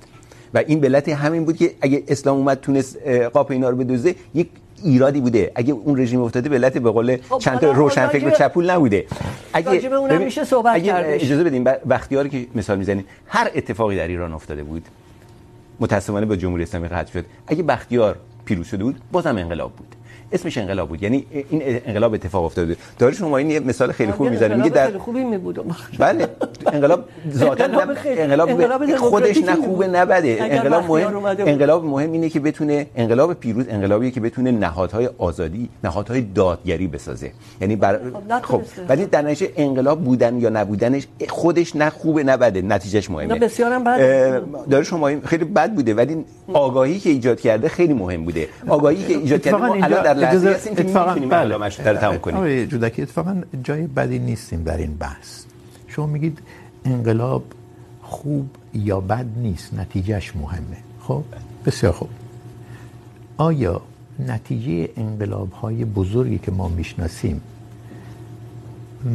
و 0.54 0.58
این 0.58 0.80
ملت 0.80 1.08
همین 1.08 1.44
بود 1.44 1.56
که 1.56 1.74
اگه 1.80 2.02
اسلام 2.08 2.36
اومد 2.36 2.60
تونست 2.60 2.98
قاپ 3.32 3.50
اینا 3.50 3.70
رو 3.70 3.76
بدوزه 3.76 4.14
یک 4.34 4.48
ایرادی 4.84 5.20
بوده. 5.20 5.52
اگه 5.54 5.72
اون 5.72 6.00
رژیم 6.00 6.20
افتاده 6.20 6.48
ملت 6.48 6.78
به 6.78 6.90
قول 6.90 7.16
چند 7.38 7.58
تا 7.58 7.72
روشن 7.72 8.06
فکر 8.06 8.28
و 8.28 8.30
چپول 8.30 8.70
نبوده. 8.70 9.06
اگه 9.52 9.96
اونم 9.96 10.22
میشه 10.22 10.44
صحبت 10.44 10.74
اگه 10.74 10.94
اجازه 10.96 11.44
بدیم 11.44 11.64
بختیاری 11.64 12.28
که 12.28 12.46
مثال 12.54 12.78
میزنیم 12.78 13.04
هر 13.26 13.50
اتفاقی 13.54 13.96
در 13.96 14.08
ایران 14.08 14.32
افتاده 14.32 14.62
بود 14.62 14.84
متاسفانه 15.80 16.26
با 16.26 16.36
جمهوری 16.36 16.62
اسلامی 16.62 16.88
قطع 16.88 17.12
شد. 17.12 17.24
اگه 17.46 17.62
بختیار 17.62 18.16
پیروز 18.44 18.66
شده 18.66 18.84
بود 18.84 19.00
بازم 19.12 19.36
انقلاب 19.36 19.72
بود. 19.72 19.94
اسمش 20.32 20.58
انقلاب 20.58 20.88
بود. 20.88 21.02
یعنی 21.02 21.26
این 21.50 21.62
انقلاب 21.86 22.14
اتفاق 22.14 22.44
افتاده. 22.44 22.76
داره 22.98 23.14
شما 23.14 23.36
این 23.36 23.66
مثال 23.66 23.92
خیلی 23.92 24.12
خوب 24.12 24.28
میزنه 24.28 24.54
میگه 24.54 24.68
در 24.70 24.98
خوبی 24.98 25.24
می 25.24 25.38
بود 25.38 25.74
بله. 25.98 26.28
انقلاب 26.72 27.04
ذاتا 27.30 27.64
انقلاب, 27.64 28.48
انقلاب 28.48 28.96
خودش 28.96 29.38
نه 29.38 29.54
خوبه 29.54 29.86
نه 29.86 30.04
بده 30.04 30.38
انقلاب 30.40 30.84
مهم 30.84 31.24
انقلاب 31.38 31.84
مهم 31.84 32.12
اینه 32.12 32.28
که 32.28 32.40
بتونه 32.40 32.86
انقلاب 32.96 33.34
پیروز 33.34 33.66
انقلابیه 33.68 34.10
که 34.10 34.20
بتونه 34.20 34.50
نهادهای 34.50 35.10
آزادی 35.18 35.68
نهادهای 35.84 36.20
دادگری 36.20 36.86
بسازه. 36.86 37.32
یعنی 37.60 37.76
بر... 37.76 38.00
خب 38.42 38.62
ولی 38.88 39.06
در 39.06 39.22
نتیجه 39.22 39.52
انقلاب 39.56 40.04
بودن 40.04 40.40
یا 40.40 40.48
نبودنش 40.48 41.06
خودش 41.28 41.76
نه 41.76 41.90
خوبه 41.90 42.24
نه 42.24 42.36
بده 42.36 42.62
نتیجهش 42.62 43.10
مهمه. 43.10 43.34
نه 43.34 43.40
بسیارم 43.40 43.84
بده 43.84 44.42
داره 44.70 44.84
شما 44.84 45.20
خیلی 45.24 45.44
بد 45.44 45.74
بوده 45.74 45.94
ولی 45.94 46.24
آگاهی 46.52 46.98
که 46.98 47.10
ایجاد 47.10 47.40
کرده 47.40 47.68
خیلی 47.68 47.92
مهم 47.92 48.24
بوده. 48.24 48.48
آگاهی 48.68 49.04
که 49.04 49.18
ایجاد 49.18 49.42
کرده 49.42 49.64
الان 49.64 50.02
در 50.02 50.13
لحظه 50.14 50.48
اتفاقا 50.48 51.14
بله. 51.14 51.68
تمام 51.68 52.18
کنیم 52.18 52.36
آقای 52.36 52.66
جودکی 52.66 53.02
اتفاقا 53.02 53.42
جای 53.62 53.86
بدی 53.86 54.18
نیستیم 54.18 54.62
در 54.62 54.76
این 54.76 54.96
بحث 54.96 55.44
شما 55.88 56.06
میگید 56.06 56.38
انقلاب 56.84 57.44
خوب 58.02 58.50
یا 58.74 59.00
بد 59.00 59.26
نیست 59.36 59.74
نتیجهش 59.74 60.36
مهمه 60.36 60.76
خب 61.00 61.24
بسیار 61.66 61.92
خوب 61.92 62.08
آیا 63.36 63.80
نتیجه 64.18 64.88
انقلاب 64.96 65.52
های 65.52 65.84
بزرگی 65.84 66.38
که 66.38 66.50
ما 66.50 66.68
میشناسیم 66.68 67.40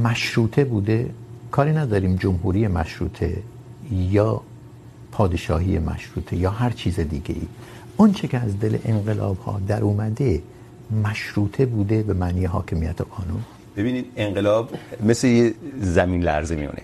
مشروطه 0.04 0.64
بوده 0.64 1.10
کاری 1.52 1.72
نداریم 1.72 2.16
جمهوری 2.16 2.68
مشروطه 2.68 3.44
یا 3.92 4.42
پادشاهی 5.12 5.80
مشروطه 5.80 6.36
یا 6.36 6.52
هر 6.52 6.70
چیز 6.70 7.00
دیگه 7.00 7.36
ای 7.36 7.48
اون 7.98 8.14
چه 8.14 8.28
که 8.28 8.38
از 8.38 8.60
دل 8.60 8.78
انقلاب 8.86 9.38
ها 9.38 9.62
در 9.68 9.82
اومده 9.82 10.42
مشروطه 10.92 11.66
بوده 11.66 12.04
به 12.04 12.14
معنی 12.14 12.46
حاکمیت 12.46 13.02
قانون. 13.02 13.44
ببینید، 13.78 14.06
انقلاب 14.18 14.70
مثل 15.06 15.28
یه 15.28 15.54
زمین 15.82 16.24
لرزه 16.24 16.56
میونه 16.56 16.82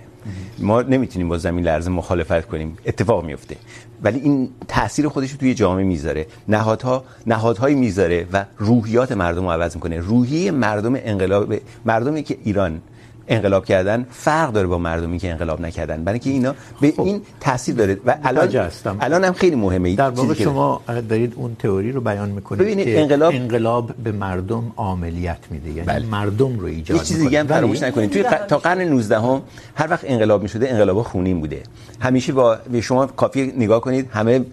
ما 0.59 0.81
نمیتونیم 0.81 1.29
با 1.29 1.37
زمین 1.37 1.65
لرزه 1.65 1.89
مخالفت 1.89 2.47
کنیم. 2.47 2.77
اتفاق 2.85 3.25
میفته 3.25 3.55
ولی 4.03 4.19
این 4.19 4.49
تاثیر 4.67 5.07
خودش 5.07 5.31
رو 5.31 5.37
توی 5.37 5.53
جامعه 5.53 5.83
میذاره. 5.83 6.27
نهادها، 6.47 7.03
نهادهایی 7.27 7.75
میذاره 7.75 8.27
و 8.33 8.45
روحیات 8.57 9.11
مردم 9.11 9.43
رو 9.43 9.51
عوض 9.51 9.75
میکنه. 9.75 9.99
روحیه 9.99 10.51
مردم 10.51 10.93
انقلاب، 10.95 11.55
مردمی 11.85 12.23
که 12.23 12.37
ایران 12.43 12.81
انقلاب 13.27 13.65
کردن 13.65 14.05
فرق 14.11 14.51
داره 14.51 14.67
با 14.67 14.77
مردمی 14.77 15.19
که 15.19 15.31
انقلاب 15.31 15.61
نکردن. 15.61 16.03
برای 16.03 16.19
اینکه 16.23 16.29
اینا 16.29 16.55
به 16.81 16.91
خب. 16.91 17.01
این 17.01 17.21
تاثیر 17.39 17.75
داره. 17.75 17.97
و 18.05 18.17
الان 18.23 18.55
هستم. 18.55 18.97
الان 19.01 19.23
هم 19.23 19.33
خیلی 19.33 19.55
مهمه 19.55 19.95
در 19.95 20.09
واقع 20.09 20.33
شما 20.33 20.81
دارید 21.09 21.33
اون 21.35 21.55
تئوری 21.59 21.91
رو 21.91 22.01
بیان 22.01 22.29
میکنید 22.29 22.61
ببینید، 22.61 22.85
که 22.85 23.01
انقلاب- 23.01 23.33
انقلاب 23.35 23.95
به 24.03 24.11
مردم 24.11 24.71
عاملیت 24.77 25.37
میده. 25.51 25.69
یعنی 25.69 25.81
بله. 25.81 26.05
مردم 26.05 26.59
رو 26.59 26.65
ایجاد 26.65 26.97
یه 26.97 27.03
چیز 27.03 27.19
دیگه 27.19 27.39
هم. 27.39 27.47
فراموش 27.47 27.83
نکنید. 27.83 28.09
توی 28.11 28.23
ق... 28.23 28.45
تا 28.45 28.57
قرن 28.57 28.81
19 28.81 29.19
هم 29.19 29.41
هر 29.75 29.87
وقت 29.91 30.03
انقلاب 30.03 30.41
میشده 30.41 30.71
انقلاب 30.71 31.01
خونین 31.01 31.39
بوده. 31.39 31.63
همیشه 31.99 32.33
با 32.33 32.57
شما 32.81 33.05
کافی 33.05 33.53
نگاه 33.57 33.81
کنید. 33.81 34.09
همه 34.11 34.45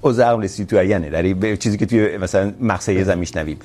اوزاق 0.00 0.40
رسیتوینه 0.40 1.10
در 1.10 1.34
به 1.34 1.56
چیزی 1.56 1.76
که 1.76 1.86
توی 1.86 2.16
مثلا 2.16 2.52
مقصه 2.60 3.04
زمین 3.04 3.18
میشنویم 3.18 3.58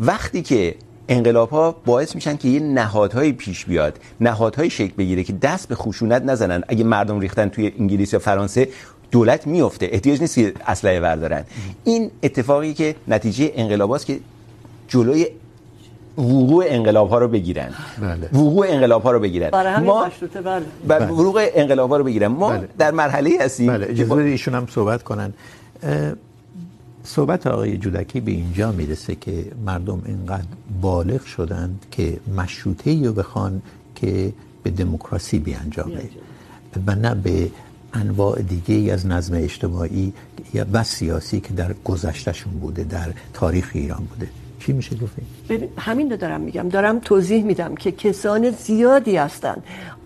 وقتی 0.00 0.42
که 0.42 0.74
انقلاب 1.08 1.50
ها 1.50 1.76
باعث 1.84 2.14
میشن 2.14 2.36
که 2.36 2.48
یه 2.48 2.60
نهادهایی 2.60 3.32
پیش 3.32 3.64
بیاد 3.64 3.98
نهادهایی 4.20 4.70
شکل 4.70 4.94
بگیره 4.98 5.24
که 5.24 5.32
دست 5.32 5.68
به 5.68 5.74
خشونت 5.74 6.22
نزنن. 6.22 6.62
اگه 6.68 6.84
مردم 6.84 7.20
ریختن 7.20 7.48
توی 7.48 7.72
انگلیس 7.78 8.12
یا 8.12 8.18
فرانسه 8.18 8.68
دولت 9.10 9.46
میفته 9.46 9.88
احتیاج 9.92 10.20
نیست 10.20 10.34
که 10.34 10.52
اسلحه 10.66 11.00
بردارن. 11.00 11.44
این 11.84 12.10
اتفاقی 12.22 12.74
که 12.74 12.94
نتیجه 13.08 13.52
انقلاب 13.54 13.90
هاست 13.90 14.06
که 14.06 14.18
جلوی 14.88 15.26
وقوع 16.18 16.64
انقلاب 16.68 17.10
ها 17.10 17.18
رو 17.18 17.28
بگیرن. 17.28 17.70
بله. 18.02 18.28
وقوع 18.32 18.66
انقلاب 18.68 19.02
ها 19.02 19.10
رو 19.10 19.20
بگیرن. 19.20 19.50
ما 19.84 20.10
بله. 20.44 20.62
بله. 20.88 21.06
وقوع 21.06 21.42
انقلاب 21.54 21.90
ها 21.90 21.96
رو 21.96 22.04
بگیرن. 22.04 22.26
ما 22.26 22.50
بله. 22.50 22.68
در 22.78 22.90
مرحله 22.90 23.30
هستیم 23.40 23.66
بله. 23.66 23.86
که 23.86 23.92
اجازه 23.92 24.14
ایشون 24.14 24.54
هم 24.54 24.66
صحبت 24.70 25.02
کنن. 25.02 25.32
اه، 25.82 26.12
صحبت 27.06 27.46
آقای 27.46 27.76
جودکی 27.78 28.20
به 28.20 28.30
اینجا 28.30 28.72
میرسه 28.72 29.14
که 29.14 29.44
مردم 29.66 30.02
اینقدر 30.06 30.44
بالغ 30.82 31.24
شدند 31.24 31.86
که 31.90 32.20
مشروطه 32.36 33.04
رو 33.04 33.12
بخوان 33.12 33.62
که 33.94 34.32
به 34.62 34.70
دموکراسی 34.70 35.38
بیانجامه 35.38 36.10
و 36.86 36.94
نه 36.94 37.14
به 37.14 37.50
انواع 37.92 38.42
دیگه 38.42 38.92
از 38.92 39.06
نظم 39.06 39.34
اجتماعی 39.34 40.12
یا 40.54 40.66
و 40.72 40.84
سیاسی 40.84 41.40
که 41.40 41.52
در 41.54 41.72
گذشتهشون 41.84 42.52
بوده 42.52 42.84
در 42.84 43.08
تاریخ 43.32 43.70
ایران 43.74 44.04
بوده. 44.10 44.28
چی 44.60 44.72
میشه 44.72 44.96
گفت؟ 44.96 45.14
ببین 45.48 45.68
همین 45.78 46.10
رو 46.10 46.16
دارم 46.16 46.40
میگم. 46.40 46.68
دارم 46.68 46.98
توضیح 46.98 47.44
میدم 47.44 47.74
که 47.74 47.92
کسان 47.92 48.50
زیادی 48.50 49.16
هستن. 49.16 49.56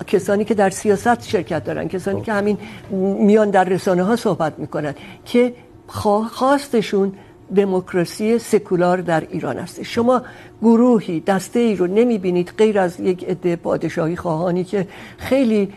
کسانی 0.06 0.44
که 0.44 0.54
در 0.54 0.70
سیاست 0.70 1.22
شرکت 1.22 1.64
دارن. 1.64 1.88
کسانی 1.88 2.22
که 2.22 2.32
همین 2.32 2.58
میان 3.30 3.50
در 3.50 3.64
رسانه 3.64 4.02
ها 4.02 4.16
صحبت 4.16 4.58
میکنن 4.58 4.94
که 5.24 5.54
خواستشون 5.90 7.12
دموکراسی 7.56 8.38
سکولار 8.38 9.00
در 9.00 9.26
ایران 9.30 9.58
است 9.58 9.82
شما 9.82 10.22
گروهی، 10.62 11.20
دسته 11.20 11.60
ای 11.60 11.76
رو 11.76 11.86
نمیبینید 11.86 12.52
غیر 12.58 12.78
از 12.78 13.00
یک 13.00 13.24
عده 13.24 13.56
پادشاهی 13.56 14.16
خواهانی 14.16 14.64
که 14.64 14.86
خیلی 15.18 15.72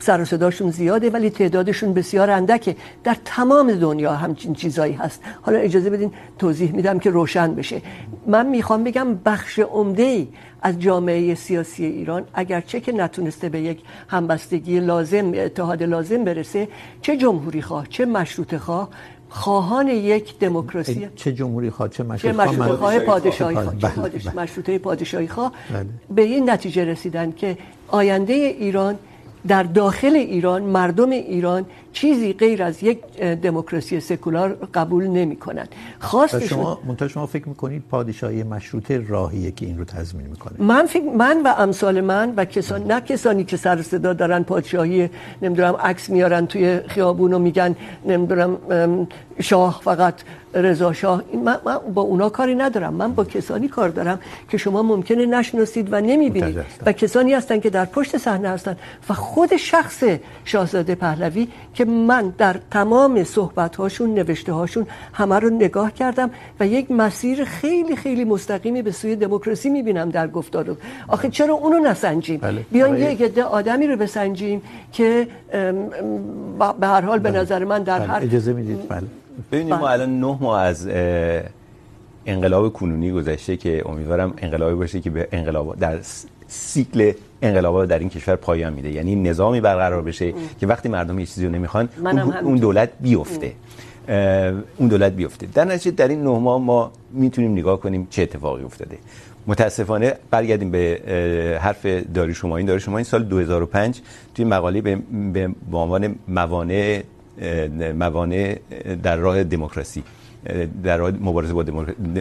سر 0.00 0.20
و 0.20 0.24
صداشون 0.24 0.70
زیاده، 0.70 1.10
ولی 1.10 1.30
تعدادشون 1.30 1.94
بسیار 1.94 2.30
اندکه. 2.30 2.76
در 3.04 3.16
تمام 3.24 3.72
دنیا 3.72 4.12
همچین 4.12 4.54
چیزایی 4.54 4.92
هست. 4.92 5.22
حالا 5.42 5.58
اجازه 5.58 5.90
بدین 5.90 6.12
توضیح 6.38 6.72
میدم 6.72 6.98
که 6.98 7.10
روشن 7.10 7.54
بشه. 7.54 7.82
من 8.26 8.46
میخوام 8.46 8.84
بگم 8.84 9.14
بخش 9.14 9.58
عمده 9.58 10.02
ای 10.02 10.28
از 10.62 10.80
جامعه 10.80 11.34
سیاسی 11.34 11.84
ایران، 11.84 12.24
اگرچه 12.34 12.80
که 12.80 12.92
نتونسته 12.92 13.48
به 13.48 13.60
یک 13.60 13.80
همبستگی 14.08 14.80
لازم، 14.80 15.32
اتحاد 15.34 15.82
لازم 15.82 16.24
برسه، 16.24 16.68
چه 17.02 17.16
جمهوری 17.16 17.62
خواه، 17.62 17.86
چه 17.88 18.06
مشروطه 18.06 18.58
خواه 18.58 18.88
خواهان 19.30 19.88
یک 19.88 20.38
دموکراسی 20.38 21.08
چه 21.16 21.32
جمهوری 21.32 21.70
خواه 21.70 21.88
چه 21.88 22.02
مشروطه 22.02 22.76
خواه 22.76 22.98
پادشاهی 22.98 23.54
خواه 23.54 23.76
چه 23.76 23.88
بله، 23.88 23.90
پادش- 23.94 24.26
بله. 24.28 24.42
مشروطه 24.42 24.78
پادشاهی 24.78 25.28
خواه 25.28 25.52
بله. 25.70 25.86
به 26.10 26.22
این 26.22 26.50
نتیجه 26.50 26.84
رسیدن 26.84 27.32
که 27.32 27.58
آینده 27.88 28.32
ایران 28.32 28.98
در 29.48 29.62
داخل 29.62 30.16
ایران 30.16 30.62
مردم 30.62 31.10
ایران 31.10 31.66
چیزی 31.92 32.32
غیر 32.32 32.62
از 32.62 32.82
یک 32.82 33.20
دموکراسی 33.20 34.00
سکولار 34.00 34.54
قبول 34.74 35.06
نمی 35.06 35.36
کنند 35.36 35.68
و 36.02 36.06
خواستشون 36.06 36.48
شما 36.48 36.80
منتها 36.84 37.08
شما 37.08 37.26
فکر 37.26 37.48
میکنید 37.48 37.82
پادشاهی 37.90 38.42
مشروطه 38.42 39.04
راهیه 39.08 39.50
که 39.50 39.66
این 39.66 39.78
رو 39.78 39.84
تضمین 39.84 40.26
میکنه؟ 40.26 40.52
من 40.58 40.86
فکر 40.86 41.04
من 41.04 41.42
و 41.42 41.54
امثال 41.58 42.00
من 42.00 42.34
و 42.36 42.44
کسان 42.44 42.84
نه 42.84 43.00
کسانی 43.00 43.44
که 43.44 43.56
سر 43.56 43.82
صدا 43.82 44.12
دارن 44.12 44.42
پادشاهی 44.42 45.10
نمیدونم 45.42 45.74
عکس 45.74 46.10
میارن 46.10 46.46
توی 46.46 46.80
خیابون 46.88 47.32
و 47.32 47.38
میگن 47.38 47.76
نمیدونم 48.06 48.58
شاه 49.40 49.80
فقط 49.84 50.14
رضا 50.54 50.92
شاه. 50.92 51.22
من, 51.44 51.56
من 51.66 51.78
با 51.94 52.02
اونا 52.02 52.28
کاری 52.28 52.54
ندارم. 52.54 52.94
من 52.94 53.12
با 53.12 53.24
کسانی 53.24 53.68
کار 53.68 53.88
دارم 53.88 54.20
که 54.50 54.56
شما 54.58 54.82
ممکنه 54.82 55.26
نشناسید 55.26 55.92
و 55.92 56.00
نمیبینید. 56.00 56.58
و 56.86 56.92
کسانی 56.92 57.34
هستن 57.34 57.60
که 57.60 57.70
در 57.70 57.84
پشت 57.84 58.16
صحنه 58.18 58.48
هستن. 58.48 58.76
و 59.08 59.14
خود 59.14 59.56
شخص 59.56 60.04
شاهزاده 60.44 60.94
پهلوی 60.94 61.48
که 61.74 61.84
من 61.84 62.34
در 62.38 62.56
تمام 62.70 63.24
صحبت 63.24 63.76
هاشون 63.76 64.14
نوشته 64.14 64.52
هاشون 64.52 64.86
همه 65.12 65.38
رو 65.38 65.50
نگاه 65.50 65.92
کردم 65.92 66.30
و 66.60 66.66
یک 66.66 66.90
مسیر 66.90 67.44
خیلی 67.44 67.96
خیلی 67.96 68.24
مستقیمی 68.24 68.82
به 68.82 68.92
سوی 68.92 69.16
دموکراسی 69.16 69.70
میبینم 69.70 70.10
در 70.10 70.28
گفتار 70.28 70.76
آخه 71.08 71.28
چرا 71.30 71.54
اونو 71.54 71.78
نسنجیم؟ 71.78 72.40
بله. 72.40 72.84
آقای- 72.84 73.00
یک 73.12 73.22
عده 73.22 73.44
آدمی 73.44 73.86
رو 73.86 73.96
بسنجیم 73.96 74.62
که 74.92 75.28
به 76.80 76.86
هر 76.86 77.00
حال 77.00 77.18
به 77.18 77.30
نظر 77.30 77.64
من 77.64 77.82
در 77.82 77.98
بله. 77.98 78.08
هر 78.08 78.20
اجازه 78.22 78.52
میدید. 78.52 78.88
بله. 78.88 79.02
ببینید 79.52 79.74
ما 79.74 79.88
الان 79.88 80.20
نه 80.20 80.38
ماه 80.40 80.60
از 80.60 80.88
انقلاب 82.26 82.72
کنونی 82.72 83.10
گذشته 83.10 83.56
که 83.56 83.82
امیدوارم 83.88 84.34
انقلابی 84.38 84.74
باشه 84.74 85.00
که 85.00 85.10
به 85.10 85.28
انقلاب 85.32 85.76
در 85.76 85.98
سیکل 86.46 87.12
انقلابات 87.42 87.88
در 87.88 87.98
این 87.98 88.08
کشور 88.08 88.36
پایان 88.36 88.72
میده. 88.72 88.90
یعنی 88.90 89.16
نظامی 89.16 89.60
برقرار 89.60 90.02
بشه 90.02 90.34
که 90.60 90.66
وقتی 90.66 90.88
مردم 90.88 91.18
یه 91.18 91.26
چیزی 91.26 91.46
رو 91.46 91.52
نمیخوان 91.52 91.88
اون. 92.04 92.18
اون 92.18 92.56
دولت 92.56 92.90
بیفته. 93.00 93.52
اه، 94.08 94.52
اون 94.76 94.88
دولت 94.88 95.12
بیفته. 95.12 95.46
در 95.54 95.64
نتیجه 95.64 95.90
در 95.90 96.08
این 96.08 96.22
نه 96.22 96.38
ماه 96.38 96.60
ما 96.60 96.92
میتونیم 97.12 97.52
نگاه 97.52 97.80
کنیم 97.80 98.06
چه 98.10 98.22
اتفاقی 98.22 98.64
افتاده. 98.64 98.98
متاسفانه 99.46 100.14
برگردیم 100.30 100.70
به 100.70 101.58
حرف 101.60 101.86
داری 101.86 102.34
شماین 102.34 102.66
داری 102.66 102.80
شماین 102.80 103.04
سال 103.04 103.24
2005 103.24 104.00
توی 104.34 104.44
مقاله 104.44 104.80
به 104.80 104.98
به 105.70 105.76
عنوان 105.76 106.14
موانع 106.28 107.02
موانع 107.94 108.58
در 109.02 109.16
راه 109.16 109.44
دموکراسی، 109.44 110.02
در 110.82 110.96
راه 110.96 111.10
مبارزه 111.10 111.52
با 111.52 111.62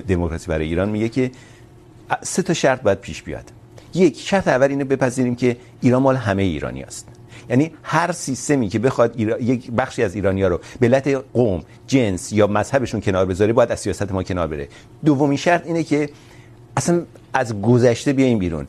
دموکراسی 0.07 0.47
برای 0.47 0.65
ایران 0.65 0.89
میگه 0.89 1.09
که 1.09 1.32
سه 2.22 2.41
تا 2.41 2.53
شرط 2.53 2.82
باید 2.82 2.97
پیش 2.97 3.24
بیاد. 3.24 3.51
یک، 3.93 4.20
شرط 4.20 4.47
اول 4.47 4.67
اینه 4.67 4.84
بپذیریم 4.84 5.36
که 5.36 5.57
ایران 5.82 6.01
مال 6.01 6.15
همه 6.15 6.43
ایرانی 6.43 6.84
است. 6.84 7.07
یعنی 7.49 7.72
هر 7.84 8.11
سیستمی 8.11 8.70
که 8.70 8.80
بخواد 8.80 9.13
ایرا... 9.17 9.39
یک 9.39 9.72
بخشی 9.72 10.03
از 10.03 10.15
ایرانی 10.15 10.43
رو 10.43 10.59
به 10.80 10.88
علت 10.88 11.07
قوم، 11.34 11.63
جنس 11.88 12.34
یا 12.34 12.47
مذهبشون 12.47 13.01
کنار 13.01 13.26
بذاره، 13.26 13.53
باید 13.53 13.72
از 13.72 13.80
سیاست 13.80 14.11
ما 14.11 14.24
کنار 14.24 14.47
بره. 14.47 14.67
دومین 15.05 15.38
شرط 15.38 15.65
اینه 15.65 15.84
که 15.84 16.09
اصلا 16.78 17.01
از 17.34 17.61
گذشته 17.61 18.13
بیایم 18.13 18.39
بیرون. 18.39 18.67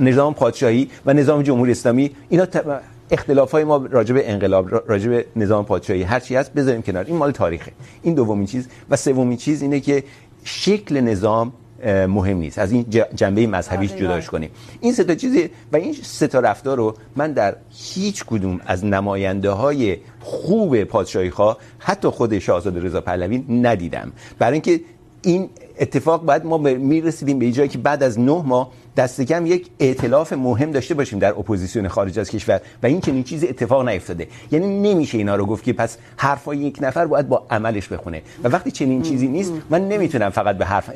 نظام 0.00 0.34
پادشاهی 0.34 0.90
و 1.06 1.12
نظام 1.12 1.42
جمهوری 1.42 1.72
اسلامی، 1.72 2.10
اینا 2.28 2.46
ت... 2.46 2.64
اختلاف 3.10 3.50
های 3.50 3.64
ما 3.64 3.76
راجع 3.76 4.14
به 4.14 4.30
انقلاب 4.30 4.90
راجع 4.90 5.08
به 5.08 5.26
نظام 5.36 5.64
پادشاهی 5.64 6.02
هر 6.02 6.20
چی 6.20 6.36
هست 6.36 6.52
بذاریم 6.52 6.82
کنار. 6.82 7.04
این 7.04 7.16
مال 7.16 7.30
تاریخه. 7.30 7.72
این 8.02 8.14
دومین 8.14 8.46
چیز. 8.46 8.68
و 8.90 8.96
سومین 8.96 9.36
چیز 9.36 9.62
اینه 9.62 9.80
که 9.80 10.04
شکل 10.44 11.00
نظام 11.00 11.52
مهم 11.86 12.36
نیست. 12.36 12.58
از 12.58 12.72
این 12.72 12.86
جنبه 13.14 13.46
مذهبیش. 13.46 13.92
جداش 13.92 14.26
کنیم. 14.26 14.50
این 14.80 14.92
سه 14.92 15.04
تا 15.04 15.14
چیز 15.14 15.48
و 15.72 15.76
این 15.76 15.92
سه 16.02 16.26
تا 16.26 16.40
رفتار 16.40 16.76
رو 16.76 16.94
من 17.16 17.32
در 17.32 17.56
هیچ 17.70 18.24
کدوم 18.24 18.60
از 18.66 18.84
نماینده 18.84 19.50
های 19.50 19.96
خوب 20.20 20.84
پادشاهی 20.84 21.30
خواه 21.30 21.58
حتی 21.78 22.08
خود 22.08 22.38
شاهزاده 22.38 22.80
رضا 22.80 23.00
پهلوی 23.00 23.44
ندیدم. 23.48 24.12
برای 24.38 24.52
اینکه 24.52 24.80
این 25.22 25.50
اتفاق 25.78 26.24
باید 26.24 26.44
ما 26.44 26.58
میرسیدیم 26.58 27.38
به 27.38 27.52
جایی 27.52 27.68
که 27.68 27.78
بعد 27.78 28.02
از 28.02 28.20
نه 28.20 28.42
ماه 28.46 28.70
دست 28.98 29.20
کم 29.20 29.46
یک 29.46 29.66
ائتلاف 29.80 30.32
مهم 30.32 30.70
داشته 30.70 30.94
باشیم 30.94 31.18
در 31.18 31.30
اپوزیسیون 31.30 31.88
خارج 31.88 32.18
از 32.18 32.30
کشور 32.30 32.60
و 32.82 32.86
این 32.86 33.00
چنین 33.00 33.22
چیزی 33.22 33.48
اتفاق 33.48 33.88
نیفتاده. 33.88 34.28
یعنی 34.50 34.80
نمیشه 34.80 35.18
اینا 35.18 35.36
رو 35.36 35.46
گفت 35.46 35.64
که 35.64 35.72
پس 35.72 35.98
حرفای 36.16 36.58
یک 36.58 36.78
نفر 36.80 37.06
باید 37.06 37.28
با 37.28 37.46
عملش 37.50 37.88
بخونه. 37.88 38.22
و 38.44 38.48
وقتی 38.48 38.70
چنین 38.70 39.02
چیزی 39.02 39.28
نیست 39.28 39.52
من 39.70 39.88
نمیتونم 39.88 40.30
فقط 40.30 40.58
به 40.58 40.64
حرف 40.64 40.90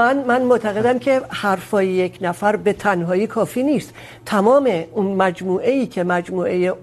من 0.00 0.24
من 0.24 0.42
معتقدم 0.42 0.98
که 0.98 1.22
حرفای 1.28 1.88
یک 1.88 2.18
نفر 2.20 2.56
به 2.56 2.72
تنهایی 2.72 3.26
کافی 3.26 3.62
نیست. 3.62 3.94
تمام 4.26 4.84
اون 4.92 5.06
مجموعه 5.06 5.70
ای 5.70 5.86
که 5.86 6.04
مجموعه 6.04 6.74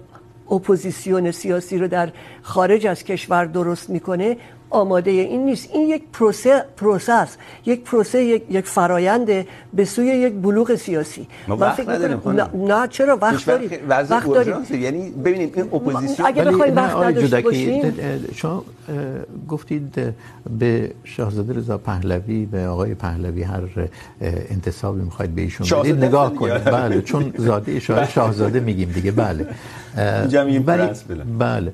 اپوزیسیون 0.50 1.30
سیاسی 1.30 1.78
رو 1.78 1.88
در 1.88 2.08
خارج 2.42 2.86
از 2.86 3.04
کشور 3.04 3.44
درست 3.44 3.90
میکنه 3.90 4.36
آماده 4.70 5.10
این 5.10 5.44
نیست. 5.44 5.68
این 5.72 5.88
یک 5.88 6.02
پروسه 6.12 6.64
پروسه 6.76 7.12
است 7.12 7.38
یک 7.66 7.84
پروسه 7.84 8.24
یک 8.24 8.42
یک 8.50 8.66
فرایند 8.66 9.26
به 9.74 9.84
سوی 9.84 10.06
یک 10.06 10.32
بلوغ 10.32 10.74
سیاسی. 10.74 11.26
ما 11.48 11.56
وقت 11.56 11.88
نداریم 11.88 12.20
نه, 12.26 12.48
نه 12.54 12.88
چرا؟ 12.88 13.18
وقت 13.22 13.46
داریم. 13.46 13.70
وقت 13.88 14.26
داریم. 14.26 14.82
یعنی 14.82 15.10
ببینید 15.10 15.58
این 15.58 15.68
اپوزیسیون 15.72 16.28
اگه 16.28 16.44
بخوایم 16.44 16.76
وقت 16.76 16.96
نداشته 16.96 17.40
باشیم 17.40 17.94
شما 18.34 18.64
گفتید 19.48 20.14
به 20.58 20.90
شاهزاده 21.04 21.52
رضا 21.52 21.78
پهلوی 21.78 22.46
به 22.46 22.66
آقای 22.66 22.94
پهلوی 22.94 23.42
هر 23.42 23.60
انتصابی 24.20 25.00
میخواید 25.00 25.34
به 25.34 25.42
ایشون 25.42 25.80
بدید 25.80 26.04
نگاه 26.04 26.34
کنید. 26.34 26.64
بله 26.64 27.02
چون 27.02 27.32
زاده 27.36 27.80
شاه 27.80 28.10
شاهزاده 28.16 28.60
میگیم 28.60 28.90
دیگه. 28.90 29.12
بله. 29.12 29.46
بله. 30.66 30.94
بله. 31.38 31.72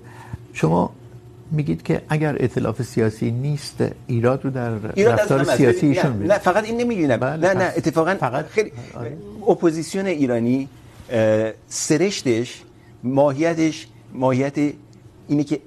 شما 0.53 0.91
میگید 1.55 1.83
که 1.83 2.03
اگر 2.09 2.37
ائتلاف 2.41 2.83
سیاسی 2.83 3.31
نیست 3.31 3.85
ایراد 4.07 4.45
رو 4.45 4.51
در 4.51 4.71
ایراد 4.95 5.21
رفتار 5.21 5.45
سیاسی 5.45 5.87
ایشون 5.87 6.19
نه, 6.19 6.27
نه 6.27 6.39
فقط 6.39 6.65
این 6.65 6.77
نمیگینم 6.81 7.17
بله 7.17 7.37
نه 7.37 7.55
نه 7.55 7.73
اتفاقا 7.77 8.15
فقط 8.21 8.47
خیلی 8.47 8.73
اپوزیسیون 9.49 10.07
ایرانی 10.07 10.69
سرشتش 11.69 12.63
ماهیتش 13.05 13.87
ماهیت 14.15 14.59
اینه 15.29 15.45
که 15.45 15.61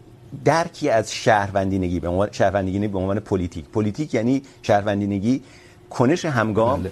درکی 0.46 0.90
از 0.90 1.14
شهروندینگی 1.14 2.00
به 2.00 2.08
عنوان 2.08 2.30
شهروندینگی 2.32 2.88
به 2.88 2.98
عنوان 2.98 3.20
پلیتیک. 3.20 3.66
پلیتیک 3.66 4.14
یعنی 4.14 4.42
شهروندینگی 4.62 5.42
کنش 5.90 6.26
همگام 6.26 6.82
بله. 6.82 6.92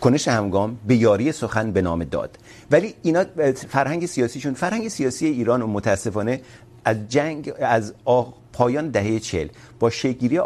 کنش 0.00 0.28
همگام 0.28 0.78
به 0.86 0.96
یاری 0.96 1.32
سخن 1.32 1.72
به 1.72 1.82
نام 1.82 2.04
داد. 2.04 2.38
ولی 2.70 2.94
اینا 3.02 3.24
فرهنگ 3.68 4.06
سیاسیشون 4.06 4.54
فرهنگ 4.54 4.88
سیاسی 4.88 5.26
ایران 5.26 5.62
و 5.62 5.66
متاسفانه 5.66 6.40
از 6.84 6.96
جنگ، 7.08 7.52
از 7.60 7.94
پایان 8.52 8.88
دهه 8.88 9.18
چل 9.18 9.48
با 9.80 9.90
شکلگیری 9.90 10.40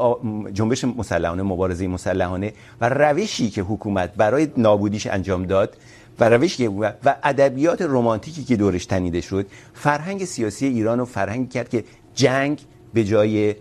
جنبش 0.52 0.84
مسلحانه، 0.84 1.42
مبارزه 1.42 1.86
مسلحانه 1.86 2.52
و 2.80 2.88
روشی 2.88 3.50
که 3.50 3.62
حکومت 3.62 4.14
برای 4.14 4.48
نابودیش 4.56 5.06
انجام 5.06 5.46
داد 5.46 5.76
و 6.20 6.28
روش 6.28 6.60
و 7.04 7.14
ادبیات 7.22 7.82
رمانتیکی 7.82 8.44
که 8.44 8.56
دورش 8.56 8.86
تنیده 8.86 9.20
شد، 9.20 9.46
فرهنگ 9.74 10.24
سیاسی 10.24 10.66
ایران 10.66 10.98
رو 10.98 11.04
فرهنگ 11.04 11.50
کرد 11.50 11.68
که 11.68 11.84
جنگ 12.14 12.60
به 12.94 13.04
جای 13.04 13.54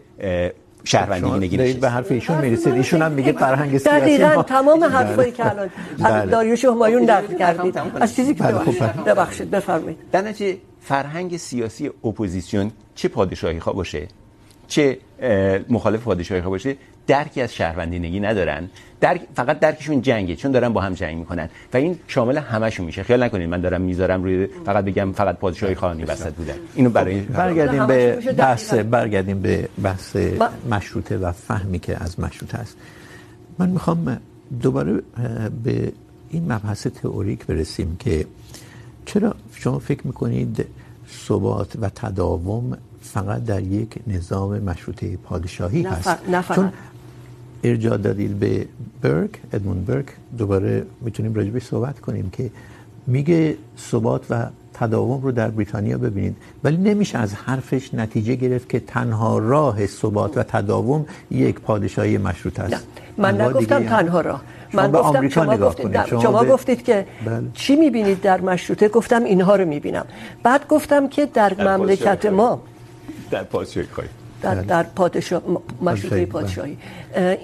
شهروندی 0.83 1.57
نگی 1.57 1.73
به 1.73 1.89
حرف 1.89 2.11
ایشون 2.11 2.37
میرسید. 2.37 2.73
ایشون 2.73 3.01
هم 3.01 3.11
میگه 3.11 3.31
فرهنگ 3.31 3.77
سیاسی 3.77 4.17
دقیقاً 4.17 4.43
تمام 4.43 4.83
حرفایی 4.83 5.31
که 5.31 5.43
الان 5.49 5.69
داریوش 6.25 6.65
همایون 6.65 7.03
نقل 7.09 7.37
کردید. 7.37 7.77
از 7.77 8.15
چیزی 8.15 8.35
که 8.35 8.43
ببخشید 9.05 9.51
بفرمایید. 9.51 9.97
در 10.11 10.21
نتیجه 10.21 10.57
فرهنگ 10.81 11.37
سیاسی 11.37 11.87
اپوزیسیون 12.03 12.71
چه 12.95 13.07
پادشاهی 13.07 13.59
خواه 13.59 13.75
باشه؟ 13.75 14.07
چه 14.67 14.97
مخالف 15.69 16.03
پادشاهی 16.03 16.41
خواه 16.41 16.51
باشه؟ 16.51 16.75
درکی 17.07 17.41
از 17.41 17.53
شهروندینگی 17.53 18.19
ندارن. 18.19 18.69
درک 19.01 19.21
فقط 19.35 19.59
درکشون 19.59 20.01
جنگه 20.01 20.35
چون 20.35 20.51
دارن 20.51 20.69
با 20.73 20.81
هم 20.81 20.93
جنگ 20.93 21.17
میکنن. 21.17 21.49
و 21.73 21.77
این 21.77 21.99
شامل 22.07 22.37
همشون 22.37 22.85
میشه. 22.85 23.03
خیال 23.03 23.23
نکنید 23.23 23.49
من 23.49 23.61
دارم 23.61 23.81
میذارم 23.81 24.23
روی 24.23 24.47
فقط 24.65 24.85
بگم 24.85 25.11
فقط 25.11 25.37
پادشاهی 25.37 25.75
خانی 25.75 26.03
وسط 26.03 26.33
بودن 26.33 26.53
اینو 26.75 26.89
برای 26.89 27.21
برگردیم 27.21 27.87
به 27.87 28.15
بحث 28.37 28.73
برگردیم 28.73 29.41
به 29.41 29.69
بحث 29.83 30.17
مشروطه 30.69 31.17
و 31.17 31.31
فهمی 31.31 31.79
که 31.79 32.03
از 32.03 32.19
مشروطه 32.19 32.57
است. 32.57 32.77
من 33.57 33.69
میخوام 33.69 34.17
دوباره 34.61 35.01
به 35.63 35.91
این 36.29 36.51
مبحث 36.51 36.87
تئوریک 36.87 37.45
برسیم 37.45 37.95
که 37.99 38.25
چرا 39.05 39.35
شما 39.55 39.79
فکر 39.79 40.07
میکنید 40.07 40.65
ثبات 41.27 41.75
و 41.81 41.89
تداوم 41.89 42.77
فقط 43.01 43.43
در 43.43 43.61
یک 43.61 43.99
نظام 44.07 44.59
مشروطه 44.59 45.17
پادشاهی 45.17 45.81
نه 45.81 45.89
هست؟ 45.89 46.29
نه 46.29 46.43
چون 46.55 46.73
ارجاع 47.63 47.97
دادید 47.97 48.39
به 48.39 48.65
برک 49.01 49.29
ادمون 49.53 49.83
برک 49.83 50.05
دوباره 50.37 50.85
میتونیم 51.01 51.33
راجع 51.33 51.49
به 51.49 51.59
صحبت 51.59 51.99
کنیم 51.99 52.29
که 52.29 52.49
میگه 53.07 53.55
ثبات 53.77 54.25
و 54.29 54.45
تداوم 54.73 55.21
رو 55.21 55.31
در 55.31 55.49
بریتانیا 55.49 55.97
ببینید. 55.97 56.35
ولی 56.63 56.77
نمیشه 56.77 57.17
از 57.17 57.33
حرفش 57.33 57.93
نتیجه 57.93 58.35
گرفت 58.35 58.69
که 58.69 58.79
تنها 58.79 59.37
راه 59.37 59.85
ثبات 59.85 60.37
و 60.37 60.43
تداوم 60.43 61.05
یک 61.31 61.59
پادشاهی 61.59 62.17
مشروطه 62.17 62.63
است. 62.63 62.73
نه 62.73 62.79
من 63.17 63.41
نگفتم 63.41 63.83
تنها 63.83 64.21
راه. 64.21 64.41
من 64.73 64.91
گفتم 64.91 65.29
شما 65.29 65.57
گفتید 65.57 66.05
شما, 66.05 66.21
شما 66.21 66.45
گفتید 66.45 66.83
که 66.83 67.05
بله. 67.25 67.43
چی 67.53 67.75
میبینید 67.75 68.21
در 68.21 68.41
مشروطه؟ 68.41 68.87
گفتم 68.87 69.23
اینها 69.23 69.55
رو 69.55 69.65
میبینم. 69.65 70.05
بعد 70.43 70.67
گفتم 70.67 71.07
که 71.07 71.25
در, 71.25 71.49
در 71.49 71.77
مملکت 71.77 72.25
ما 72.25 72.61
در 73.31 73.43
پادشاهی 73.43 73.87
در 74.41 74.55
در 74.55 74.83
پادشاه 74.83 75.41
مشروطه 75.81 76.25
پادشاهی 76.25 76.77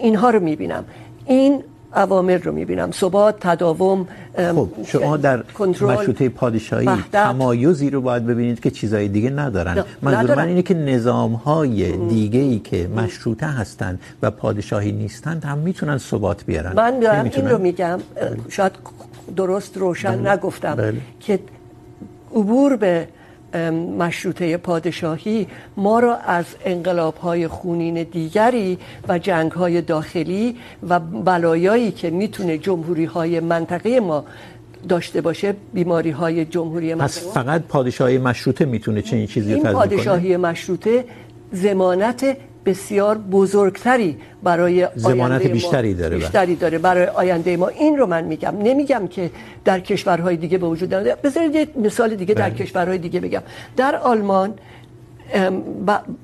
اینها 0.02 0.30
رو 0.30 0.40
میبینم. 0.40 0.84
این 1.26 1.64
اوامر 1.96 2.38
رو 2.38 2.52
میبینم. 2.52 2.92
ثبات 2.92 3.36
تداوم 3.40 4.08
خب 4.38 4.70
شما 4.86 5.18
در 5.18 5.44
مشروطه 5.60 6.30
پادشاهی 6.30 6.90
تمایزی 7.12 7.90
رو 7.90 8.02
باید 8.02 8.26
ببینید 8.26 8.60
که 8.60 8.72
چیزای 8.72 9.08
دیگه 9.08 9.30
ندارن. 9.30 9.86
منظور 10.02 10.36
من 10.36 10.48
اینه 10.48 10.62
که 10.62 10.74
نظام‌های 10.74 11.98
دیگه 11.98 12.40
ای 12.40 12.60
که 12.60 12.88
مشروطه 12.88 13.46
هستن 13.46 14.00
و 14.22 14.32
پادشاهی 14.32 14.92
نیستند 14.92 15.44
هم 15.46 15.58
میتونن 15.58 15.98
ثبات 15.98 16.46
بیارن. 16.46 16.74
من 16.74 17.00
دارم 17.00 17.32
این 17.34 17.50
رو 17.50 17.58
میگم. 17.58 18.00
شاید 18.50 18.72
درست 19.36 19.78
روشن 19.78 20.16
بله. 20.18 20.32
نگفتم 20.32 20.76
بله. 20.76 21.02
که 21.20 21.40
عبور 22.36 22.76
به 22.76 23.08
مشروطه 24.00 24.58
پادشاهی 24.58 25.48
ما 25.78 26.00
را 26.00 26.16
از 26.16 26.46
انقلاب‌های 26.66 27.48
خونین 27.48 28.04
دیگری 28.04 28.78
و 29.08 29.20
جنگ‌های 29.20 29.82
داخلی 29.82 30.56
و 30.90 31.00
بلایایی 31.00 31.92
که 31.92 32.10
میتونه 32.10 32.58
جمهوری‌های 32.58 33.40
منطقه 33.40 34.00
ما 34.00 34.26
داشته 34.90 35.22
باشه 35.22 35.56
بیماری 35.74 36.10
های 36.10 36.46
جمهوری 36.46 36.96
پس 36.96 37.34
فقط 37.34 37.62
پادشاهی 37.62 38.18
مشروطه 38.18 38.66
میتونه 38.66 39.02
چنین 39.02 39.28
چیزی 39.28 39.54
رو 39.54 39.60
تضمین 39.60 39.74
کنه؟ 39.74 39.82
این 39.82 39.90
پادشاهی 39.90 40.38
مشروطه 40.38 41.06
ضمانت 41.54 42.38
بسیار 42.68 43.18
بزرگتری 43.18 44.18
برای 44.44 44.88
ضمانت 44.98 45.48
بیشتری 45.48 45.94
داره 45.94 46.18
بیشتری 46.18 46.56
داره 46.56 46.78
برای 46.78 47.06
آینده 47.06 47.58
ما. 47.58 47.68
این 47.68 47.98
رو 47.98 48.06
من 48.06 48.24
میگم. 48.24 48.54
نمیگم 48.64 49.08
که 49.08 49.32
در 49.66 49.80
کشورهای 49.80 50.38
دیگه 50.38 50.58
به 50.58 50.68
وجود 50.68 50.94
نیاد. 50.94 51.22
بذارید 51.22 51.56
یه 51.56 51.68
مثال 51.76 52.16
دیگه 52.16 52.34
بله. 52.36 52.50
در 52.50 52.56
کشورهای 52.56 52.98
دیگه 52.98 53.20
بگم. 53.20 53.44
در 53.78 53.96
آلمان 53.96 54.54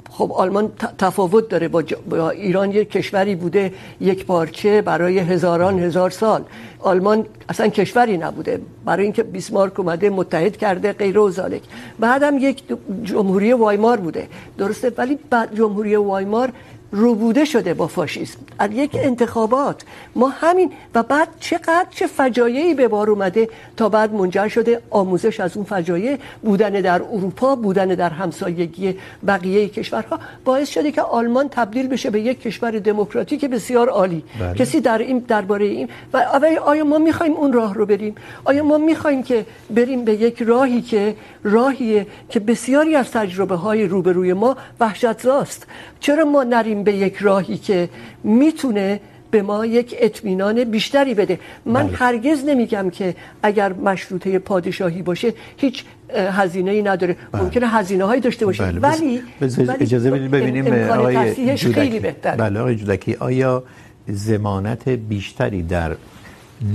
خب 0.10 0.32
آلمان 0.32 0.72
تفاوت 0.98 1.50
داره 1.50 1.68
با, 1.68 1.84
با 2.10 2.30
ایران 2.30 2.72
یک 2.72 2.92
کشوری 2.92 3.36
بوده 3.36 3.74
یک 4.02 4.26
پارچه 4.26 4.82
برای 4.82 5.20
هزاران 5.20 5.80
هزار 5.80 6.10
سال. 6.10 6.44
آلمان 6.80 7.26
اصلا 7.50 7.68
کشوری 7.68 8.18
نبوده. 8.18 8.62
برای 8.86 9.04
اینکه 9.04 9.24
بیسمارک 9.24 9.80
اومده 9.80 10.10
متحد 10.10 10.58
کرده 10.58 10.94
غیر 10.94 11.18
و 11.18 11.30
زالک 11.30 11.62
بعد 12.00 12.24
هم 12.24 12.38
یک 12.38 12.64
جمهوری 13.04 13.54
وایمار 13.54 13.98
بوده. 13.98 14.28
درسته؟ 14.58 14.92
ولی 14.98 15.20
بعد 15.30 15.56
جمهوری 15.56 15.96
وایمار 15.96 16.50
روبوده 16.94 17.46
شده 17.46 17.74
با 17.74 17.88
فاشیسم. 17.88 18.40
از 18.60 18.70
یک 18.74 18.92
انتخابات. 18.94 19.84
ما 20.16 20.30
همین 20.30 20.72
و 20.96 21.04
بعد 21.04 21.28
چقدر 21.40 21.86
چه 21.90 22.08
فجایعی 22.08 22.74
به 22.74 22.88
بار 22.88 23.10
اومده 23.10 23.50
تا 23.78 23.90
بعد 23.90 24.14
منجر 24.14 24.48
شده 24.48 24.82
آموزش 24.90 25.40
از 25.40 25.58
اون 25.58 25.66
فجایع 25.66 26.18
بودن 26.42 26.70
در 26.70 27.02
اروپا 27.02 27.56
بودن 27.56 27.88
در 27.88 28.10
همسایگی 28.10 28.98
بقیه 29.28 29.70
کشورها 29.70 30.20
باعث 30.46 30.70
شده 30.70 30.92
که 30.92 31.02
آلمان 31.02 31.50
تبدیل 31.50 31.88
بشه 31.88 32.10
به 32.10 32.22
یک 32.22 32.42
کشور 32.42 32.72
دموکراتیک 32.72 33.46
بسیار 33.46 33.90
عالی. 33.90 34.24
بله. 34.40 34.54
کسی 34.54 34.82
در 34.82 34.98
این 34.98 35.20
درباره 35.20 35.66
این 35.66 35.90
و 36.14 36.18
آیا 36.66 36.84
ما 36.84 36.98
میخوایم 36.98 37.34
اون 37.34 37.54
راه 37.54 37.74
رو 37.74 37.86
بریم؟ 37.86 38.16
آیا 38.44 38.64
ما 38.64 38.78
میخوایم 38.78 39.24
که 39.24 39.46
بریم 39.70 40.06
به 40.06 40.14
یک 40.14 40.42
راهی 40.42 40.82
که 40.82 41.16
راهیه 41.44 42.08
که 42.30 42.40
بسیاری 42.40 42.96
از 42.96 43.12
تجربه 43.12 43.56
های 43.56 43.88
روبروی 43.88 44.34
ما 44.34 44.58
وحشتزاست 44.80 45.68
چرا 46.00 46.26
ما 46.26 46.44
نریم 46.44 46.83
به 46.84 46.94
یک 46.94 47.16
راهی 47.18 47.58
که 47.58 47.90
میتونه 48.24 49.00
به 49.32 49.42
ما 49.42 49.66
یک 49.66 49.96
اطمینان 50.00 50.64
بیشتری 50.64 51.14
بده 51.14 51.40
من 51.66 51.88
بله. 51.88 51.98
هرگز 51.98 52.44
نمیگم 52.46 52.90
که 52.90 53.16
اگر 53.44 53.74
مشروطه 53.74 54.40
پادشاهی 54.40 55.02
باشه 55.02 55.34
هیچ 55.58 55.84
هزینه 56.16 56.72
ای 56.72 56.82
نداره 56.82 57.16
بله. 57.32 57.42
ممکنه 57.44 57.68
هزینه 57.68 58.04
هایی 58.04 58.22
داشته 58.22 58.46
باشه 58.46 58.64
بله. 58.72 58.80
ولی 58.80 59.22
بس- 59.42 59.60
بس- 59.60 59.70
ولی 59.70 59.78
اجازه 59.80 60.12
بدید 60.12 60.32
ببینیم 60.32 60.74
آقای 60.90 61.16
تصحیحش 61.16 61.62
خیلی 61.68 61.74
جودکی 61.76 62.00
بهتره 62.00 62.36
بله 62.36 62.60
آقای 62.60 62.76
جودکی 62.76 63.16
آیا 63.16 63.64
ضمانت 64.12 64.90
بیشتری 64.90 65.64
در 65.64 65.96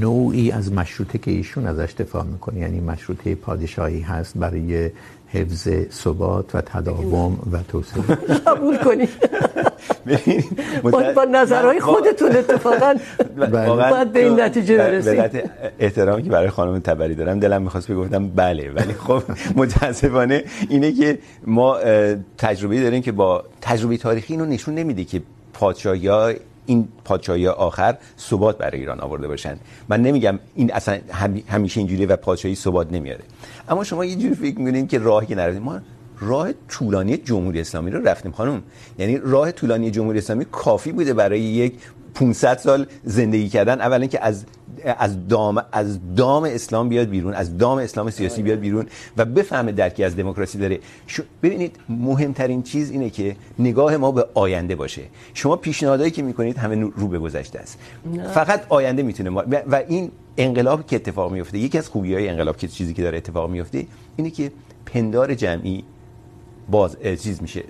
نوعی 0.01 0.51
از 0.53 0.73
مشروطه 0.73 1.19
که 1.19 1.31
ایشون 1.31 1.67
ازش 1.67 1.93
دفاع 1.99 2.25
میکنه 2.25 2.61
یعنی 2.61 2.81
مشروطه 2.81 3.35
پادشاهی 3.35 4.01
هست 4.01 4.39
برای 4.39 4.91
حفظ 5.33 5.69
ثبات 5.91 6.55
و 6.55 6.61
تداوم 6.61 7.39
و 7.53 7.59
توسعه. 7.69 8.03
قبول 8.47 8.77
کنید 8.77 9.09
با, 11.15 11.25
نظرهای 11.25 11.81
خودتون 11.81 12.37
اتفاقا 12.37 12.95
باید 13.91 14.13
به 14.13 14.25
این 14.25 14.41
نتیجه 14.41 14.77
به 14.77 14.83
برسید 14.83 15.21
علت 15.21 15.51
احترامی 15.79 16.23
که 16.23 16.31
برای 16.31 16.51
خانم 16.51 16.79
تبری 16.79 17.15
دارم 17.15 17.41
دلم 17.41 17.63
میخواست 17.63 17.91
بگفتم 17.91 18.29
بله 18.29 18.71
ولی 18.71 18.93
خب 18.93 19.23
متاسفانه 19.57 20.45
اینه 20.69 20.93
که 20.93 21.19
ما 21.47 21.79
تجربه 22.39 22.81
داریم 22.81 23.03
که 23.03 23.13
با 23.13 23.45
تجربه 23.61 23.97
تاریخی 23.97 24.33
اینو 24.33 24.45
نشون 24.47 24.75
نمیده 24.75 25.05
که 25.05 25.23
پادشاهی 25.53 26.09
این 26.67 26.89
پادشاهی 27.05 27.49
آخر 27.49 27.97
ثبات 28.19 28.59
برای 28.59 28.79
ایران 28.81 29.01
آورده 29.01 29.29
باشن. 29.29 29.57
من 29.89 30.03
نمیگم 30.03 30.39
این 30.55 30.73
اصلا 30.73 30.99
همی- 31.13 31.45
همیشه 31.49 31.81
اینجوریه 31.81 32.07
و 32.07 32.17
پادشاهی 32.17 32.55
ثبات 32.55 32.93
نمیاره. 32.93 33.21
اما 33.69 33.85
شما 33.85 34.05
یه 34.05 34.17
جوری 34.17 34.35
فکر 34.35 34.59
میکنین 34.59 34.87
که 34.87 34.99
راهی 34.99 35.27
که 35.27 35.35
نرفتیم، 35.35 35.63
ما 35.63 35.81
راه 36.21 36.53
طولانی 36.69 37.17
جمهوری 37.17 37.61
اسلامی 37.61 37.91
رو 37.91 38.05
رفتیم 38.05 38.33
خانم. 38.33 38.63
یعنی 38.99 39.19
راه 39.19 39.53
طولانی 39.53 39.91
جمهوری 39.91 40.19
اسلامی 40.19 40.45
کافی 40.45 40.93
بوده 40.93 41.15
برای 41.15 41.41
یک 41.41 41.75
500 42.19 42.59
سال 42.59 42.87
زندگی 43.05 43.49
کردن. 43.49 43.81
اولا 43.81 44.07
که 44.07 44.25
از 44.25 44.45
از 44.99 45.29
دام 45.29 45.63
از 45.73 46.15
دام 46.15 46.45
اسلام 46.45 46.89
بیاد 46.89 47.09
بیرون 47.09 47.35
از 47.35 47.59
دام 47.59 47.79
اسلام 47.79 48.11
سیاسی 48.11 48.43
بیاد 48.43 48.59
بیرون 48.59 48.87
و 49.17 49.25
بفهمه 49.25 49.73
درکی 49.73 50.05
از 50.05 50.17
دموکراسی 50.17 50.59
داره. 50.59 50.79
شو 51.07 51.23
ببینید 51.43 51.77
مهمترین 51.89 52.63
چیز 52.63 52.91
اینه 52.91 53.11
که 53.11 53.37
نگاه 53.59 53.97
ما 53.97 54.13
به 54.13 54.27
آینده 54.35 54.75
باشه. 54.77 55.03
شما 55.35 55.57
پیشنهادایی 55.57 56.11
که 56.11 56.23
میکنید 56.23 56.57
همه 56.59 56.91
رو 56.97 57.09
به 57.09 57.19
گذشته 57.19 57.59
است. 57.59 57.79
فقط 58.35 58.63
آینده 58.69 59.03
میتونه 59.03 59.31
ما 59.31 59.45
و- 59.51 59.63
و 59.71 59.83
این 59.89 60.11
انقلاب 60.37 60.87
که 60.87 60.97
اتفاق 60.97 61.33
میفته 61.33 61.59
یکی 61.59 61.79
از 61.79 61.89
خوبی 61.89 62.15
های 62.15 62.29
انقلاب 62.29 62.57
که 62.57 62.69
چیزی 62.69 62.95
که 62.95 63.03
داره 63.03 63.19
اتفاق 63.19 63.51
میفته 63.51 63.87
اینه 64.17 64.31
که 64.31 64.53
پندار 64.87 65.35
جمعی 65.35 65.85
باز 66.69 66.97
چیز 67.23 67.43
میشه 67.43 67.61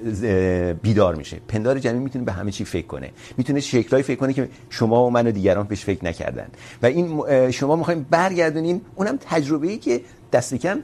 بیدار 0.82 1.14
میشه. 1.14 1.36
پندار 1.48 1.78
جمعی 1.78 1.98
میتونه 1.98 2.24
به 2.24 2.32
همه 2.32 2.50
چی 2.50 2.64
فکر 2.64 2.86
کنه. 2.86 3.10
میتونه 3.36 3.60
شکلای 3.60 4.02
فکر 4.02 4.16
کنه 4.16 4.32
که 4.32 4.48
شما 4.70 5.06
و 5.06 5.10
من 5.10 5.26
و 5.26 5.30
دیگران 5.30 5.66
بهش 5.66 5.84
فکر 5.84 6.04
نکردن. 6.04 6.48
و 6.82 6.86
این 6.86 7.50
شما 7.50 7.76
میخوایم 7.76 8.06
برگردونین، 8.10 8.80
اونم 8.94 9.18
تجربه 9.20 9.66
ای 9.66 9.78
که 9.78 10.00
دست 10.32 10.54
کم 10.54 10.80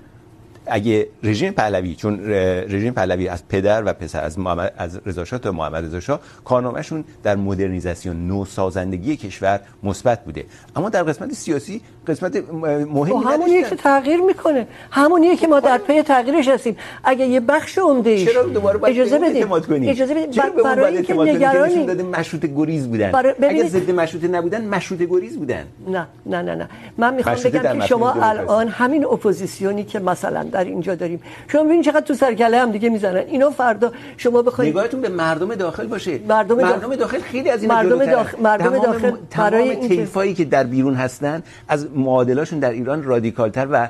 اگه 0.67 1.07
رژیم 1.23 1.53
پهلوی 1.53 1.95
چون 1.95 2.31
رژیم 2.69 2.93
پهلوی 2.93 3.29
از 3.29 3.49
پدر 3.49 3.83
و 3.87 3.93
پسر 3.93 4.25
از 4.25 4.39
محمد 4.39 4.73
از 4.79 5.01
رضا 5.07 5.25
شاه 5.25 5.39
تا 5.39 5.53
محمد 5.53 5.85
رضا 5.85 6.01
شاه 6.01 6.21
کارنامهشون 6.45 7.05
در 7.23 7.37
مدرنیزاسیون 7.37 8.27
نوسازندگی 8.27 9.17
کشور 9.17 9.61
مثبت 9.83 10.25
بوده. 10.25 10.45
اما 10.77 10.89
در 10.89 11.03
قسمت 11.03 11.33
سیاسی 11.33 11.81
قسمت 12.07 12.51
مهمی 12.55 13.25
همونیه 13.25 13.63
که 13.63 13.77
تغییر 13.77 14.21
میکنه. 14.21 14.67
همونیه 14.91 15.37
که 15.37 15.47
ما 15.47 15.61
در 15.61 15.79
پی 15.79 16.03
تغییرش 16.03 16.49
هستیم. 16.49 16.77
اگه 17.05 17.27
یه 17.27 17.41
بخش 17.41 17.79
عمده 17.79 18.11
ایش 18.11 18.29
چرا 18.29 18.43
دوباره 18.43 18.79
باید 18.79 18.95
اجازه 19.01 19.19
بدید 19.19 19.89
اجازه 19.89 20.15
بدید 20.15 20.31
چرا 20.31 20.51
ب- 20.51 20.55
به 20.55 20.61
اون 20.63 20.75
برای 20.75 20.95
اینکه 20.97 21.15
نگرانی 21.15 21.87
داده 21.87 22.03
مشروط 22.03 22.47
گریز 22.47 22.89
بودن. 22.89 23.11
برای- 23.13 23.35
اگه 23.43 23.69
ضد 23.69 23.91
مشروط 23.91 24.25
نبودن 24.25 24.65
مشروط 24.65 25.01
گریز 25.03 25.37
بودن. 25.39 25.65
نه 25.89 26.07
نه 26.27 26.43
نه 26.43 26.55
نه. 26.55 26.69
من 26.99 27.15
میخوام 27.15 27.35
مشروطه 27.35 27.59
بگم 27.59 27.81
که 27.81 27.87
شما. 27.87 28.13
الان 28.13 28.69
همین 28.69 29.05
اپوزیسیونی 29.05 29.85
که 29.85 29.99
مثلا 29.99 30.43
در 30.55 30.65
اینجا 30.65 30.95
داریم. 30.95 31.21
شما 31.49 31.63
ببینید 31.65 31.85
چقدر 31.85 32.01
تو 32.01 32.15
سرکله 32.15 32.59
هم 32.59 32.71
دیگه 32.73 32.89
میزنن. 32.89 33.17
اینا 33.17 33.51
فردا 33.51 33.93
شما 34.17 34.43
بخواید 34.43 34.71
نگاهتون 34.71 35.01
به 35.01 35.09
مردم 35.09 35.55
داخل 35.55 35.87
باشه. 35.87 36.19
مردم 36.29 36.57
داخل- 36.61 36.73
مردم 36.75 36.95
داخل 36.97 37.21
خیلی 37.21 37.51
از 37.51 37.63
این 37.63 37.73
مردم 37.73 38.05
داخل- 38.07 38.41
مردم 38.43 38.79
داخل 38.79 39.11
برای 39.37 39.71
اینکه- 39.71 39.89
طیفایی 39.89 40.35
که 40.35 40.45
در 40.45 40.65
بیرون 40.65 40.95
هستن 40.95 41.43
از 41.69 41.87
معادلاشون 41.97 42.59
در 42.59 42.71
ایران 42.71 43.03
رادیکالتر 43.03 43.69
و 43.71 43.89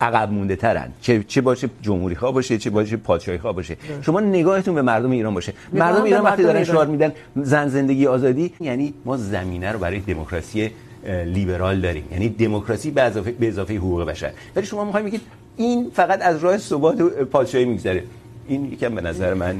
عقب 0.00 0.32
مونده 0.32 0.56
ترن 0.56 0.88
چه 1.00 1.24
چه 1.28 1.40
باشه 1.40 1.68
جمهوری 1.82 2.14
خواه 2.14 2.32
باشه 2.32 2.58
چه 2.58 2.70
باشه 2.70 2.96
پادشاهی 2.96 3.38
خواه 3.38 3.54
باشه 3.54 3.76
شما 4.02 4.20
نگاهتون 4.20 4.74
به 4.74 4.82
مردم 4.82 5.10
ایران 5.10 5.34
باشه. 5.34 5.52
مردم 5.72 6.02
ایران 6.04 6.22
وقتی 6.24 6.42
دارن. 6.42 6.64
شعار 6.64 6.86
میدن 6.86 7.12
زن 7.36 7.68
زندگی 7.68 8.06
آزادی 8.06 8.52
یعنی 8.60 8.94
ما 9.04 9.16
زمینه 9.16 9.72
رو 9.72 9.78
برای 9.78 9.98
دموکراسی 10.00 10.70
لیبرال 11.06 11.80
داریم. 11.80 12.04
یعنی 12.12 12.28
دموکراسی 12.28 12.90
به 12.90 13.02
اضافه 13.02 13.30
به 13.30 13.48
اضافه 13.48 13.74
حقوق 13.74 14.04
بشر. 14.04 14.32
ولی 14.56 14.66
شما 14.66 14.84
میخواید 14.84 15.06
بگید 15.06 15.20
این 15.56 15.90
فقط 15.94 16.22
از 16.22 16.44
راه 16.44 16.58
ثبات 16.58 17.00
و 17.00 17.08
پادشاهی 17.08 17.64
میگذره. 17.64 18.04
این 18.48 18.72
یکم 18.72 18.94
به 18.94 19.00
نظر 19.00 19.34
من 19.34 19.56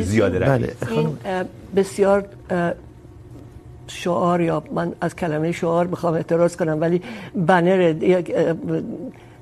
زیاده 0.00 0.38
رفت. 0.38 0.50
بله 0.50 0.72
این 0.90 1.08
بسیار 1.76 2.24
شعار 3.86 4.40
یا 4.40 4.62
من 4.74 4.92
از 5.00 5.16
کلمه 5.16 5.52
شعار 5.52 5.86
میخوام 5.86 6.14
اعتراض 6.14 6.56
کنم 6.56 6.80
ولی 6.80 7.02
بنر 7.34 8.02
یک 8.02 8.34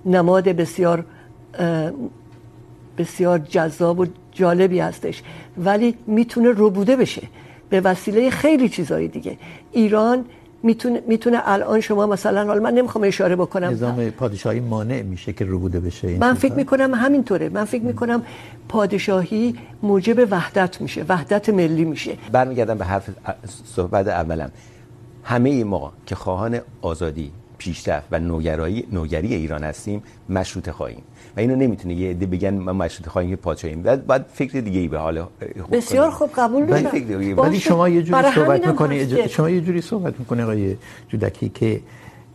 نماد 0.06 0.48
بسیار 0.48 1.04
بسیار 2.98 3.38
جذاب 3.38 4.00
و 4.00 4.06
جالبی 4.32 4.78
هستش. 4.78 5.22
ولی 5.58 5.94
میتونه 6.06 6.48
ربوده 6.56 6.96
بشه. 6.96 7.22
به 7.70 7.80
وسیله 7.80 8.30
خیلی 8.30 8.68
چیزهای 8.68 9.08
دیگه. 9.08 9.38
ایران 9.72 10.24
میتونه 10.62 11.02
میتونه 11.08 11.38
الان 11.44 11.80
شما 11.80 12.06
مثلا 12.06 12.46
حالا 12.46 12.60
من 12.60 12.74
نمیخوام 12.74 13.04
اشاره 13.04 13.36
بکنم. 13.36 13.70
نظام 13.70 14.10
پادشاهی 14.10 14.60
مانع 14.60 15.02
میشه 15.02 15.32
که 15.32 15.44
ربوده 15.48 15.80
بشه 15.80 16.08
این 16.08 16.18
من؟ 16.18 16.34
فکر 16.34 16.52
میکنم 16.52 16.94
همینطوره. 16.94 17.48
من 17.48 17.64
فکر 17.64 17.82
میکنم 17.82 18.22
پادشاهی 18.68 19.54
موجب 19.82 20.28
وحدت 20.30 20.80
میشه. 20.80 21.04
وحدت 21.08 21.48
ملی 21.48 21.84
میشه. 21.84 22.18
برمیگردم 22.32 22.78
به 22.78 22.84
حرف 22.84 23.10
صحبت 23.64 24.08
اولم. 24.08 24.50
همه 25.24 25.64
ما 25.64 25.92
که 26.06 26.14
خواهان 26.14 26.60
آزادی 26.82 27.32
پیشرفت 27.58 28.06
و 28.10 28.18
نوگرایی 28.18 28.86
نوگری 28.92 29.34
ایران 29.34 29.64
هستیم 29.64 30.02
مشروطه 30.28 30.72
خواهیم. 30.72 31.02
و 31.36 31.40
اینو 31.40 31.56
نمیتونه 31.56 31.94
یه 31.94 32.10
عده 32.10 32.26
بگن 32.26 32.54
ما 32.54 32.72
مشروطه 32.72 33.10
خواهیم 33.10 33.30
که 33.30 33.36
پادشاهیم 33.36 33.82
بعد 33.82 34.06
بعد 34.06 34.26
فکر 34.34 34.60
دیگه 34.60 34.80
ای 34.80 34.88
به 34.88 34.98
حال 34.98 35.26
بسیار 35.72 36.10
خوب 36.10 36.30
قبول 36.36 36.66
دارم. 36.66 36.82
ولی 37.38 37.60
شما 37.60 37.88
یه 37.88 38.02
جوری 38.02 38.22
صحبت 38.34 38.66
میکنی 38.66 39.28
شما 39.28 39.50
یه 39.50 39.60
جوری 39.60 39.80
صحبت 39.80 40.14
میکنی 40.20 40.42
آقای 40.42 40.76
جودکی 41.08 41.48
که 41.48 41.80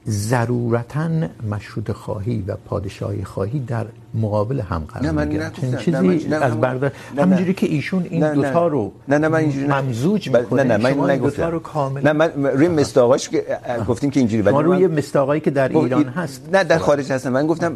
ضرورتا 0.09 1.09
مشروط 1.49 1.91
خواهی 1.91 2.43
و 2.47 2.55
پادشاهی 2.65 3.23
خواهی 3.23 3.59
در 3.59 3.85
مقابل 4.13 4.59
هم 4.59 4.79
قرار 4.93 5.05
نه، 5.13 5.25
میگیرن. 5.25 5.45
نه، 5.45 5.51
چیزی 5.77 6.33
از 6.35 6.41
همون- 6.43 6.61
برداشت 6.61 6.95
نه، 6.95 7.15
نه. 7.15 7.21
همینجوری 7.21 7.53
که 7.53 7.67
ایشون 7.67 8.03
این 8.09 8.23
نه. 8.23 8.33
دوتا 8.35 8.67
رو 8.67 8.91
نه 9.07 9.17
نه 9.17 9.27
من 9.27 9.39
اینجوری. 9.39 9.67
ممزوج 9.67 10.29
میکنه 10.29 10.63
نه 10.63 10.77
نه 10.77 10.93
من 10.93 11.09
نگفتم. 11.09 11.43
رو 11.47 11.59
کاملا 11.59 12.13
نه 12.13 12.27
من 12.27 12.43
روی 12.43 12.67
مستاقاش 12.67 13.29
که 13.29 13.45
گفتیم 13.87 14.09
که 14.09 14.19
اینجوری 14.19 14.41
ولی 14.41 14.63
روی 14.63 14.87
مستاقایی 14.87 15.41
که 15.41 15.51
در 15.51 15.77
ایران 15.77 16.03
هست. 16.03 16.49
نه 16.53 16.63
در 16.63 16.77
خارج 16.77 17.11
هستن 17.11 17.29
من 17.29 17.47
گفتم 17.47 17.75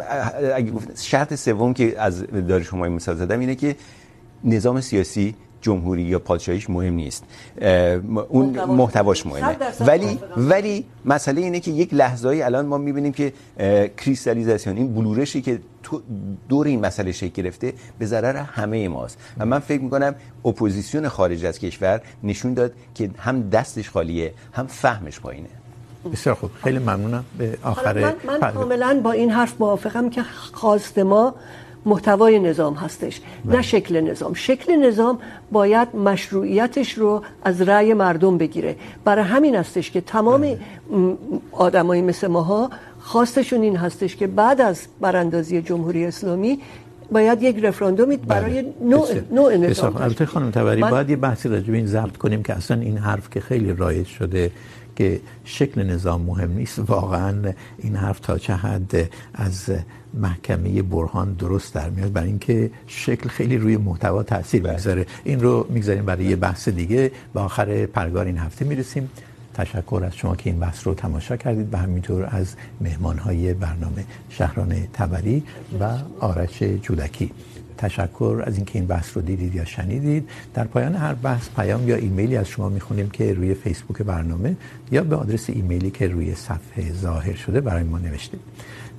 اگه 0.55 0.71
گفتم 0.71 0.93
شرط 0.95 1.33
سوم 1.35 1.73
که 1.73 2.01
از 2.01 2.23
دار 2.47 2.61
شما 2.61 2.85
این 2.85 2.93
مثال 2.93 3.15
زدم 3.15 3.39
اینه 3.39 3.55
که 3.55 3.75
نظام 4.43 4.81
سیاسی 4.81 5.35
جمهوری 5.65 6.05
یا 6.13 6.19
پادشاهیش 6.19 6.69
مهم 6.69 6.93
نیست. 6.93 7.23
اون 8.29 8.47
محتواش 8.81 9.25
مهمه. 9.25 9.57
ولی. 9.89 10.19
ولی 10.37 10.85
مسئله 11.05 11.41
اینه 11.41 11.59
که 11.59 11.71
یک 11.71 11.93
لحظه‌ای 11.93 12.41
الان 12.41 12.65
ما 12.65 12.77
می‌بینیم 12.77 13.13
که 13.19 13.33
کریستالیزاسیون 13.97 14.77
این 14.77 14.93
بلورشی 14.93 15.41
که 15.41 15.59
تو 15.83 16.01
دور 16.49 16.67
این 16.67 16.85
مسئله 16.85 17.11
شکل 17.11 17.41
گرفته 17.41 17.73
به 17.99 18.05
ضرر 18.05 18.35
همه 18.35 18.87
ماست. 18.87 19.17
و 19.37 19.45
من 19.45 19.59
فکر 19.59 19.81
می‌کنم 19.81 20.15
اپوزیسیون 20.45 21.09
خارج 21.09 21.45
از 21.45 21.59
کشور 21.59 22.01
نشون 22.23 22.53
داد 22.53 22.71
که 22.95 23.09
هم 23.17 23.49
دستش 23.49 23.89
خالیه 23.89 24.33
هم 24.53 24.67
فهمش 24.67 25.19
پایینه. 25.19 25.49
بسیار 26.13 26.35
خوب. 26.35 26.51
خیلی 26.63 26.79
ممنونم. 26.79 27.25
به 27.37 27.57
آخر 27.63 28.01
من, 28.01 28.13
من. 28.41 28.51
کاملا 28.53 28.99
با 29.03 29.11
این 29.11 29.31
حرف 29.31 29.53
موافقم 29.59 30.09
که 30.09 30.21
خواست 30.53 30.99
ما 30.99 31.35
محتوای 31.85 32.39
نظام 32.39 32.73
هستش 32.73 33.21
نه 33.45 33.61
شکل 33.61 34.01
نظام. 34.01 34.33
شکل 34.33 34.75
نظام 34.75 35.19
باید 35.51 35.95
مشروعیتش 35.95 36.93
رو 36.93 37.21
از 37.43 37.61
رأی 37.61 37.93
مردم 37.93 38.37
بگیره. 38.37 38.75
برای 39.03 39.23
همین 39.23 39.55
هستش 39.55 39.91
که 39.91 40.01
تمام 40.01 40.57
آدمایی 41.51 42.01
مثل 42.01 42.27
ماها 42.27 42.69
خواستشون 42.99 43.61
این 43.61 43.75
هستش 43.75 44.15
که 44.15 44.27
بعد 44.27 44.61
از 44.61 44.87
براندازی 45.01 45.61
جمهوری 45.61 46.05
اسلامی 46.05 46.59
باید 47.11 47.43
یک 47.43 47.63
رفراندومی 47.63 48.17
برای 48.17 48.65
نوع. 48.81 49.07
نوع. 49.31 49.57
نظام 49.57 49.97
البته 49.97 50.25
خانم 50.25 50.51
باید 50.91 51.09
یه 51.09 51.15
بحثی 51.15 51.49
راجع 51.49 51.71
به 51.71 51.77
این 51.77 51.87
ضبط 51.87 52.17
کنیم 52.17 52.43
که 52.43 52.53
اصلا 52.53 52.81
این 52.81 52.97
حرف 52.97 53.29
که 53.29 53.39
خیلی 53.39 53.73
رایج 53.73 54.07
شده 54.07 54.51
که 54.95 55.21
شکل 55.45 55.83
نظام 55.83 56.21
مهم 56.21 56.51
نیست. 56.51 56.79
واقعا 56.79 57.53
این 57.77 57.95
حرف 57.95 58.19
تا 58.19 58.37
چه 58.37 58.53
حد 58.53 59.09
از 59.33 59.71
محکمه 60.13 60.81
برهان 60.81 61.33
درست 61.33 61.73
در 61.73 61.89
میاد، 61.89 62.13
برای 62.13 62.27
اینکه 62.27 62.71
شکل 62.87 63.29
خیلی 63.29 63.57
روی 63.57 63.77
محتوا 63.77 64.23
تاثیر 64.23 64.61
میگذاره 64.61 65.05
این 65.23 65.39
رو 65.39 65.67
میگذاریم 65.69 66.05
برای 66.05 66.25
یه 66.25 66.35
بحث 66.35 66.69
دیگه. 66.69 67.11
به 67.33 67.39
آخر 67.39 67.85
پرگار 67.85 68.25
این 68.25 68.37
هفته 68.37 68.65
میرسیم. 68.65 69.09
تشکر 69.53 70.03
از 70.05 70.15
شما 70.15 70.35
که 70.35 70.49
این 70.49 70.59
بحث 70.59 70.87
رو 70.87 70.93
تماشا 70.93 71.37
کردید 71.37 71.73
و 71.73 71.77
همینطور 71.77 72.27
از 72.31 72.55
مهمانهای 72.81 73.53
برنامه 73.53 74.03
شهران 74.29 74.87
تبری 74.93 75.43
و 75.79 75.97
آرش 76.19 76.63
جودکی. 76.63 77.31
تشکر 77.77 78.43
از 78.45 78.55
اینکه 78.55 78.79
این 78.79 78.87
بحث 78.87 79.17
رو 79.17 79.21
دیدید 79.21 79.55
یا 79.55 79.65
شنیدید. 79.65 80.29
در 80.53 80.63
پایان 80.63 80.95
هر 80.95 81.13
بحث 81.13 81.49
پیام 81.55 81.87
یا 81.87 81.95
ایمیلی 81.95 82.37
از 82.37 82.47
شما 82.47 82.69
میخونیم 82.69 83.09
که 83.09 83.33
روی 83.33 83.53
فیسبوک 83.53 84.01
برنامه 84.01 84.55
یا 84.91 85.03
به 85.03 85.15
آدرس 85.15 85.49
ایمیلی 85.49 85.91
که 85.91 86.07
روی 86.07 86.35
صفحه 86.35 86.93
ظاهر 86.93 87.35
شده 87.35 87.61
برای 87.61 87.83
ما 87.83 87.97
نوشتید. 87.97 88.39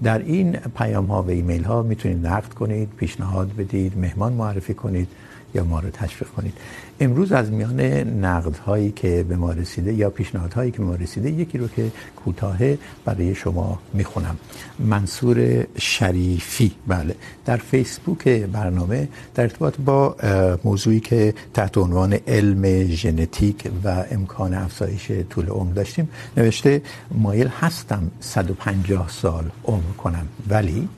در 0.03 0.19
این 0.19 0.53
پیام 0.53 1.07
ها 1.07 1.23
و 1.23 1.31
ایمیل 1.31 1.65
ها 1.65 1.83
میتونید 1.83 2.27
نقد 2.27 2.53
کنید، 2.53 2.89
پیشنهاد 2.97 3.57
بدید، 3.57 3.99
مهمان 3.99 4.33
معرفی 4.33 4.75
کنید. 4.75 5.09
یا 5.55 5.65
ما 5.65 5.81
رو 5.81 5.91
تشویق 5.91 6.31
کنید. 6.31 6.55
امروز 7.01 7.33
از 7.33 7.51
میان 7.51 7.81
نقد 8.25 8.57
هایی 8.57 8.91
که 8.91 9.25
به 9.29 9.37
ما 9.37 9.53
رسیده 9.53 9.93
یا 9.93 10.11
پیشنهاد 10.11 10.53
هایی 10.53 10.71
که 10.71 10.79
به 10.79 10.85
ما 10.85 10.95
رسیده، 10.95 11.31
یکی 11.31 11.59
رو 11.59 11.69
که 11.69 11.93
کوتاه 12.17 12.59
برای 13.05 13.35
شما 13.35 13.79
میخونم. 13.93 14.37
منصور 14.79 15.67
شریفی. 15.79 16.73
بله. 16.87 17.15
در 17.45 17.57
فیسبوک 17.57 18.29
برنامه 18.29 19.09
در 19.35 19.43
ارتباط 19.43 19.75
با 19.77 20.17
موضوعی 20.65 21.01
که 21.01 21.35
تحت 21.55 21.79
عنوان 21.79 22.19
علم 22.27 22.85
ژنتیک 22.85 23.71
و 23.85 24.05
امکان 24.11 24.55
افزایش 24.55 25.13
طول 25.31 25.47
عمر 25.47 25.73
داشتیم، 25.73 26.09
نوشته 26.37 26.83
مایل 27.11 27.49
هستم 27.49 28.11
150 28.21 29.09
سال 29.09 29.45
عمر 29.65 29.93
کنم. 29.99 30.27
ولی 30.49 30.89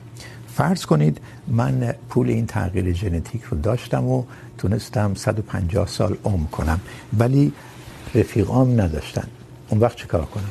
فرض 0.59 0.85
کنید 0.85 1.21
من 1.47 1.95
پول 2.09 2.29
این 2.29 2.45
تغییر 2.45 2.93
ژنتیک 2.93 3.43
رو 3.43 3.57
داشتم 3.57 4.07
و 4.07 4.23
تونستم 4.57 5.13
150 5.13 5.87
سال 5.87 6.17
عمر 6.23 6.47
کنم. 6.47 6.79
ولی 7.19 7.53
رفیقام 8.15 8.81
نداشتن. 8.81 9.27
اون 9.69 9.79
وقت 9.79 9.95
چه 9.95 10.07
کار 10.07 10.25
کنم؟ 10.25 10.49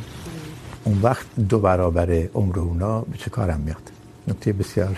اون 0.84 0.98
وقت 1.02 1.26
دو 1.48 1.58
برابر 1.58 2.10
عمر 2.34 2.58
اونا 2.58 3.00
به 3.00 3.18
چه 3.18 3.30
کارم 3.30 3.60
میاد؟ 3.60 3.92
نکته 4.28 4.52
بسیار 4.52 4.96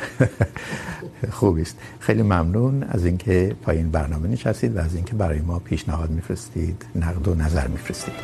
خوبی 1.38 1.62
است 1.62 1.76
خیلی 2.00 2.22
ممنون 2.22 2.82
از 2.82 3.04
اینکه 3.04 3.56
پایین 3.62 3.90
برنامه 3.90 4.28
نشستید 4.28 4.76
و 4.76 4.80
از 4.80 4.94
اینکه 4.94 5.14
برای 5.14 5.38
ما 5.40 5.58
پیشنهاد 5.58 6.10
میفرستید، 6.10 6.84
نقد 6.94 7.28
و 7.28 7.34
نظر 7.34 7.66
میفرستید. 7.68 8.14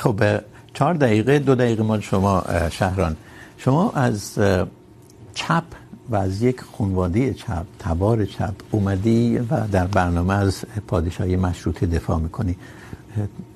خب 0.00 0.40
چهار 0.74 0.94
دقیقه، 0.94 1.38
دو 1.38 1.54
دقیقه 1.54 1.82
مال 1.82 2.00
شما 2.00 2.44
شهران. 2.70 3.16
شما 3.58 3.92
از 3.92 4.38
چپ 5.34 5.64
و 6.10 6.16
از 6.16 6.42
یک 6.42 6.60
خانواده 6.60 7.34
چپ، 7.34 7.66
تبار 7.78 8.24
چپ 8.24 8.54
اومدی 8.70 9.38
و 9.38 9.66
در 9.72 9.86
برنامه 9.86 10.34
از 10.34 10.64
پادشاهی 10.88 11.36
مشروطه 11.36 11.86
دفاع 11.86 12.18
میکنی. 12.18 12.56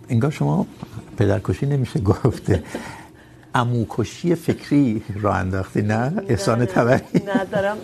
انگار 0.08 0.30
شما 0.30 0.66
پدرکشی 1.16 1.66
نمیشه، 1.66 2.00
گفته. 2.00 2.62
اموکشی 3.54 4.34
فکری 4.34 5.02
راه 5.22 5.36
انداختی 5.36 5.82
نه؟ 5.82 6.12
احسان 6.28 6.64
تبری 6.66 7.00
نه 7.26 7.44
دارم. 7.52 7.76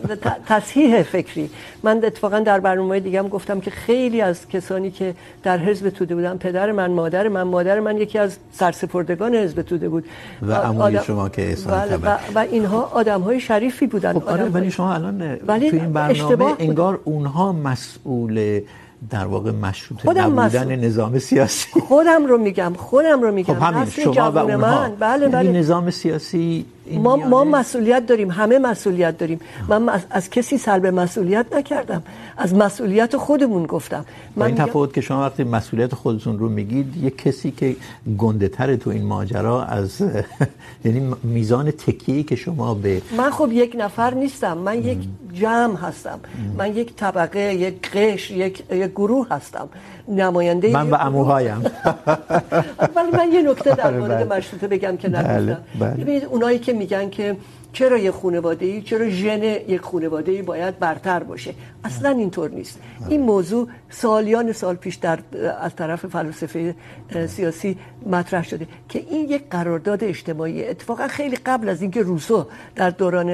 تصحیح 0.46 1.02
فکری. 1.02 1.50
من 1.82 2.04
اتفاقا 2.04 2.40
در 2.40 2.60
برنامه 2.60 3.00
دیگه 3.00 3.18
هم 3.18 3.28
گفتم 3.28 3.60
که 3.60 3.70
خیلی 3.70 4.20
از 4.20 4.48
کسانی 4.48 4.90
که 4.90 5.14
در 5.42 5.58
حزب 5.58 5.88
توده 5.88 6.14
بودن 6.14 6.36
پدر 6.36 6.72
من 6.72 6.90
مادر 6.90 7.28
من 7.28 7.42
مادر 7.42 7.80
من 7.80 7.96
یکی 7.98 8.18
از 8.18 8.38
سرسپردگان 8.52 9.34
حزب 9.34 9.62
توده 9.62 9.88
بود. 9.88 10.04
و 10.42 10.52
عموی 10.52 10.82
آدم... 10.82 11.02
شما 11.02 11.28
که 11.28 11.42
احسان 11.42 11.88
تبری 11.88 12.02
و, 12.02 12.18
و 12.34 12.38
اینها 12.38 12.82
آدمهای 12.82 13.40
شریفی 13.40 13.86
بودن. 13.86 14.12
خب 14.12 14.28
آره 14.28 14.44
ولی 14.44 14.70
شما 14.70 14.94
الان 14.94 15.36
تو 15.36 15.52
این 15.52 15.92
برنامه 15.92 16.54
انگار 16.58 17.00
اونها 17.04 17.52
مسئول 17.52 18.60
در 19.10 19.26
واقع 19.26 19.50
مشروط 19.50 20.06
نبودن 20.06 20.76
نظام 20.76 21.18
سیاسی. 21.18 21.80
خودم 21.80 22.26
رو 22.26 22.38
میگم 22.38 22.72
خودم 22.76 23.22
رو 23.22 23.32
میگم. 23.32 23.54
خب 23.54 23.62
همین 23.62 23.90
شما 23.90 24.32
و 24.32 24.38
اونها. 24.38 24.88
بله 24.88 25.28
بله. 25.28 25.52
نظام 25.52 25.90
سیاسی 25.90 26.66
ما 26.86 27.16
ما 27.16 27.44
مسئولیت 27.44 28.06
داریم 28.06 28.30
همه 28.30 28.58
مسئولیت 28.58 29.18
داریم. 29.18 29.40
من 29.68 29.88
از, 29.88 30.00
از 30.10 30.30
کسی 30.30 30.58
سلب 30.58 30.86
مسئولیت 30.86 31.46
نکردم. 31.52 32.02
از 32.36 32.54
مسئولیت 32.54 33.16
خودمون 33.16 33.66
گفتم. 33.66 34.04
من 34.36 34.46
این 34.46 34.54
تفاوت 34.54 34.94
که 34.94 35.00
شما 35.00 35.20
وقتی 35.20 35.44
مسئولیت 35.44 35.94
خودتون 35.94 36.38
رو 36.38 36.48
میگید 36.48 36.96
یک 36.96 37.18
کسی 37.18 37.50
که 37.50 37.76
گنده 38.18 38.48
تر 38.48 38.76
تو 38.76 38.90
این 38.90 39.06
ماجرا 39.06 39.64
از 39.64 40.02
یعنی 40.84 41.14
میزان 41.22 41.70
تکیه‌ای 41.70 42.22
که 42.22 42.36
شما 42.36 42.74
به 42.74 43.02
من 43.16 43.30
خب 43.30 43.52
یک 43.52 43.76
نفر 43.78 44.14
نیستم. 44.14 44.58
من 44.58 44.84
یک 44.84 44.98
جمع 45.32 45.76
هستم. 45.76 46.20
من 46.58 46.76
یک 46.76 46.96
طبقه 46.96 47.54
یک 47.54 47.90
قش 47.90 48.30
یک 48.30 48.62
یک 48.70 48.90
گروه 48.90 49.26
هستم. 49.30 49.68
نماینده 50.08 50.72
من 50.72 50.90
و 50.90 50.94
عموهایم 50.94 51.62
ولی 52.96 53.10
من 53.18 53.32
یه 53.32 53.42
نکته 53.42 53.74
در 53.74 53.90
مورد 54.00 54.32
مشروطه 54.32 54.68
بگم 54.68 54.96
که 54.96 55.08
نگفتم. 55.08 55.58
ببینید 55.80 56.24
اونایی 56.24 56.58
که 56.58 56.69
میگن 56.72 57.10
که 57.10 57.36
چرا 57.72 57.98
یک 57.98 58.10
خانواده 58.10 58.66
ای 58.66 58.82
چرا 58.82 59.08
ژن 59.08 59.42
یک 59.42 59.80
خانواده 59.80 60.32
ای 60.32 60.42
باید 60.42 60.78
برتر 60.78 61.22
باشه. 61.22 61.54
اصلا 61.84 62.08
اینطور 62.10 62.50
نیست. 62.50 62.78
این 63.08 63.20
موضوع 63.20 63.68
سالیان 63.90 64.52
سال 64.52 64.76
پیش 64.76 64.94
در 64.94 65.18
از 65.60 65.76
طرف 65.76 66.06
فلسفه 66.06 66.74
سیاسی 67.26 67.78
مطرح 68.06 68.44
شده 68.44 68.66
که 68.88 68.98
این 69.10 69.28
یک 69.28 69.42
قرارداد 69.50 70.04
اجتماعی. 70.04 70.68
اتفاقا 70.68 71.08
خیلی 71.08 71.36
قبل 71.36 71.68
از 71.68 71.82
اینکه 71.82 72.02
روسو 72.02 72.46
در 72.76 72.90
دوران 72.90 73.30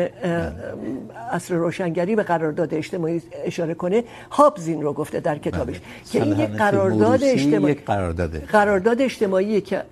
عصر 1.33 1.55
روشنگری 1.55 2.17
به 2.17 2.23
قرارداد 2.23 2.75
اجتماعی 2.75 3.23
اشاره 3.45 3.75
کنه 3.75 4.05
هابز 4.31 4.69
این 4.69 4.83
رو 4.83 4.93
گفته 4.93 5.21
در 5.21 5.39
کتابش 5.39 5.81
که 6.13 6.23
این 6.23 6.41
یک 6.41 6.51
قرارداد 6.51 7.25
اجتماعی 7.25 7.73
یک 7.73 7.85
قرارداد 7.85 8.37
قرارداد 8.37 9.03
اجتماعی 9.03 9.61
که 9.61 9.83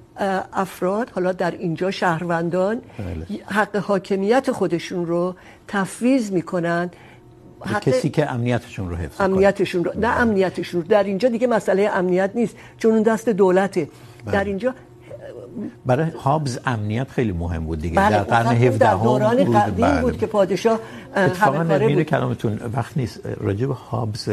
افراد 0.52 1.10
حالا 1.10 1.32
در 1.32 1.50
اینجا 1.50 1.90
شهروندان 1.90 2.80
حق 3.46 3.76
حاکمیت 3.76 4.52
خودشون 4.52 5.06
رو 5.06 5.34
تفویض 5.68 6.30
میکنن. 6.32 6.90
حق 7.66 7.80
کسی 7.82 8.10
که 8.10 8.30
امنیتشون 8.30 8.90
رو 8.90 8.96
حفظ 8.96 9.20
امنیتشون 9.20 9.84
رو 9.84 9.92
نه 10.00 10.08
امنیتشون 10.08 10.82
رو. 10.82 10.88
در 10.88 11.04
اینجا 11.04 11.28
دیگه 11.28 11.46
مسئله 11.46 11.90
امنیت 11.92 12.30
نیست 12.34 12.56
چون 12.78 12.92
اون 12.92 13.02
دست 13.02 13.28
دولته. 13.28 13.88
در 14.32 14.44
اینجا 14.44 14.74
برای 15.86 16.10
هابز 16.10 16.58
امنیت 16.66 17.08
خیلی 17.10 17.32
مهم 17.32 17.64
بود 17.64 17.80
دیگه. 17.80 18.10
در 18.10 18.22
قرن 18.22 18.46
17 18.46 18.78
در 18.78 18.94
دوران 18.94 19.60
قدیم 19.60 20.00
بود 20.00 20.18
که 20.18 20.26
پادشاه 20.26 20.78
اتفاقا 21.16 21.62
میره 21.62 22.04
کلامتون 22.04 22.60
وقت 22.76 22.96
نیست. 22.96 23.20
راجع 23.40 23.66
به 23.66 23.74
هابز 23.74 24.28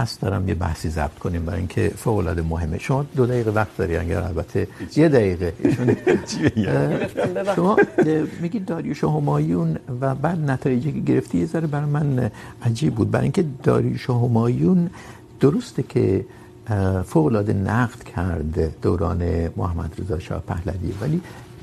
قصد 0.00 0.20
دارم 0.20 0.48
یه 0.48 0.54
بحثی 0.54 0.88
ضبط 0.88 1.18
کنیم 1.18 1.44
برای 1.44 1.58
اینکه 1.58 1.88
فوق 1.96 2.18
العاده 2.18 2.42
مهمه. 2.42 2.78
شما 2.78 3.02
دو 3.16 3.26
دقیقه 3.26 3.50
وقت 3.50 3.76
داری 3.76 3.96
اگر 3.96 4.20
البته 4.20 4.68
یه 4.96 5.08
دقیقه. 5.08 5.52
شما 7.56 7.76
میگید 8.40 8.64
داریوش 8.64 9.04
همایون 9.04 9.76
و 10.00 10.14
بعد 10.14 10.50
نتایجی 10.50 10.92
که 10.92 11.00
گرفتی 11.00 11.38
یه 11.38 11.46
ذره 11.46 11.66
برای 11.66 11.90
من 11.90 12.30
عجیب 12.62 12.94
بود. 12.94 13.10
برای 13.10 13.22
اینکه 13.22 13.44
داریوش 13.62 14.10
همایون 14.10 14.90
درسته 15.40 15.82
که 15.82 16.24
فوق 17.06 17.26
العاده 17.26 17.52
نقد 17.52 18.02
کرد 18.02 18.80
دوران 18.82 19.22
محمد 19.56 19.94
رضا 19.98 20.18
شاه 20.18 20.42
پهلوی 20.42 20.92
ولی 21.00 21.20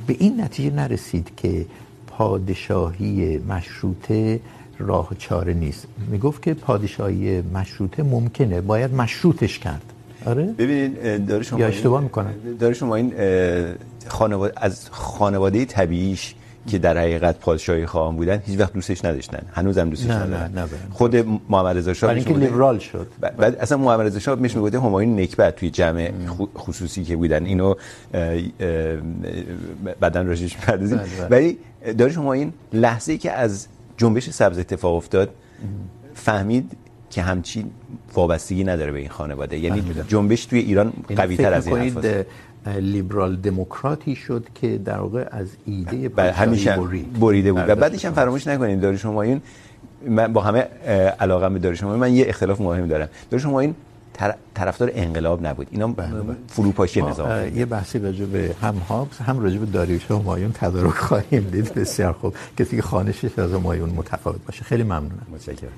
به 0.08 0.16
این 0.20 0.42
نتیجه 0.42 0.76
نرسید 0.76 1.32
که 1.38 1.66
پادشاهی 2.08 3.38
مشروطه 3.38 4.40
راه 4.80 5.10
چاره 5.18 5.54
نیست. 5.54 5.88
میگفت 6.12 6.42
که 6.42 6.54
پادشاهی 6.54 7.42
مشروطه 7.42 8.04
ممکنه 8.04 8.62
باید 8.62 8.94
مشروطش 8.94 9.60
کرد. 9.60 9.94
آره؟ 10.26 10.46
ببینید 10.46 11.26
داره 11.26 11.44
شما 11.44 11.60
یا 11.60 11.68
اشتباه 11.68 12.02
میکنم. 12.02 12.34
داره 12.60 12.74
شما 12.74 12.96
این 12.96 13.14
خانواده 14.08 14.54
از 14.58 14.90
خانواده 14.92 15.66
طبیعیش 15.66 16.36
که 16.68 16.78
در 16.78 16.98
حقیقت 16.98 17.40
پادشاهی 17.40 17.86
خواهان 17.86 18.16
بودن 18.16 18.42
هیچ 18.46 18.60
وقت 18.60 18.74
دوستش 18.74 19.06
نداشتن. 19.06 19.42
هنوز 19.54 19.78
هم 19.78 19.90
دوستش 19.90 20.08
نه 20.08 20.16
ندارن. 20.16 20.52
نه 20.52 20.62
نه 20.62 20.68
خود 20.92 21.16
محمد 21.50 21.78
رضا 21.78 21.94
شاه 21.94 22.08
برای 22.08 22.24
اینکه 22.24 22.40
لیبرال 22.40 22.80
شد. 22.80 23.08
بعد 23.20 23.56
اصلا 23.56 23.78
محمد 23.78 24.06
رضا 24.06 24.20
شاه 24.20 24.40
میشه 24.40 24.58
میگفته 24.58 24.80
همایون 24.80 25.20
نکبت 25.20 25.56
توی 25.56 25.70
جمع 25.70 26.12
خصوصی 26.58 27.04
که 27.04 27.16
بودن. 27.16 27.46
اینو 27.46 27.76
بعدن 30.00 30.28
راجعش 30.28 30.56
می‌پردازیم. 30.56 31.00
ولی 31.30 31.58
داره 31.98 32.12
شما 32.12 32.34
این 32.34 32.54
لحظه‌ای 32.74 33.18
که 33.18 33.32
از 33.32 33.68
جنبش 33.98 34.30
سبز 34.30 34.60
اتفاق 34.60 34.96
افتاد. 34.96 35.30
فهمید 36.14 36.78
که 37.10 37.22
همچین 37.22 37.72
وابستگی 38.14 38.64
نداره 38.64 38.92
به 38.92 39.00
این 39.00 39.10
خانواده. 39.10 39.60
یعنی 39.60 39.84
جنبش 40.08 40.46
توی 40.46 40.60
ایران 40.60 40.94
قوی 41.16 41.38
تر 41.38 41.54
از 41.54 41.68
این 41.68 41.78
حرف 41.78 42.26
لیبرال 42.80 43.36
دموکراتی 43.36 44.16
شد 44.16 44.48
که 44.56 44.78
در 44.78 45.00
واقع 45.00 45.28
از 45.32 45.48
ایده 45.66 46.10
پادشاهی 46.10 47.02
بریده 47.02 47.54
بود. 47.54 47.64
و 47.68 47.76
بعدش 47.76 48.06
هم 48.06 48.14
فراموش 48.14 48.48
نکنید 48.48 48.82
داریوش 48.82 49.06
همایون 49.06 49.42
من 50.08 50.34
با 50.34 50.42
همه 50.42 50.60
علاقه 51.20 51.50
به 51.50 51.60
داریوش 51.60 51.84
همایون 51.84 52.00
من 52.00 52.14
یه 52.14 52.26
اختلاف 52.28 52.62
مهم 52.62 52.88
دارم. 52.88 53.10
داریوش 53.30 53.46
همایون 53.46 53.76
طرفدار 54.54 54.92
انقلاب 54.94 55.46
نبود. 55.48 55.68
اینا 55.72 55.96
فروپاشی 56.48 57.02
نظام 57.02 57.58
یه 57.58 57.66
بحثی 57.66 58.00
راجع 58.00 58.26
به 58.26 58.56
هم 58.62 58.76
هابس 58.90 59.22
هم 59.22 59.40
راجع 59.40 59.58
به 59.58 59.66
داریوش 59.66 60.12
و 60.12 60.20
همایون 60.20 60.52
تدارک 60.52 60.94
خواهیم 60.94 61.50
دید. 61.52 61.74
بسیار 61.74 62.14
خوب. 62.14 62.36
کسی 62.60 62.76
که 62.76 62.82
خانشش 62.82 63.40
از 63.40 63.54
همایون 63.54 63.90
متفاوت 63.90 64.46
باشه. 64.46 64.64
خیلی 64.64 64.84
ممنونم. 64.84 65.28
متشکرم. 65.34 65.70